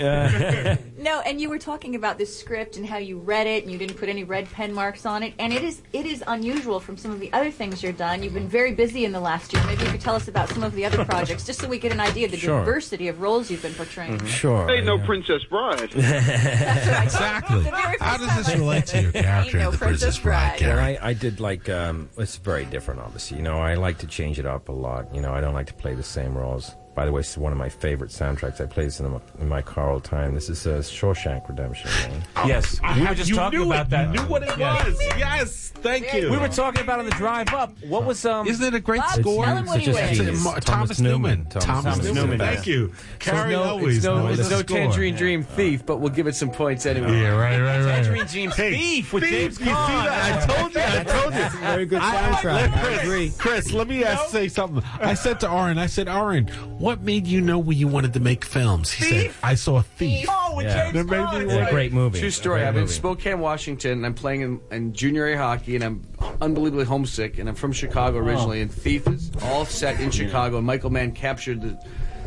[0.97, 3.77] No, and you were talking about this script and how you read it and you
[3.77, 5.33] didn't put any red pen marks on it.
[5.39, 8.21] And it is it is unusual from some of the other things you've done.
[8.21, 9.63] You've been very busy in the last year.
[9.65, 11.93] Maybe you could tell us about some of the other projects, just so we get
[11.93, 12.59] an idea of the Sure.
[12.59, 14.23] diversity of roles you've been portraying.
[14.25, 14.69] Sure.
[14.69, 15.91] Ain't no Princess Bride.
[15.95, 17.03] That's right.
[17.05, 17.63] Exactly.
[17.99, 20.67] How does this relate to your character You know, the Princess Princess Bride, Bride.
[20.67, 23.37] Well, I, I did like um, it's very different, obviously.
[23.37, 25.13] You know, I like to change it up a lot.
[25.15, 26.75] You know, I don't like to play the same roles.
[26.93, 28.59] By the way, it's one of my favorite soundtracks.
[28.59, 30.33] I play this in, my- in my car all the time.
[30.35, 31.89] This is uh, Shawshank Redemption.
[31.89, 32.23] Man.
[32.45, 33.89] Yes, we were just you talking about it.
[33.91, 34.13] that.
[34.13, 34.85] You knew what it Yes.
[34.87, 34.99] was.
[35.17, 35.67] Yes.
[35.81, 36.29] Thank you.
[36.29, 37.73] We were talking about on the drive up.
[37.85, 38.45] What was um?
[38.45, 39.45] Isn't it a great Bob, score?
[39.45, 40.19] tell him what he just weighs.
[40.19, 41.21] It's a- Thomas Thomas Newman.
[41.39, 41.45] Newman.
[41.49, 42.39] Thomas Thomas Newman, Newman.
[42.39, 42.93] Thank you.
[43.19, 44.77] Cary no, always it's no, knows it's the no score.
[44.77, 47.19] Tangerine Dream Thief, but we'll give it some points anyway.
[47.21, 48.03] Yeah, right, right, right.
[48.03, 50.49] Tangerine Dream Thief with James You see that?
[50.49, 50.81] I told you.
[50.81, 51.59] I told you.
[51.61, 52.73] Very good I- soundtrack.
[52.73, 53.31] I Chris, agree.
[53.39, 54.83] Chris, let me say something.
[54.99, 56.47] I said to Aaron, I said, Aaron,
[56.77, 58.91] what made you know when you wanted to make films?
[58.91, 60.27] He said, I saw a Thief.
[60.29, 60.91] Oh, with Yeah.
[60.91, 62.19] James That made me It's a great movie.
[62.19, 62.63] True story.
[62.63, 62.87] I'm in.
[62.87, 66.03] Spokane, Washington, and I'm playing in, in junior A hockey, and I'm
[66.41, 67.39] unbelievably homesick.
[67.39, 68.63] And I'm from Chicago originally, oh.
[68.63, 70.57] and Thief is all set in Chicago.
[70.57, 71.79] And Michael Mann captured the,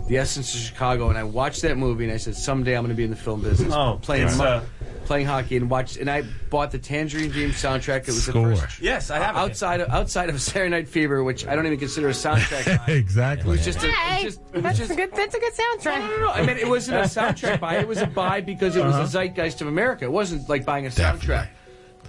[0.09, 1.09] the essence of Chicago.
[1.09, 3.17] And I watched that movie, and I said, someday I'm going to be in the
[3.17, 4.65] film business, Oh, playing it's, mu- uh,
[5.07, 5.97] playing hockey, and watched.
[5.97, 8.01] And I bought the Tangerine Dream soundtrack.
[8.03, 8.49] It was Score.
[8.51, 8.81] the first.
[8.81, 9.37] Yes, I have.
[9.37, 12.89] Outside of, outside of Saturday Night Fever, which I don't even consider a soundtrack.
[12.89, 13.51] it exactly.
[13.51, 15.13] was just a, it was Hey, just, that's just a good.
[15.13, 15.99] That's a good soundtrack.
[16.01, 16.31] no, no, no.
[16.31, 17.77] I mean, it wasn't a soundtrack buy.
[17.79, 19.05] It was a buy because it was Uh-huh.
[19.05, 20.05] a zeitgeist of America.
[20.05, 21.19] It wasn't like buying a soundtrack.
[21.19, 21.49] Definitely.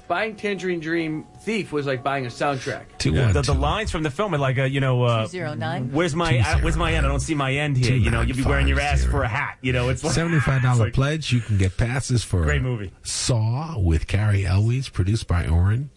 [0.07, 2.84] Buying Tangerine Dream Thief was like buying a soundtrack.
[2.99, 3.53] Two, The, one, the two.
[3.53, 5.91] lines from the film are like, uh, you know, uh, 209.
[5.91, 7.06] where's my Two uh, where's my end?
[7.06, 7.95] I don't see my end here.
[7.95, 9.11] You know, you'll be wearing your ass 29550.
[9.11, 9.57] for a hat.
[9.61, 11.34] You know, it's like Seventy-five dollar like- pledge.
[11.34, 12.91] You can get passes for Great movie.
[13.03, 15.90] Saw with Cary Elwes, produced by Oren.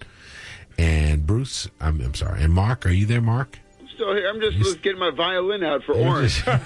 [0.79, 2.43] And Bruce, I'm, I'm sorry.
[2.43, 3.59] And Mark, are you there, Mark?
[3.99, 4.29] Still here.
[4.29, 6.45] I'm just, just getting my violin out for Orange.
[6.47, 6.63] But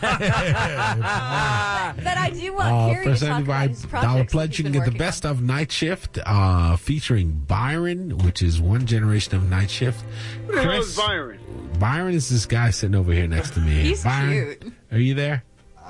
[2.19, 4.85] I do want Uh, Cary for to talk about his $75 pledge, you can get
[4.85, 10.03] the best of Niteshift, uh, featuring Byron, which is one generation of Niteshift.
[10.47, 11.39] Who the hell is Byron?
[11.79, 13.73] Byron is this guy sitting over here next to me.
[13.83, 14.73] He's Byron, cute.
[14.93, 15.43] Are you there?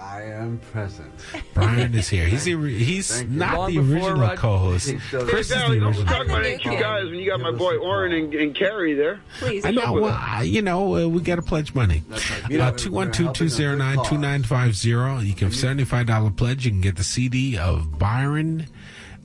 [0.05, 1.11] I am present.
[1.55, 2.27] Brian is here.
[2.27, 4.95] He's the, he's Thank not the original Rod- co-host.
[5.11, 6.07] Chris is Hey, the Sally, don't original.
[6.07, 9.21] talk about ain't you guys when you got my boy Oren and, and Cary there.
[9.39, 9.65] Please.
[9.65, 9.93] I know.
[9.95, 12.03] Well, I, you know, uh, we got to pledge money.
[12.13, 15.19] Uh, Two one two two zero nine two nine five zero.
[15.21, 16.65] You can seventy five dollar pledge.
[16.65, 18.67] You can get the CD of Byron,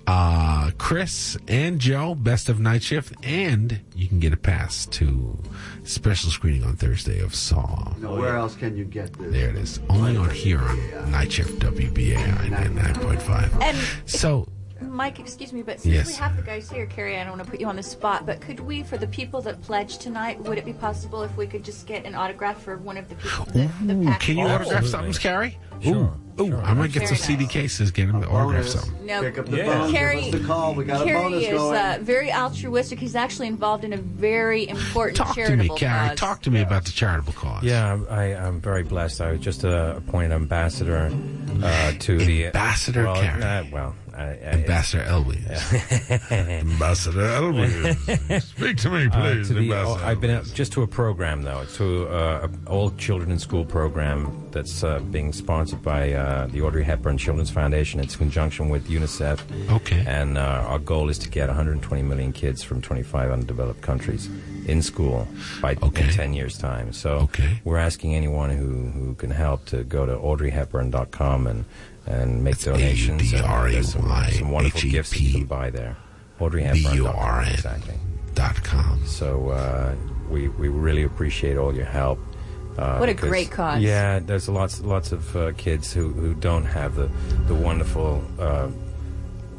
[0.07, 2.15] uh, Chris, and Joe.
[2.15, 5.38] Best of Niteshift, and you can get a pass to
[5.84, 7.93] special screening on Thursday of Saw.
[7.99, 9.31] No, where else can you get this?
[9.31, 9.79] There it is.
[9.89, 10.77] Only on here on
[11.11, 13.53] Niteshift WBAI ninety nine point five.
[13.61, 14.47] And So
[14.81, 17.49] Mike, excuse me, but since we have the guys here, Cary, I don't want to
[17.49, 20.57] put you on the spot, but could we, for the people that pledged tonight, would
[20.59, 23.45] it be possible if we could just get an autograph for one of the people
[23.45, 24.67] that the Ooh, pack can you holds?
[24.67, 25.57] autograph something, Cary?
[25.85, 26.09] Ooh,
[26.39, 27.91] ooh, I might get some Very CD cases.
[27.91, 28.73] Get him to autograph bonus.
[28.73, 29.05] something.
[29.05, 30.73] No, Pick up the phone, Cary, give us the call.
[30.75, 31.77] We got a Cary bonus is going.
[31.77, 32.99] uh, very altruistic.
[32.99, 36.09] He's actually involved in a very important Talk to me, charitable Cary.
[36.09, 36.17] cause.
[36.19, 37.63] Talk to me about the charitable cause.
[37.63, 39.21] Yeah, I, I'm very blessed.
[39.21, 41.11] I was just uh, appointed ambassador
[41.63, 43.41] uh, to the Ambassador well, Cary.
[43.43, 46.31] uh, well, I, I, Ambassador Elwes.
[46.31, 48.43] Ambassador Elwes.
[48.43, 51.43] Speak to me, Uh, please, to the- Ambassador I've been out just to a program
[51.43, 56.47] though, to uh, a all children in school program that's uh, being sponsored by uh,
[56.47, 57.99] the Audrey Hepburn Children's Foundation.
[57.99, 59.71] It's in conjunction with UNICEF.
[59.71, 60.03] Okay.
[60.07, 64.29] And uh, our goal is to get 120 million kids from 25 undeveloped countries
[64.65, 65.27] in school
[65.61, 66.91] by in 10 years' time.
[66.91, 67.29] So
[67.63, 71.65] we're asking anyone who, who can help to go to audreyhepburn.com and
[72.07, 73.34] and make donations.
[73.34, 73.43] And
[73.73, 75.97] there's some, some wonderful gifts that you can buy there.
[76.39, 77.43] AudreyHepburn.com.
[77.47, 77.93] Exactly.
[78.34, 79.05] Dot com.
[79.05, 79.95] So uh,
[80.29, 82.19] we we really appreciate all your help.
[82.77, 83.81] Uh, What a because- great cause.
[83.81, 87.09] Yeah, there's lots lots of uh, kids who, who don't have the
[87.47, 88.67] the wonderful uh,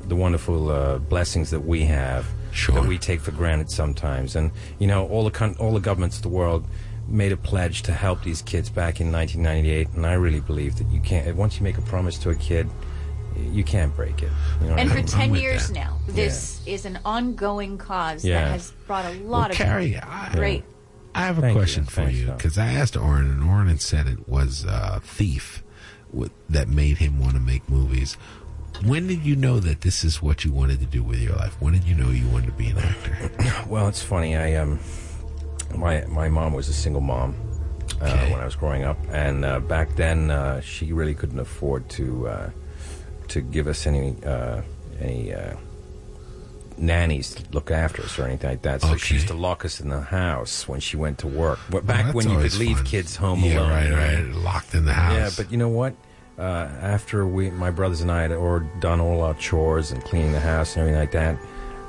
[0.07, 2.25] the wonderful uh, blessings that we have
[2.73, 4.37] that we take for granted sometimes.
[4.37, 6.65] And you know, all the coun- all the governments of the world
[7.09, 10.87] made a pledge to help these kids back in 1998, and I really believe that
[10.91, 11.35] you can't.
[11.37, 12.69] Once you make a promise to a kid,
[13.51, 14.31] you can't break it.
[14.61, 18.43] You know And I for 10 years now, this is an ongoing cause Yeah.
[18.45, 20.65] that has brought a Well, lot of Cary, I- great.
[21.19, 21.61] I have a Thank you.
[21.61, 25.65] question for Thanks, you because I asked Oren, and Oren said it was uh, Thief
[26.49, 28.17] that made him want to make movies.
[28.85, 31.61] When did you know that this is what you wanted to do with your life?
[31.61, 33.65] When did you know you wanted to be an actor?
[33.69, 34.37] Well, it's funny.
[34.37, 34.79] I um,
[35.75, 37.35] my my mom was a single mom
[38.01, 41.89] uh, when I was growing up, and uh, back then uh, she really couldn't afford
[41.91, 42.51] to uh,
[43.29, 44.63] to give us any uh,
[45.01, 45.57] any uh,
[46.79, 48.83] nannies to look after us or anything like that.
[48.83, 51.59] So she used to lock us in the house when she went to work.
[51.71, 52.87] But back when you could leave fun.
[52.87, 54.25] kids home Yeah, alone, right, right.
[54.35, 55.15] Locked in the house.
[55.15, 55.95] Yeah, but you know what?
[56.39, 60.33] Uh, after we, my brothers and I had or done all our chores and cleaning
[60.33, 61.39] the house and everything like that,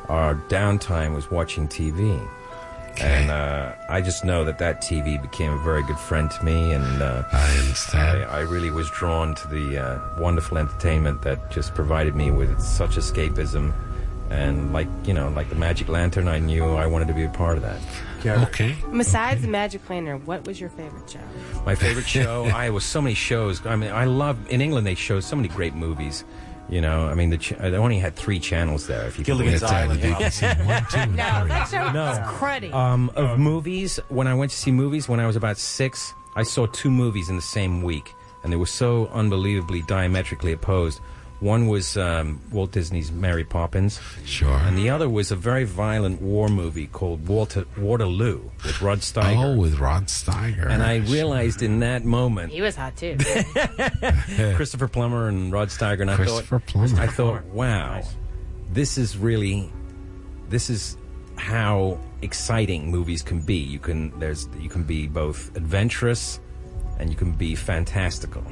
[0.09, 2.19] our downtime was watching TV.
[2.93, 3.03] Okay.
[3.03, 6.73] And uh, I just know that that TV became a very good friend to me,
[6.73, 8.23] and uh, I understand.
[8.23, 12.59] I, I really was drawn to the uh, wonderful entertainment that just provided me with
[12.59, 13.71] such escapism,
[14.29, 17.29] and like you know, like the Magic Lantern, I knew I wanted to be a
[17.29, 17.79] part of that.
[18.23, 18.43] yeah.
[18.43, 18.75] Okay.
[18.91, 21.19] Besides the Magic Lantern, what was your favorite show?
[21.65, 22.45] My favorite show.
[22.45, 23.65] I was so many shows.
[23.65, 24.85] I mean, I love in England.
[24.87, 26.23] They show so many great movies.
[26.69, 29.07] You know, I mean, the ch- I only had three channels there.
[29.07, 29.75] If you can Gilligan's believe it.
[29.75, 29.99] Island.
[30.01, 30.61] Yeah.
[30.61, 32.05] You one, two, No, that show No.
[32.05, 32.71] was cruddy.
[32.71, 36.43] Um, of movies, when I went to see movies when I was about six, I
[36.43, 41.01] saw two movies in the same week, and they were so unbelievably diametrically opposed.
[41.39, 46.21] One was um, Walt Disney's Mary Poppins, sure, and the other was a very violent
[46.21, 49.45] war movie called Walter, Waterloo with Rod Steiger.
[49.45, 50.69] Oh, with Rod Steiger.
[50.69, 53.17] And I realized in that moment he was hot too.
[54.55, 57.01] Christopher Plummer and Rod Steiger, and I Christopher thought, Plummer.
[57.01, 58.01] I thought, wow,
[58.71, 59.71] this is really,
[60.49, 60.97] this is
[61.37, 63.55] how exciting movies can be.
[63.55, 66.41] You can there's you can be both adventurous,
[66.99, 68.43] and you can be fantastical.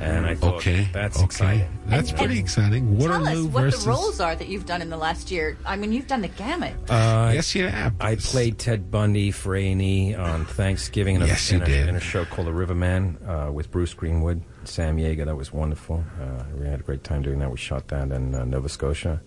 [0.00, 1.24] And I thought, Okay, that's okay.
[1.26, 1.68] exciting.
[1.86, 2.98] That's And- pretty and exciting.
[2.98, 3.84] Tell us what versus.
[3.84, 5.58] the roles are that you've done in the last year.
[5.66, 6.72] I mean, you've done the gamut.
[6.88, 7.94] Uh, yes, you have.
[8.00, 12.00] I played Ted Bundy for A&E on Thanksgiving in a, Yes, in a, in a
[12.00, 15.26] show called The Riverman uh, with Bruce Greenwood, Sam Yeager.
[15.26, 16.02] That was wonderful.
[16.20, 17.50] Uh, we had a great time doing that.
[17.50, 19.20] We shot that in uh, Nova Scotia.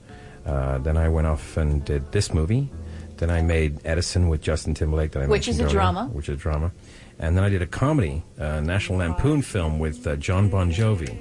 [0.45, 2.70] Uh, then I went off and did this movie.
[3.18, 5.12] Then I made Edison with Justin Timberlake.
[5.12, 6.10] That I Which is a drama.
[6.12, 6.72] Which is a drama.
[7.19, 11.18] And then I did a comedy, uh, National Lampoon film with uh, John Bon Jovi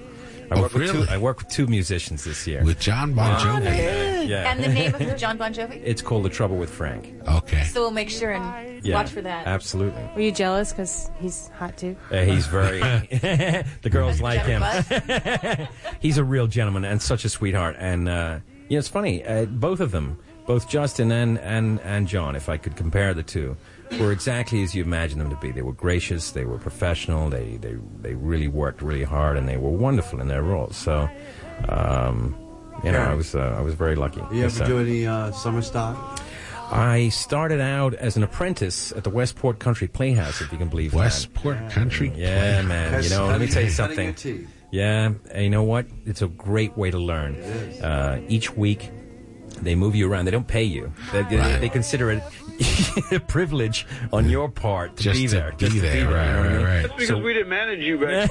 [0.53, 1.05] I Oh, work with two.
[1.09, 2.63] I work with two musicians this year.
[2.63, 3.65] With John Bon Jovi.
[3.65, 4.21] Yeah.
[4.21, 4.51] yeah.
[4.53, 5.81] And the name of the John Bon Jovi?
[5.83, 7.15] It's called The Trouble with Frank.
[7.27, 7.65] Okay.
[7.65, 8.95] So we'll make sure and Yeah.
[8.97, 9.47] watch for that.
[9.47, 10.03] Absolutely.
[10.15, 11.97] Were you jealous because he's hot too?
[12.11, 12.81] Uh, he's very.
[13.83, 14.63] the girls like him.
[16.01, 17.77] he's a real gentleman and such a sweetheart.
[17.79, 19.25] And uh, you know, it's funny.
[19.25, 23.23] Uh, both of them, both Justin and and and John, if I could compare the
[23.23, 23.57] two,
[24.01, 25.51] were exactly as you imagine them to be.
[25.53, 26.33] They were gracious.
[26.33, 27.29] They were professional.
[27.31, 30.77] They they they really worked really hard, and they were wonderful in their roles.
[30.77, 31.09] So.
[31.69, 32.37] Um,
[32.83, 34.21] you know, I was uh, I was very lucky.
[34.33, 34.73] You Yes, ever sir.
[34.73, 36.21] do any uh, summer stock?
[36.73, 40.95] I started out as an apprentice at the Westport Country Playhouse, if you can believe
[40.95, 41.63] Westport that.
[41.65, 43.03] Westport Country Yeah, man.
[43.05, 44.17] You know, let me tell you something.
[44.73, 45.87] Yeah, and you know what?
[46.07, 47.37] It's a great way to learn.
[47.37, 48.91] Uh, each week,
[49.63, 50.25] they move you around.
[50.27, 50.93] They don't pay you.
[51.13, 51.61] They, they, Right.
[51.61, 52.23] they consider it
[53.13, 55.51] a privilege on your part to Just be to there.
[55.53, 56.63] be just to there, you know right, I right, mean?
[56.65, 56.83] right.
[56.83, 58.29] That's because So- we didn't manage you guys.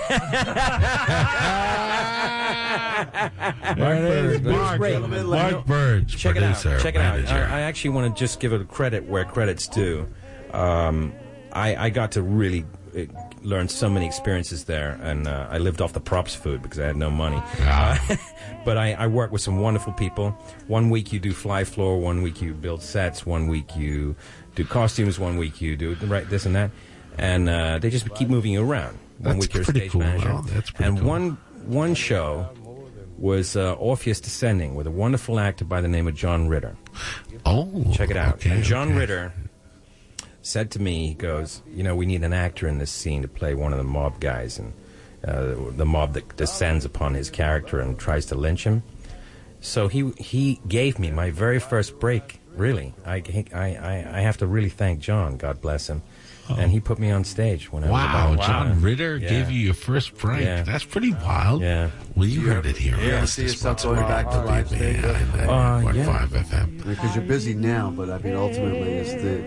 [2.92, 4.40] Mark There it is.
[4.40, 5.00] Burg, but Mark, great.
[5.26, 6.56] Mark Burg, Check it out.
[6.62, 7.26] producer, Check it out.
[7.28, 10.08] I, I actually want to just give it credit where credit's due.
[10.54, 11.14] Um,
[11.52, 12.66] I, I got to really
[12.96, 13.06] uh,
[13.44, 16.86] learn so many experiences there, and uh, I lived off the props food because I
[16.88, 17.42] had no money.
[17.62, 17.98] Uh,
[18.66, 20.32] but I, I worked with some wonderful people.
[20.68, 24.16] One week you do fly floor, one week you build sets, one week you
[24.56, 26.72] do costumes, one week you do right this and that,
[27.18, 28.98] and uh, they just keep moving you around.
[29.20, 30.02] One That's week you're stage cool.
[30.02, 31.08] manager, Well, that's pretty and cool.
[31.08, 32.50] one one show
[33.18, 36.76] was uh, Orpheus Descending with a wonderful actor by the name of John Ritter.
[37.46, 38.36] Oh, check it out.
[38.36, 38.98] okay, and John okay.
[38.98, 39.34] Ritter
[40.42, 43.28] said to me, he goes, "You know, we need an actor in this scene to
[43.28, 44.74] play one of the mob guys, and
[45.26, 48.84] uh, the mob that descends upon his character and tries to lynch him."
[49.62, 52.40] So he he gave me my very first break.
[52.56, 53.24] Really, I
[53.54, 55.38] I I, I have to really thank John.
[55.38, 56.02] God bless him.
[56.50, 59.30] And he put me on stage when I was Wow, about John Ritter Yeah.
[59.30, 60.42] gave you your first break.
[60.44, 60.64] Yeah.
[60.64, 61.62] That's pretty wild.
[61.62, 61.92] Yeah.
[62.14, 62.98] Well, you heard it here.
[63.00, 65.06] You ever see yourself Sponsored going back to live PBA stage?
[65.06, 66.04] and, uh, Uh, yeah.
[66.06, 66.84] Five FM.
[66.86, 69.42] Because you're busy now, but I mean, ultimately, it's the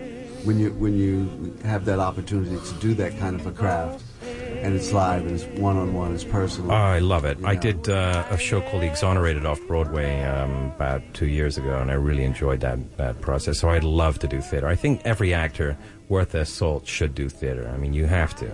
[0.45, 4.75] when you when you have that opportunity to do that kind of a craft, and
[4.75, 6.71] it's live and it's one on one, it's personal.
[6.71, 7.37] Oh, I love it.
[7.43, 11.79] I did uh, a show called The Exonerated off Broadway um, about two years ago,
[11.79, 13.59] and I really enjoyed that, that process.
[13.59, 14.67] So I'd love to do theater.
[14.67, 15.77] I think every actor
[16.07, 17.69] worth their salt should do theater.
[17.73, 18.51] I mean, you have to.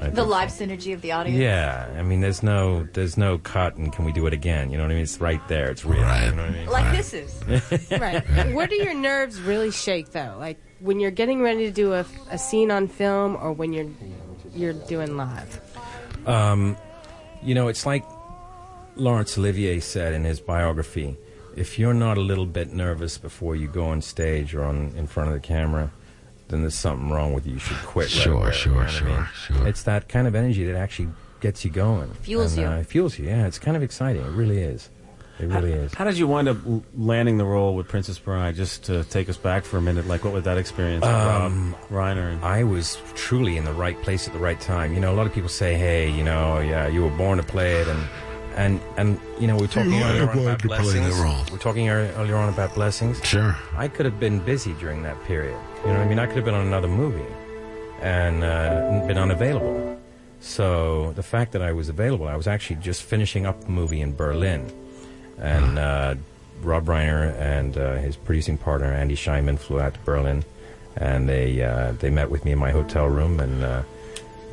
[0.00, 1.38] I The think live synergy of the audience.
[1.40, 4.70] Yeah, I mean, there's no, there's no cut, and can we do it again?
[4.70, 5.02] You know what I mean?
[5.02, 5.70] It's right there.
[5.70, 6.02] It's real.
[6.02, 6.26] Right.
[6.26, 6.66] You know what I mean?
[6.68, 7.90] Like this is.
[8.00, 8.24] right.
[8.54, 10.36] Where do your nerves really shake though?
[10.38, 13.90] Like when you're getting ready to do a, a scene on film, or when you're
[14.54, 15.60] you're doing live?
[16.26, 16.76] Um,
[17.42, 18.04] you know, it's like
[18.96, 21.16] Laurence Olivier said in his biography
[21.56, 25.06] if you're not a little bit nervous before you go on stage or on in
[25.06, 25.90] front of the camera,
[26.48, 27.54] then there's something wrong with you.
[27.54, 28.06] You should quit.
[28.06, 29.28] right Sure, away, sure, you know what I mean?
[29.44, 29.68] sure, sure.
[29.68, 31.08] It's that kind of energy that actually
[31.40, 32.10] gets you going.
[32.22, 32.68] Fuels And, you.
[32.68, 33.46] Uh, it fuels you, yeah.
[33.46, 34.22] It's kind of exciting.
[34.22, 34.88] It really is.
[35.38, 35.92] It really is.
[35.94, 36.58] How did you wind up
[36.96, 38.54] landing the role with Princess Bride?
[38.54, 41.02] Just to take us back for a minute, like what was that experience?
[41.04, 42.32] with Um, Rob Reiner.
[42.34, 44.94] And- I was truly in the right place at the right time.
[44.94, 47.44] You know, a lot of people say, "Hey, you know, yeah, you were born to
[47.44, 48.00] play it," and
[48.56, 51.14] and and you know, we're talking You earlier on about to the blessings.
[51.18, 51.36] role.
[51.50, 53.20] We're talking earlier on about blessings.
[53.24, 53.56] Sure.
[53.76, 55.56] I could have been busy during that period.
[55.84, 56.18] You know what I mean?
[56.18, 57.24] I could have been on another movie
[58.02, 59.98] and uh, been unavailable.
[60.40, 64.00] So the fact that I was available, I was actually just finishing up a movie
[64.00, 64.70] in Berlin,
[65.42, 66.14] and uh,
[66.62, 70.44] Rob Reiner and uh, his producing partner Andy Scheinman flew out to Berlin,
[70.96, 73.82] and they uh, they met with me in my hotel room, and uh,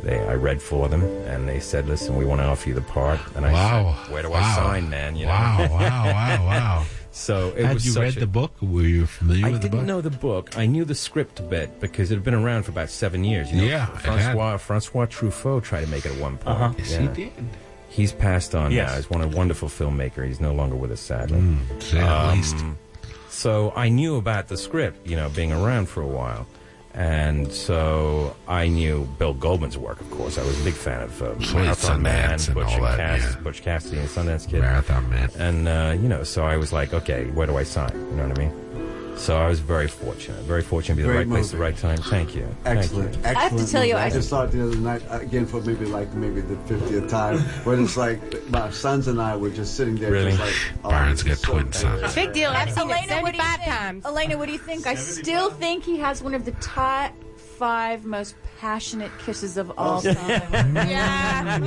[0.04, 2.82] they I read for them, and they said, "Listen, we want to offer you the
[2.82, 3.96] part." And I Wow.
[4.04, 5.32] said, "Where do I sign, man?" You know?
[5.34, 6.86] Wow, wow, wow, wow.
[7.12, 8.54] So it Had was you read a- the book?
[8.62, 10.58] Were you familiar I with the didn't know the book.
[10.58, 13.52] I knew the script a bit because it had been around for about seven years.
[13.52, 13.86] You know, Yeah.
[13.88, 16.48] Francois Francois Truffaut tried to make it at one point.
[16.62, 16.74] Uh-huh.
[16.78, 17.32] Yes, he did.
[17.90, 18.90] He's passed on Yes.
[18.90, 18.96] now.
[18.98, 20.26] He's one a wonderful filmmaker.
[20.26, 21.40] He's no longer with us, sadly.
[21.40, 22.56] Mm, the Um, least.
[23.30, 26.46] So I knew about the script, you know, being around for a while.
[26.96, 30.38] And so I knew Bill Goldman's work, of course.
[30.40, 33.40] I was a big fan of uh, Marathon Man, Sundance and Butch, that, Cass- yeah.
[33.42, 34.62] Butch Cassidy and Sundance Kid.
[34.62, 35.30] Marathon Man.
[35.38, 37.92] And, uh, you know, so I was like, okay, where do I sign?
[37.94, 38.54] You know what I mean?
[39.16, 40.42] So I was very fortunate.
[40.44, 41.98] Very fortunate to be the Great right place at the right time.
[41.98, 42.48] Thank you.
[42.64, 43.20] Thank Excellent, you.
[43.24, 43.38] excellent.
[43.38, 43.96] I have to tell you.
[43.96, 46.56] I I- just saw it the other night uh, again for maybe like maybe the
[46.68, 47.40] fiftieth time.
[47.66, 48.20] When it's like
[48.50, 50.32] my sons and I were just sitting there, Really?
[50.32, 50.56] just like
[50.86, 51.76] oh, Barnes this got is so twin good.
[51.76, 52.16] sons.
[52.16, 52.52] Big deal.
[52.52, 53.70] I've seen Elena, what do you 75 think?
[53.76, 54.06] times.
[54.06, 54.88] Elena, what do you think?
[54.88, 57.12] I still think he has one of the top
[57.58, 60.76] five most passionate kisses of all time.
[60.90, 61.58] Yeah.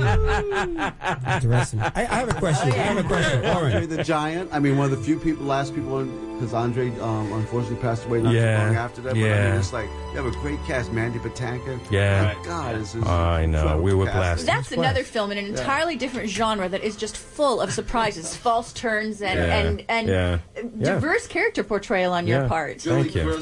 [1.35, 1.79] Interesting.
[1.81, 2.71] I, I have a question.
[2.71, 3.45] I have a question.
[3.45, 3.89] Andre Lauren.
[3.89, 4.49] the Giant.
[4.51, 8.05] I mean, one of the few people, last people on because Andre um, unfortunately passed
[8.05, 9.13] away not Yeah, too long after that.
[9.13, 11.79] But I mean, it's like you have a great cast: Mandy Patinkin.
[11.91, 12.33] Yeah.
[12.37, 13.79] My God, this is I know.
[13.81, 14.15] We were cast.
[14.17, 14.47] blasted.
[14.47, 15.51] That's another film in an Yeah.
[15.51, 19.57] entirely different genre that is just full of surprises, false turns, and Yeah.
[19.57, 20.37] and and Yeah.
[20.55, 20.93] Yeah.
[20.93, 22.47] diverse character portrayal on your Yeah.
[22.47, 22.81] part.
[22.81, 23.39] Thank you.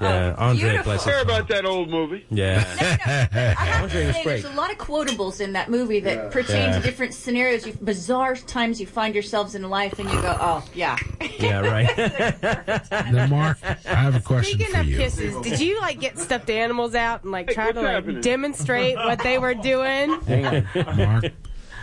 [0.00, 0.84] Yeah, Andre, beautiful.
[0.92, 2.26] bless Care about that old movie?
[2.30, 2.62] Yeah.
[3.82, 4.24] Andre was great.
[4.42, 6.28] There's a lot of quotables in that movie that Yeah.
[6.28, 6.76] pertain Yeah.
[6.78, 10.62] to different scenarios, you, bizarre times you find yourselves in life, and you go, "Oh,
[10.74, 10.96] yeah."
[11.38, 11.88] Yeah, right.
[13.12, 14.96] Now, Mark, I have a question Speaking for of you.
[14.96, 18.20] kisses, did you like get stuffed animals out and like try what's to like happening?
[18.20, 20.10] demonstrate what they were doing?
[20.96, 21.24] Mark,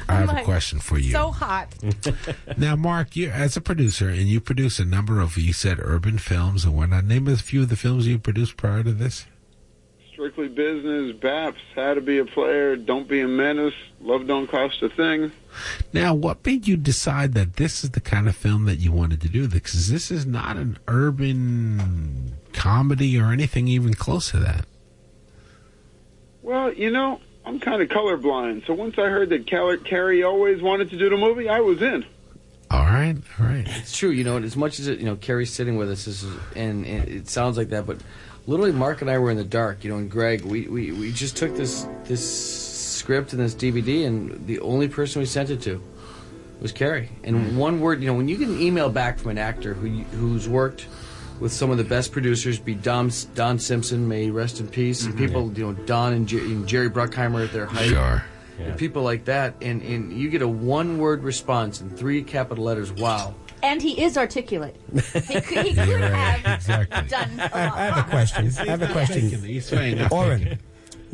[0.10, 1.12] I have I'm a like, question for you.
[1.12, 1.74] So hot.
[2.58, 6.18] Now, Mark, you as a producer, and you produce a number of, you said, urban
[6.18, 7.06] films and whatnot.
[7.06, 9.26] Name a few of the films you produced prior to this.
[10.14, 14.82] Strictly Business, Baps, How to Be a Player, Don't Be a Menace, Love Don't Cost
[14.84, 15.32] a Thing.
[15.92, 19.22] Now, what made you decide that this is the kind of film that you wanted
[19.22, 19.48] to do?
[19.48, 24.66] Because this is not an urban comedy or anything even close to that.
[26.44, 30.62] Well, you know, I'm kind of colorblind, so once I heard that Cal- Cary always
[30.62, 32.06] wanted to do the movie, I was in.
[32.70, 33.66] All right, all right.
[33.68, 36.24] It's true, you know, as much as it, you know, Cary's sitting with us, is,
[36.56, 37.98] and, and it sounds like that, but
[38.48, 41.12] literally, Mark and I were in the dark, you know, and Gregg, we, we, we
[41.12, 45.62] just took this this script and this DVD, and the only person we sent it
[45.62, 45.82] to
[46.62, 47.10] was Cary.
[47.24, 47.58] And hmm.
[47.58, 50.48] one word, you know, when you get an email back from an actor who who's
[50.48, 50.88] worked
[51.40, 55.06] with some of the best producers, be Don Don Simpson, may he rest in peace,
[55.06, 57.90] and people, you know, Don and, Jer- and Jerry Bruckheimer at their height.
[57.90, 58.24] Sure.
[58.60, 62.64] And people like that, and, and you get a one word response in three capital
[62.64, 62.92] letters.
[62.92, 63.34] Wow.
[63.64, 64.76] And he is articulate.
[65.14, 67.54] He could, he could have done a lot.
[67.54, 68.52] I have a question.
[68.60, 69.22] I have a question.
[69.44, 70.60] He's saying, I'm Oren,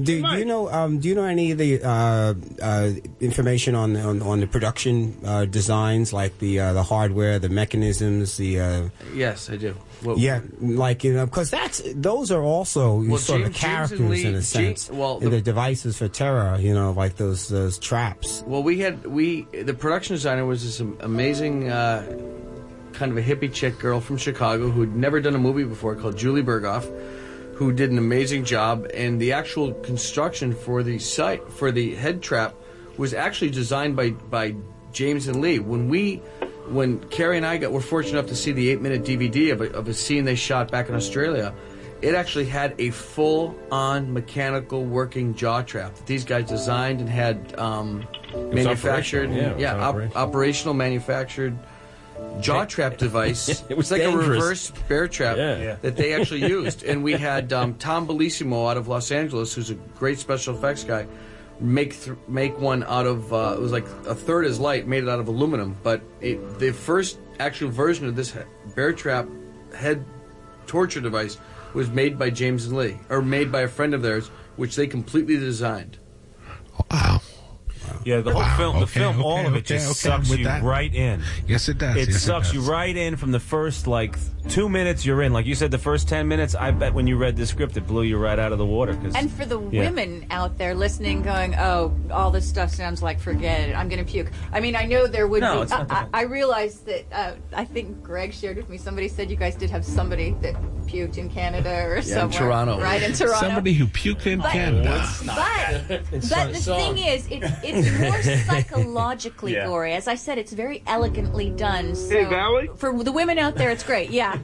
[0.01, 0.69] do, do you know?
[0.71, 5.17] Um, do you know any of the uh, uh, information on, on on the production
[5.25, 9.75] uh, designs, like the uh, the hardware, the mechanisms, the uh, Yes, I do.
[10.03, 13.59] What- yeah, like you know, because that's those are also Well, sort of James- James
[13.59, 14.89] characters Leigh- in a sense.
[14.89, 18.43] well, the- the devices for terror, you know, like those those traps.
[18.47, 22.03] Well, we had we the production designer was this amazing uh,
[22.93, 26.17] kind of a hippie chick girl from Chicago who'd never done a movie before called
[26.17, 26.85] Julie Berghoff,
[27.55, 28.87] who did an amazing job.
[28.93, 32.55] And the actual construction for the site for the head trap
[32.97, 34.55] was actually designed by by
[34.91, 35.59] James and Leigh.
[35.59, 36.21] When we
[36.71, 39.61] when Cary and I got were fortunate enough to see the eight minute DVD of
[39.61, 41.53] a, of a scene they shot back in Australia.
[42.01, 47.09] It actually had a full on mechanical working jaw trap that these guys designed and
[47.09, 48.07] had um,
[48.53, 49.29] manufactured.
[49.29, 50.17] operational, yeah, it was op- operational.
[50.23, 51.57] operational manufactured
[52.39, 53.63] jaw trap device.
[53.69, 54.25] It was like dangerous.
[54.27, 55.57] a reverse bear trap Yeah.
[55.57, 55.75] Yeah.
[55.81, 56.83] that they actually used.
[56.83, 60.85] And we had um, Tom Bellissimo out of Los Angeles, who's a great special effects
[60.85, 61.05] guy,
[61.59, 65.03] make th- make one out of uh, it was like a third as light, made
[65.03, 65.77] it out of aluminum.
[65.83, 68.35] But it, the first actual version of this
[68.75, 69.27] bear trap
[69.75, 70.03] head
[70.67, 71.37] torture device
[71.73, 74.87] was made by James and Leigh, or made by a friend of theirs, which they
[74.87, 75.97] completely designed.
[76.91, 77.21] Wow.
[78.05, 80.29] Yeah, the whole Wow, film, the okay, film, all of it okay, just okay, sucks
[80.29, 80.63] you that.
[80.63, 81.23] right in.
[81.47, 81.95] Yes, it does.
[81.95, 82.53] It Yes, it sucks does.
[82.53, 84.15] you right in from the first like
[84.49, 85.31] two minutes you're in.
[85.31, 86.55] Like you said, the first ten minutes.
[86.55, 88.95] I bet when you read the script, it blew you right out of the water.
[88.95, 89.81] Cause, And for the Yeah.
[89.85, 93.75] women out there listening, going, "Oh, all this stuff sounds like forget it.
[93.75, 95.61] I'm going to puke." I mean, I know there would No, be.
[95.63, 97.05] it's not I, I, I realized that.
[97.11, 98.77] Uh, I think Gregg shared with me.
[98.77, 100.55] Somebody said you guys did have somebody that
[100.87, 102.79] puked in Canada or in somewhere, Toronto.
[102.81, 103.39] right in Toronto.
[103.39, 105.07] Somebody who puked in But- Canada.
[105.25, 106.95] But, but some the song.
[106.95, 109.67] thing is, it, it's more psychologically Yeah.
[109.67, 109.93] gory.
[109.93, 111.93] As I said, it's very elegantly done.
[111.93, 112.69] So Hey, Valerie?
[112.77, 114.09] For the women out there, it's great.
[114.09, 114.37] Yeah.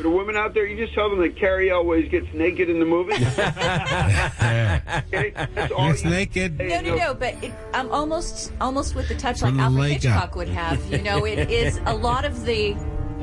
[0.00, 2.78] For the women out there, you just tell them that Cary always gets naked in
[2.78, 3.12] the movie.
[5.12, 5.34] okay?
[5.54, 6.58] That's all It's naked.
[6.58, 7.12] No, no, no.
[7.12, 10.36] But it, I'm almost, almost with the touch From like Alfred Hitchcock up.
[10.36, 10.82] would have.
[10.90, 12.74] You know, it is a lot of the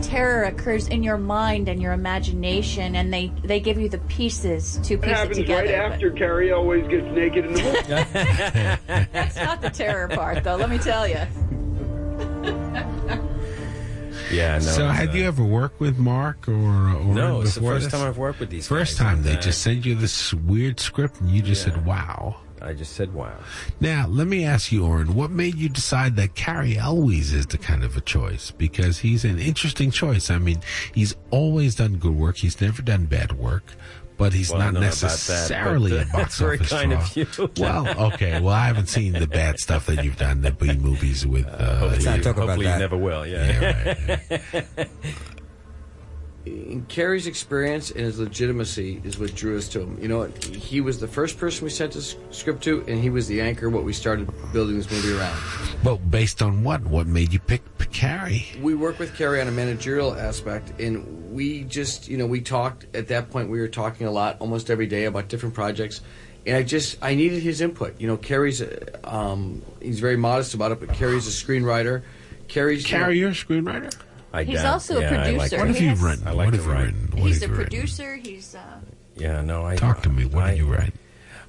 [0.04, 4.78] terror occurs in your mind and your imagination, and they they give you the pieces
[4.84, 5.64] to piece it happens together.
[5.64, 7.82] right but after Cary always gets naked in the movie.
[9.14, 10.58] That's not the terror part, though.
[10.58, 11.22] Let me tell you.
[14.32, 14.60] Yeah, no.
[14.60, 17.94] so, had uh, you ever worked with Mark or, or No, it's the first this?
[17.94, 21.22] time I've worked with these First time they uh, just send you this weird script
[21.22, 21.74] and you just Yeah.
[21.74, 23.38] said, "Wow." I just said, "Wow."
[23.80, 27.58] Now, let me ask you, Oren, what made you decide that Cary Elwes is the
[27.60, 28.50] kind of a choice?
[28.52, 30.30] Because he's an interesting choice.
[30.32, 30.62] I mean,
[30.94, 32.38] he's always done good work.
[32.38, 33.64] He's never done bad work,
[34.18, 36.58] but he's Well, not don't know about that, necessarily but, uh, a box that's very
[36.58, 37.02] office kind draw.
[37.02, 37.28] of you.
[37.58, 38.40] Well, okay.
[38.42, 41.46] Well, I haven't seen the bad stuff that you've done, the B movies with.
[41.48, 43.26] Uh, Let's not talk about Hopefully, you never will.
[43.26, 43.96] yeah, Yeah.
[44.10, 44.20] right,
[44.78, 44.86] yeah.
[46.48, 49.98] in Cary's experience and his legitimacy is what drew us to him.
[50.02, 53.28] You know, he was the first person we sent this script to, and he was
[53.28, 55.38] the anchor what we started building this movie around.
[55.84, 56.84] Well, based on what?
[56.86, 57.62] What made you pick
[57.92, 58.46] Cary?
[58.62, 62.86] We work with Cary on a managerial aspect, and we just, you know, we talked
[62.96, 63.50] at that point.
[63.50, 66.02] We were talking a lot, almost every day, about different projects,
[66.46, 68.00] and I just, I needed his input.
[68.00, 72.04] You know, Cary's, uh, um, he's very modest about it, but Cary's a screenwriter.
[72.48, 73.94] Cary's Cary, you're a screenwriter.
[74.38, 75.58] I He's dab- also a yeah, I like producer.
[75.58, 76.28] What have you has- written?
[76.28, 76.86] I like what to have you write.
[76.86, 77.08] written?
[77.12, 77.70] What He's have a you written?
[77.80, 78.16] producer.
[78.16, 78.60] He's uh,
[79.16, 80.26] Yeah, no, I Talk to me.
[80.26, 80.94] What I, did you write?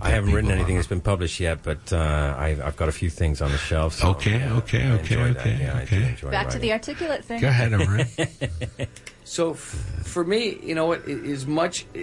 [0.00, 0.78] I haven't written anything are.
[0.78, 3.94] that's been published yet, but uh, I've, I've got a few things on the shelf.
[3.94, 5.40] So, Okay, yeah, okay, I okay, enjoy that.
[5.40, 6.08] okay, Yeah, I do okay.
[6.10, 6.60] enjoy back to writing.
[6.62, 7.40] the articulate thing.
[7.40, 8.06] Go ahead, Oren.
[9.24, 9.58] So f-
[10.04, 11.98] for me, you know what, i- as much, uh,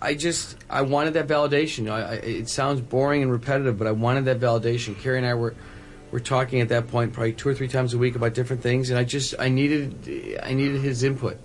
[0.00, 1.90] I just, I wanted that validation.
[1.90, 4.98] I, I, it sounds boring and repetitive, but I wanted that validation.
[4.98, 5.54] Cary and I were,
[6.14, 8.88] were talking at that point probably two or three times a week about different things,
[8.88, 11.38] and I just, I needed, I needed his input.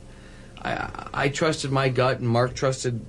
[0.62, 3.04] I, I trusted my gut, and Mark trusted,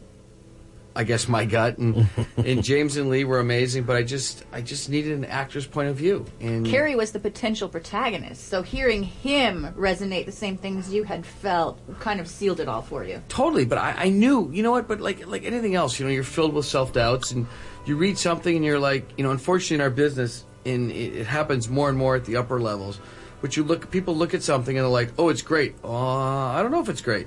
[0.97, 2.09] I guess, my gut, and,
[2.39, 5.91] and James and Leigh were amazing, but I just, I just needed an actor's point
[5.91, 6.25] of view.
[6.41, 11.27] And Cary was the potential protagonist, so hearing him resonate the same things you had
[11.27, 13.23] felt kind of sealed it all for you.
[13.29, 14.89] Totally, but I, I knew, you know what?
[14.89, 17.47] But like like anything else, you know, you're filled with self doubts, and
[17.85, 21.27] you read something, and you're like, you know, unfortunately, in our business, in it, it
[21.27, 23.01] happens more and more at the upper levels.
[23.41, 25.75] But you look, people look at something and they're like, oh, it's great.
[25.83, 27.27] Uh, I don't know if it's great.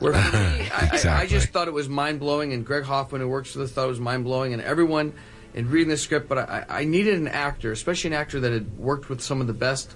[0.00, 3.20] Where for me, I, I, I just thought it was mind blowing, and Gregg Hoffman,
[3.20, 5.14] who works with us, thought it was mind blowing, and everyone
[5.54, 6.28] in reading the script.
[6.28, 9.46] But I, I needed an actor, especially an actor that had worked with some of
[9.46, 9.94] the best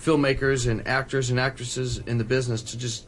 [0.00, 3.06] filmmakers and actors and actresses in the business to just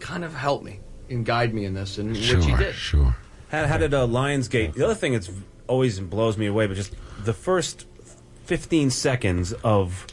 [0.00, 0.80] kind of help me
[1.10, 2.74] and guide me in this, and which he did.
[2.74, 3.14] sure.
[3.50, 4.74] How, how did uh, Lionsgate?
[4.74, 5.30] The other thing that's
[5.66, 6.94] always blows me away, but just
[7.24, 7.86] the first
[8.48, 10.06] fifteen seconds of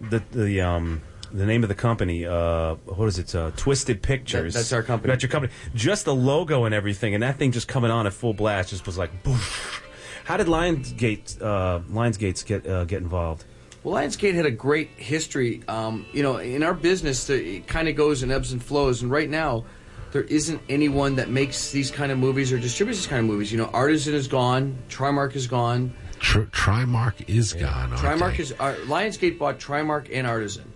[0.00, 1.00] the the um
[1.32, 2.26] the name of the company.
[2.26, 3.34] Uh, what is it?
[3.34, 4.52] Uh, Twisted Pictures.
[4.54, 5.12] That- that's our company.
[5.12, 5.52] That's your company.
[5.74, 8.84] Just the logo and everything, and that thing just coming on at full blast just
[8.86, 9.82] was like boof.
[10.24, 13.44] How did Lionsgate uh, Lionsgates get uh, get involved?
[13.82, 15.62] Well, Lionsgate had a great history.
[15.66, 19.00] Um, you know, in our business, the, it kind of goes in ebbs and flows.
[19.00, 19.64] And right now,
[20.12, 23.50] there isn't anyone that makes these kind of movies or distributes these kind of movies.
[23.50, 25.94] You know, Artisan is gone, Trimark is gone.
[26.20, 27.92] Tr- Trimark is gone.
[27.92, 28.42] aren't Trimark they?
[28.42, 30.72] is uh, Lionsgate bought Trimark and Artisan.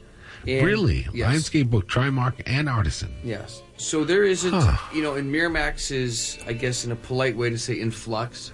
[0.46, 1.48] And- really Yes.
[1.48, 3.14] Lionsgate book Trimark and Artisan.
[3.22, 3.62] Yes.
[3.76, 4.76] So there isn't, Huh.
[4.94, 8.52] you know, and Miramax is, I guess, in a polite way to say, in flux.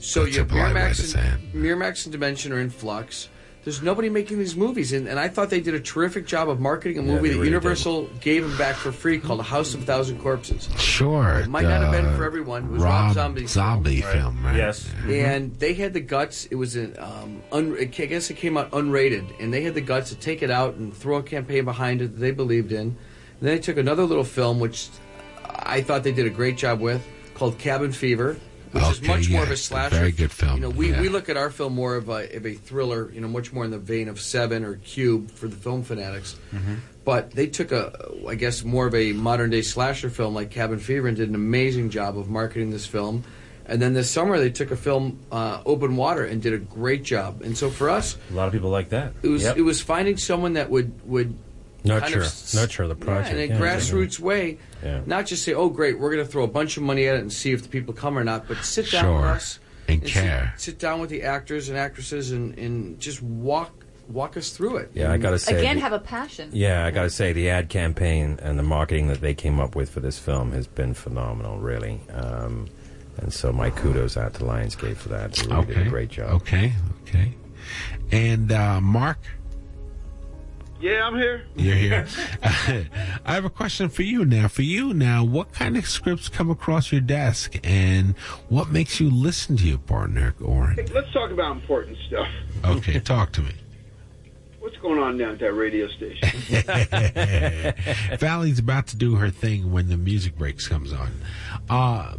[0.00, 3.28] So That's you have Miramax and, Miramax and Dimension are in flux.
[3.66, 6.60] There's nobody making these movies, and, and I thought they did a terrific job of
[6.60, 9.74] marketing a movie they that really Universal gave them back for free called A House
[9.74, 10.68] of a Thousand Corpses.
[10.78, 11.40] Sure.
[11.40, 12.66] It might not have been uh, for everyone.
[12.66, 14.46] It was Rob, Zombie's Zombie film.
[14.46, 14.54] right?
[14.54, 14.88] Yes.
[15.08, 16.44] and they had the guts.
[16.44, 19.80] It was an, um, un, I guess it came out unrated, and they had the
[19.80, 22.78] guts to take it out and throw a campaign behind it that they believed in.
[22.80, 22.96] And
[23.40, 24.90] then they took another little film, which
[25.44, 28.36] I thought they did a great job with, called Cabin Fever,
[28.76, 29.96] which is Okay, much more of a slasher.
[29.96, 31.00] very good film, You know, we, yeah.
[31.00, 33.64] we look at our film more of a, of a thriller, you know, much more
[33.64, 36.36] in the vein of Seven or Cube for the film fanatics.
[37.04, 40.78] But they took a, I guess, more of a modern day slasher film like Cabin
[40.80, 43.22] Fever and did an amazing job of marketing this film.
[43.68, 47.02] And then this summer they took a film, uh, Open Water, and did a great
[47.04, 47.42] job.
[47.42, 49.12] And so for us, A lot of people like that.
[49.22, 49.56] it was Yep.
[49.56, 51.36] it was finding someone that would would
[51.86, 53.36] Nurture, kind of nurture the project.
[53.36, 55.00] yeah, in a yeah, grassroots way, Yeah.
[55.06, 57.20] not just say, "Oh, great, we're going to throw a bunch of money at it
[57.20, 59.58] and see if the people come or not," but sit down with us
[59.88, 60.54] And sit- care.
[60.56, 63.72] Sit, down with the actors and actresses and, and just walk
[64.08, 64.90] walk us through it.
[64.94, 65.58] Yeah, I gotta say.
[65.58, 66.50] Again, the- have a passion.
[66.52, 69.74] Yeah, I got to say the ad campaign and the marketing that they came up
[69.74, 72.00] with for this film has been phenomenal, really.
[72.12, 72.66] Um,
[73.18, 75.32] and so my kudos out to Lionsgate for that.
[75.32, 75.86] They really did Okay.
[75.86, 76.30] a great job.
[76.34, 76.72] Okay.
[77.08, 77.34] Okay.
[78.12, 79.18] And uh, Mark,
[80.80, 81.44] Yeah, I'm here.
[81.56, 82.06] you're here.
[83.24, 84.48] I have a question for you now.
[84.48, 88.16] For you now, what kind of scripts come across your desk, and
[88.48, 90.76] what makes you listen to your partner, Oren?
[90.76, 92.28] Hey, let's talk about important stuff.
[92.64, 93.52] Okay, talk to me.
[94.58, 96.28] What's going on down at that radio station?
[98.18, 101.12] Valley's about to do her thing when the music breaks comes on.
[101.70, 102.16] Uh,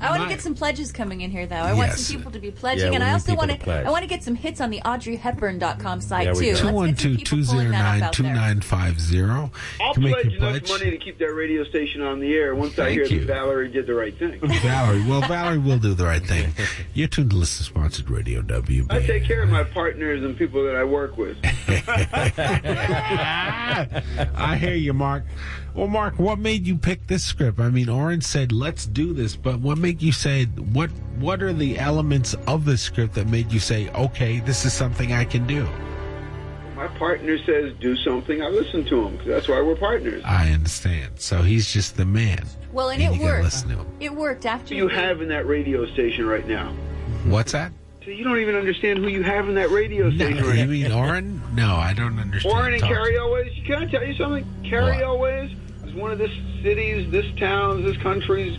[0.00, 1.56] I want to get some pledges coming in here, though.
[1.56, 2.00] I want Yes.
[2.02, 3.62] some people to be pledging, Yeah, and I need also people want to to.
[3.64, 3.86] pledge.
[3.86, 6.38] I want to get some hits on the AudreyHepburn.com site Yeah, too.
[6.40, 8.34] we Let's Two one get some people pulling that up nine out two there.
[8.34, 9.50] nine five zero.
[9.80, 10.68] I'll Can make pledge your enough pledge.
[10.80, 13.18] money to keep that radio station on the air once I Thank hear you.
[13.20, 14.38] that Valerie did the right thing.
[14.42, 16.52] Valerie, well, Valerie will do the right thing.
[16.94, 18.92] You're tuned to Listen Sponsored Radio WB.
[18.92, 21.36] I take care of my partners and people that I work with.
[24.34, 25.24] I hear you, Mark.
[25.74, 27.60] Well, Mark, what made you pick this script?
[27.60, 30.90] I mean, Oren said, "Let's do this," but what made you say what?
[31.18, 35.12] What are the elements of the script that made you say, "Okay, this is something
[35.12, 35.66] I can do"?
[36.76, 40.22] My partner says do something, I listen to him 'cause that's why we're partners.
[40.24, 41.10] I understand.
[41.16, 42.42] So he's just the man.
[42.72, 43.44] Well, and, And it you worked.
[43.44, 43.86] listen to him.
[44.00, 46.72] It worked after Who you have in that radio station right now?
[47.26, 47.72] What's that?
[48.10, 50.66] So you don't even understand who you have in that radio No, station right you
[50.66, 51.40] mean Oren?
[51.54, 52.52] No, I don't understand.
[52.52, 53.52] Warren and Talk- Cary Elwes.
[53.64, 54.44] Can I tell you something?
[54.68, 55.52] Cary Elwes
[55.86, 58.58] is one of this city's, this town's, this country's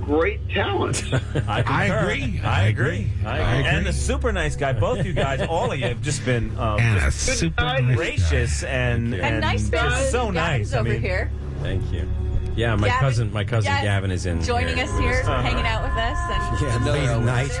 [0.00, 1.02] great talents.
[1.48, 1.64] I.
[1.66, 2.40] I agree.
[2.44, 3.10] I agree.
[3.26, 3.68] I I agree.
[3.68, 3.84] And agree.
[3.86, 7.00] the super nice guy, both you guys, all of you have just been And a
[7.00, 10.12] just super nice gracious and, And nice just faces.
[10.12, 10.72] so Gavin's nice.
[10.72, 11.32] I over mean, here.
[11.62, 12.08] Thank you.
[12.54, 14.84] Yeah, my Gavin- cousin, my cousin yeah, Gavin is in joining here.
[14.84, 15.42] us here, Uh-huh.
[15.42, 16.76] hanging out with us, and Yeah,
[17.08, 17.60] another night.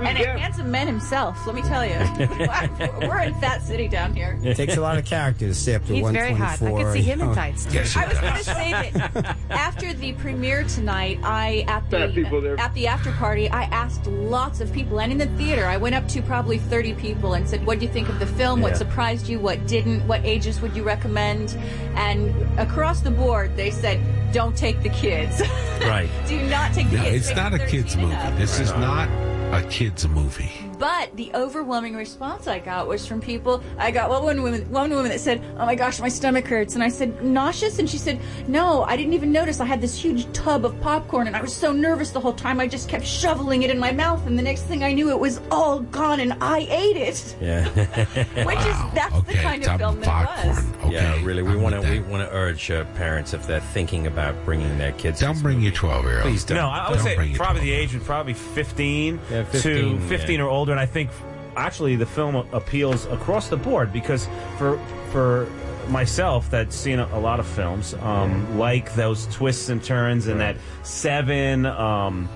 [0.00, 1.46] And a handsome man himself.
[1.46, 1.94] Let me tell you,
[3.08, 4.38] we're in Fat City down here.
[4.42, 6.60] It takes a lot of character to stay up to He's very hot.
[6.62, 7.34] I could see him in you know.
[7.34, 7.66] tights.
[7.76, 12.72] Yes, I was going to say that after the premiere tonight, I at the at
[12.74, 16.06] the after party, I asked lots of people, and in the theater, I went up
[16.08, 18.60] to probably thirty people and said, "What do you think of the film?
[18.60, 19.38] What surprised you?
[19.40, 20.06] What didn't?
[20.06, 21.56] What ages would you recommend?"
[21.94, 24.00] And across the board, they said,
[24.32, 25.42] "Don't take the kids.
[25.80, 26.08] Right.
[26.26, 27.04] do not take the kids.
[27.04, 27.16] No, kids.
[27.16, 28.12] it's Make not a kids movie.
[28.14, 29.08] and up." This is not
[29.52, 30.65] a kids movie.
[30.78, 33.62] But the overwhelming response I got was from people.
[33.78, 36.74] I got well, one woman, one woman that said, "Oh my gosh, my stomach hurts,"
[36.74, 39.60] and I said, "Nauseous," and she said, "No, I didn't even notice.
[39.60, 42.60] I had this huge tub of popcorn, and I was so nervous the whole time.
[42.60, 45.18] I just kept shoveling it in my mouth, and the next thing I knew, it
[45.18, 47.64] was all gone, and I ate it." Yeah.
[48.44, 50.56] Which is that's the Okay, kind of film of that was.
[50.56, 50.74] popcorn.
[50.86, 51.42] Okay, yeah, really.
[51.42, 54.92] We want to we want to urge uh, parents if they're thinking about bringing their
[54.92, 55.20] kids.
[55.20, 56.22] Don't bring your twelve-year-old.
[56.22, 56.56] Please don't.
[56.58, 60.38] No, I would Don't say probably the age would probably 15, Yeah, 15, to 15
[60.38, 60.44] yeah.
[60.44, 61.10] or older, and I think
[61.56, 64.28] actually the film appeals across the board because
[64.58, 64.78] for
[65.10, 65.48] for
[65.88, 70.40] myself that's seen a, a lot of films um, like those twists and turns and
[70.40, 72.28] that seven um,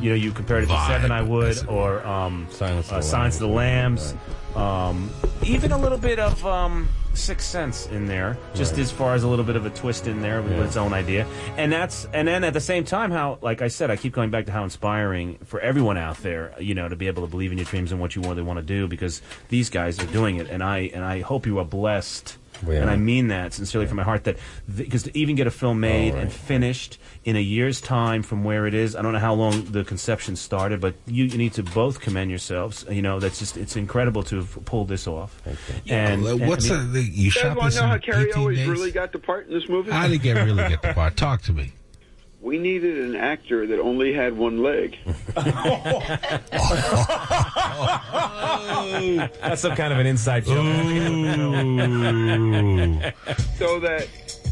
[0.00, 1.68] you know you compared it to Vibe, seven I would it.
[1.68, 4.14] or um, Silence of uh, the Silence of the Lambs.
[4.54, 5.10] Um,
[5.42, 8.80] even a little bit of um, Sixth Sense in there, just Right.
[8.82, 10.64] as far as a little bit of a twist in there with Yeah.
[10.64, 11.26] its own idea,
[11.56, 14.30] and that's and then at the same time, how like I said, I keep going
[14.30, 17.50] back to how inspiring for everyone out there, you know, to be able to believe
[17.52, 20.36] in your dreams and what you really want to do, because these guys are doing
[20.36, 22.36] it, and I and I hope you are blessed.
[22.66, 22.90] We And.
[22.90, 24.24] I mean that sincerely from my heart.
[24.24, 24.36] That
[24.74, 28.66] because to even get a film made and finished in a year's time from where
[28.66, 31.62] it is, I don't know how long the conception started, but you, you need to
[31.62, 32.84] both commend yourselves.
[32.90, 35.40] You know, that's just it's incredible to have pulled this off.
[35.88, 38.00] And, Uh, and- what's and- the, the you You shot this to know how in
[38.00, 38.68] Cary 18 Elwes days?
[38.68, 39.90] really got the part in this movie?
[39.90, 41.16] How did he get really get the part?
[41.16, 41.72] Talk to me.
[42.40, 44.96] We needed an actor that only had one leg.
[49.40, 50.54] That's some kind of an inside joke.
[53.58, 54.06] so that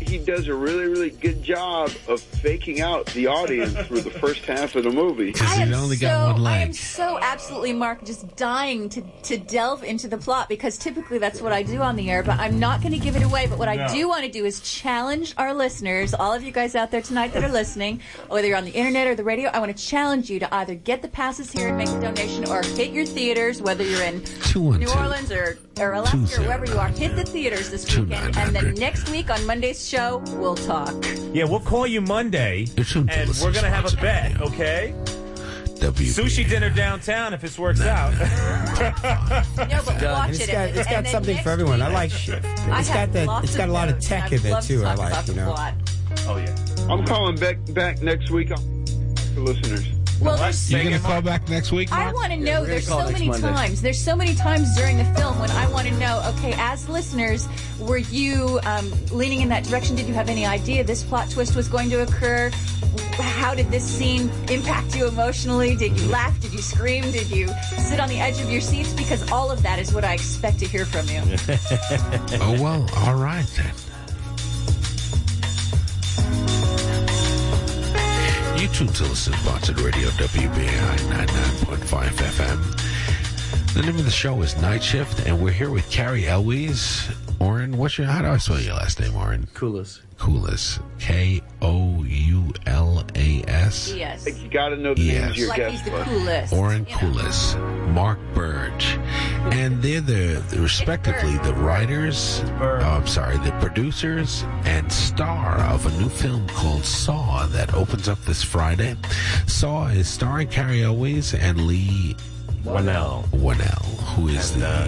[0.09, 4.45] he does a really, really good job of faking out the audience through the first
[4.45, 5.35] half of the movie.
[5.41, 10.19] I am so, I am so absolutely, Mark, just dying to, to delve into the
[10.19, 12.99] plot because typically that's what I do on the air, but I'm not going to
[12.99, 13.47] give it away.
[13.47, 16.75] But what I do want to do is challenge our listeners, all of you guys
[16.75, 19.59] out there tonight that are listening, whether you're on the internet or the radio, I
[19.59, 22.63] want to challenge you to either get the passes here and make a donation or
[22.63, 24.23] hit your theaters, whether you're in
[24.55, 26.89] New Orleans or, or Alaska or wherever you are.
[26.89, 30.95] Hit the theaters this weekend, and then next week on Monday's show, we'll talk.
[31.33, 34.95] Yeah, we'll call you Monday, and we're gonna have a bet, okay?
[35.77, 38.13] Sushi dinner downtown if this works out.
[39.57, 40.53] No, but watch It's it.
[40.53, 41.83] Got, it's got and something for everyone.
[41.83, 42.45] I like shift.
[42.47, 43.27] I It's have got that.
[43.27, 44.85] lots It's got a lot of tech in I'd it love to too.
[44.85, 45.29] I like.
[45.29, 45.53] You know.
[45.53, 45.75] plot.
[46.29, 46.55] Oh yeah.
[46.91, 48.57] I'm calling back back next week to
[49.41, 49.87] listeners.
[50.21, 51.93] Well, there's You gonna call back next week?
[51.93, 52.63] I want to know.
[52.63, 53.47] we're there's so many Monday.
[53.47, 53.83] times.
[53.83, 56.23] There's so many times during the film when I want to know.
[56.37, 57.49] Okay, as listeners,
[57.79, 59.95] were you um, leaning in that direction?
[59.95, 62.51] Did you have any idea this plot twist was going to occur?
[63.19, 65.77] How did this scene impact you emotionally?
[65.77, 66.39] Did you laugh?
[66.41, 67.03] Did you scream?
[67.11, 67.49] Did you
[67.79, 68.93] sit on the edge of your seats?
[68.95, 71.21] Because all of that is what I expect to hear from you.
[72.41, 73.73] oh well, all right then.
[78.67, 83.75] You tune to listen to Sponsored Radio WBAI 99.5 FM.
[83.75, 87.09] The name of the show is Niteshift, and we're here with Cary Elwes.
[87.39, 89.47] Oren, what's your, how do I spell your last name, Oren?
[89.55, 90.01] Koules.
[90.17, 90.81] Koules.
[90.99, 93.93] K O U L A S.
[93.95, 94.25] Yes.
[94.25, 95.21] Like you got to know the Yes.
[95.21, 95.81] names of your Like guests.
[95.83, 96.53] he's the coolest.
[96.55, 98.73] Oren Koules, Mark Burg,
[99.53, 102.41] and they're the, the respectively the writers.
[102.61, 108.09] Oh, I'm sorry, the producers and star of a new film called Saw that opens
[108.09, 108.97] up this Friday.
[109.47, 112.17] Saw is starring Cary Elwes and Leigh
[112.67, 113.23] Whannell.
[113.31, 113.85] Whannell,
[114.15, 114.87] who is And, the uh,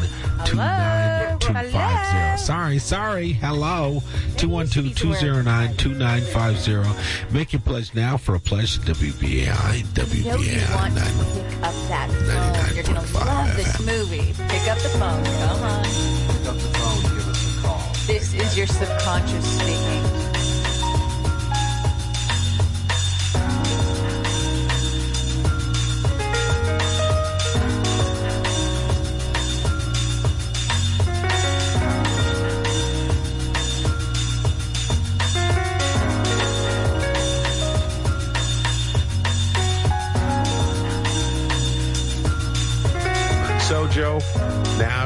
[0.46, 2.44] 2950.
[2.44, 3.34] Sorry, sorry.
[3.34, 4.02] Hello.
[4.38, 7.34] 212 209 2950.
[7.34, 9.78] Make your pledge now for a pledge to WBAI.
[9.78, 10.76] You know you WBAI.
[10.76, 12.76] want to pick up that phone.
[12.76, 14.34] You're going to love this movie.
[14.48, 15.24] Pick up the phone.
[15.24, 15.84] Come on.
[15.84, 17.94] Pick up the phone, give us a call.
[18.08, 20.21] This is your subconscious speaking.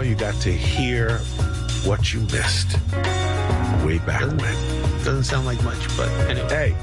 [0.06, 1.18] You got to hear
[1.84, 2.78] what you missed
[3.84, 5.04] way back when.
[5.04, 6.48] Doesn't sound like much, but anyway.
[6.48, 6.76] Hey,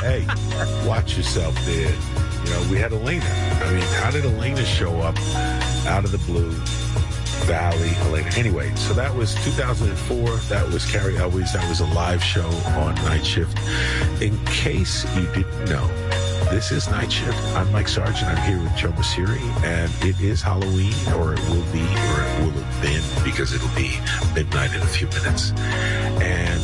[0.00, 0.26] hey,
[0.84, 1.94] watch yourself there.
[2.44, 3.24] You know, we had Elena.
[3.24, 5.16] I mean, how did Elena show up
[5.86, 6.50] out of the blue?
[7.46, 8.30] Valley, Elena.
[8.36, 10.36] Anyway, so that was 2004.
[10.48, 11.52] That was Cary Elwes.
[11.52, 13.56] That was a live show on Niteshift.
[14.20, 15.88] In case you didn't know,
[16.52, 17.56] this is Niteshift.
[17.56, 18.28] I'm Mike Sargent.
[18.28, 22.40] I'm here with Joe Mauceri, and it is Halloween, or it will be, or it
[22.40, 23.98] will have been, because it'll be
[24.34, 25.54] midnight in a few minutes.
[26.20, 26.60] And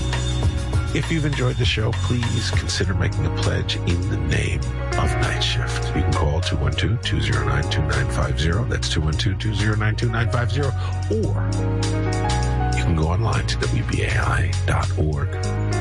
[0.94, 5.86] if you've enjoyed the show, please consider making a pledge in the name of Niteshift.
[5.96, 8.68] You can call 212-209-2950.
[8.68, 11.24] That's 212-209-2950.
[11.24, 11.48] Or
[12.76, 15.30] you can go online to WBAI.org.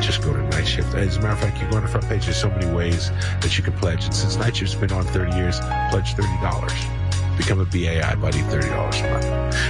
[0.08, 0.96] Just go to Niteshift.
[0.96, 2.24] As a matter of fact, you go on the front page.
[2.24, 3.12] There's so many ways
[3.42, 4.06] that you can pledge.
[4.06, 5.60] And since Niteshift's been on 30 years,
[5.90, 7.38] pledge $30.
[7.38, 9.26] Become a BAI buddy, $30 a month.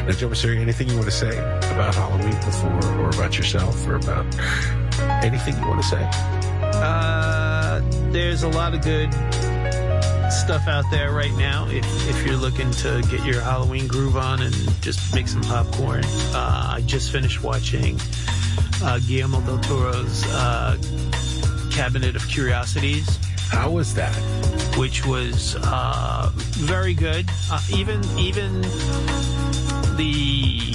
[0.06, 1.36] Now, Joe Mauceri, anything you want to say
[1.72, 4.28] about Halloween before, or about yourself, or about
[5.26, 6.08] anything you want to say?
[6.62, 7.82] Uh,
[8.12, 9.12] there's a lot of good
[10.32, 11.68] stuff out there right now.
[11.68, 14.54] If if you're looking to get your Halloween groove on and
[14.84, 18.00] just make some popcorn, uh, I just finished watching
[18.84, 20.78] uh, Guillermo del Toro's uh,
[21.72, 23.20] Cabinet of Curiosities.
[23.50, 24.16] How was that?
[24.78, 27.30] Which was uh, very good.
[27.52, 28.62] Uh, even even
[29.96, 30.74] the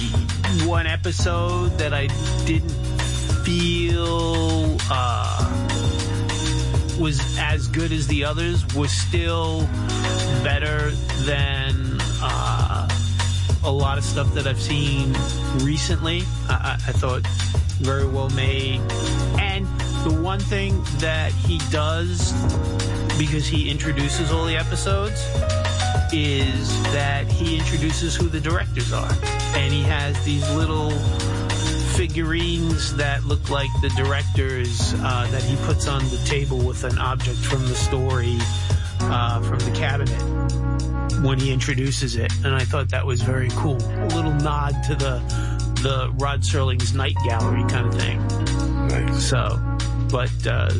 [0.65, 2.07] one episode that I
[2.45, 2.69] didn't
[3.43, 5.49] feel uh,
[6.99, 9.67] was as good as the others was still
[10.43, 10.91] better
[11.25, 12.87] than uh,
[13.63, 15.13] a lot of stuff that I've seen
[15.65, 16.23] recently.
[16.49, 17.23] I, I, I thought
[17.79, 18.79] very well made.
[19.39, 19.65] And
[20.03, 22.31] the one thing that he does,
[23.17, 25.19] because he introduces all the episodes,
[26.13, 29.11] is that he introduces who the directors are.
[29.55, 30.91] And he has these little
[31.95, 36.97] figurines that look like the directors uh, that he puts on the table with an
[36.97, 38.37] object from the story
[39.01, 40.21] uh, from the cabinet
[41.23, 42.31] when he introduces it.
[42.43, 43.77] And I thought that was very cool.
[43.77, 45.52] A little nod to the
[45.83, 48.25] the Rod Serling's Night Gallery kind of thing.
[48.87, 49.25] Nice.
[49.25, 49.59] So,
[50.09, 50.71] but uh,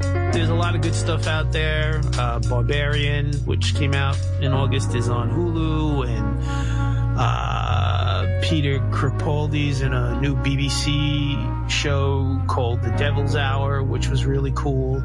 [0.00, 2.00] there's a lot of good stuff out there.
[2.18, 9.92] Uh, Barbarian, which came out in August, is on Hulu, and uh, Peter Capaldi's in
[9.92, 15.04] a new BBC show called The Devil's Hour, which was really cool.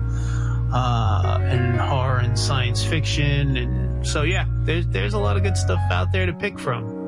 [0.73, 5.57] Uh, and horror and science fiction, and so yeah, there's there's a lot of good
[5.57, 7.01] stuff out there to pick from.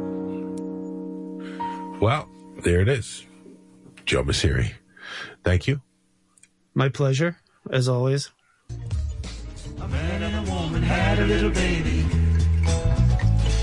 [2.01, 2.27] Well,
[2.63, 3.25] there it is.
[4.05, 4.73] Joe Mauceri.
[5.43, 5.81] Thank you.
[6.73, 7.37] My pleasure,
[7.69, 8.31] as always.
[9.79, 12.05] A man and a woman had a little baby.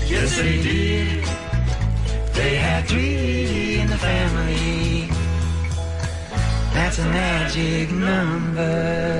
[0.07, 1.23] Yes, they did.
[2.33, 5.09] They had three in the family.
[6.73, 9.11] That's a magic number.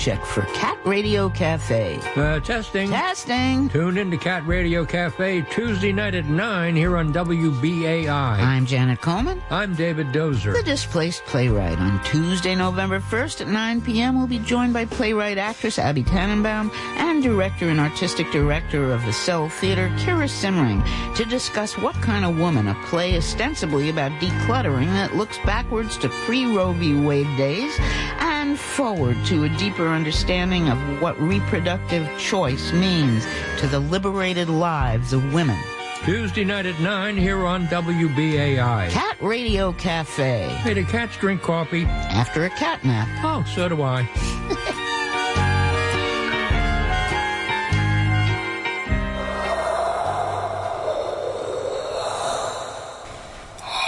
[0.00, 2.00] Check for Cat Radio Cafe.
[2.16, 2.88] Uh, testing.
[2.88, 3.68] Testing.
[3.68, 8.08] Tune in to Cat Radio Cafe Tuesday night at 9 here on WBAI.
[8.08, 9.42] I'm Janet Coleman.
[9.50, 10.54] I'm David Dozer.
[10.54, 11.78] The Displaced Playwright.
[11.78, 16.70] On Tuesday, November 1st at 9 p.m., we'll be joined by playwright actress Abby Tannenbaum
[16.96, 20.82] and director and artistic director of the Cell Theater, Kira Simring,
[21.14, 26.08] to discuss what kind of woman a play ostensibly about decluttering that looks backwards to
[26.24, 26.98] pre-Roe v.
[26.98, 28.29] Wade days and
[28.60, 33.26] forward to a deeper understanding of what reproductive choice means
[33.58, 35.58] to the liberated lives of women.
[36.04, 38.90] Tuesday night at 9 here on WBAI.
[38.90, 40.48] Cat Radio Cafe.
[40.48, 41.84] Hey, do cats drink coffee?
[41.84, 43.08] After a cat nap.
[43.22, 44.08] Oh, so do I.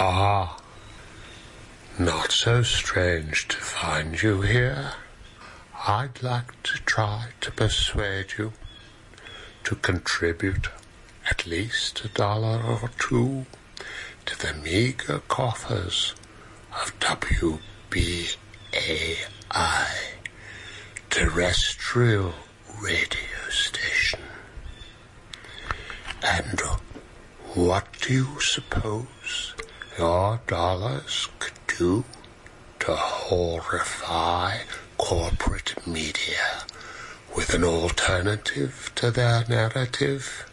[0.05, 0.57] Ah,
[1.99, 4.93] not so strange to find you here.
[5.87, 8.53] I'd like to try to persuade you
[9.65, 10.69] to contribute
[11.29, 13.45] at least a dollar or two
[14.25, 16.15] to the meager coffers
[16.71, 17.59] of WBAI,
[21.11, 22.33] terrestrial
[22.81, 24.21] radio station.
[26.23, 26.59] And
[27.53, 29.52] what do you suppose
[29.97, 32.03] your dollars could do
[32.79, 34.57] to horrify
[34.97, 36.63] corporate media
[37.35, 40.49] with an alternative to their narrative?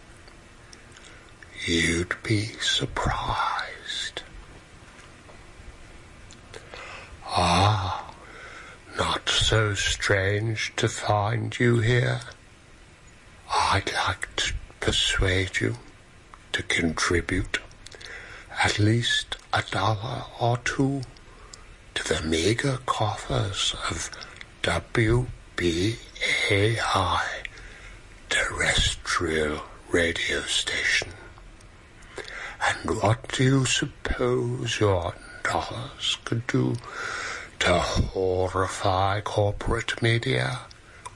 [1.64, 4.22] You'd be surprised.
[7.26, 8.12] Ah,
[8.96, 12.20] not so strange to find you here.
[13.52, 15.76] I'd like to persuade you
[16.52, 17.58] to contribute
[18.62, 21.00] at least a dollar or two
[21.94, 24.10] to the meager coffers of
[24.62, 25.96] WBAI
[28.28, 31.08] terrestrial radio station.
[32.62, 36.76] And what do you suppose your dollars could do
[37.60, 40.60] to horrify corporate media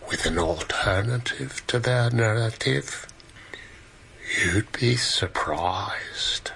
[0.08, 3.06] with an alternative to their narrative?
[4.42, 6.50] You'd be surprised.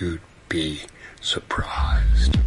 [0.00, 0.82] You'd be
[1.20, 2.38] surprised.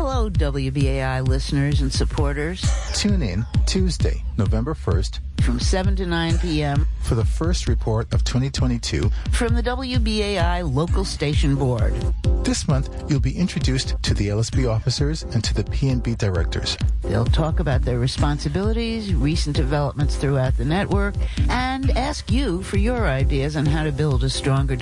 [0.00, 2.64] Hello, WBAI listeners and supporters.
[2.94, 5.18] Tune in Tuesday, November 1st
[5.48, 6.86] from 7 to 9 p.m.
[7.00, 11.94] for the first report of 2022 from the WBAI local station board.
[12.44, 16.76] This month, you'll be introduced to the LSB officers and to the PNB directors.
[17.02, 21.14] They'll talk about their responsibilities, recent developments throughout the network,
[21.48, 24.76] and ask you for your ideas on how to build a stronger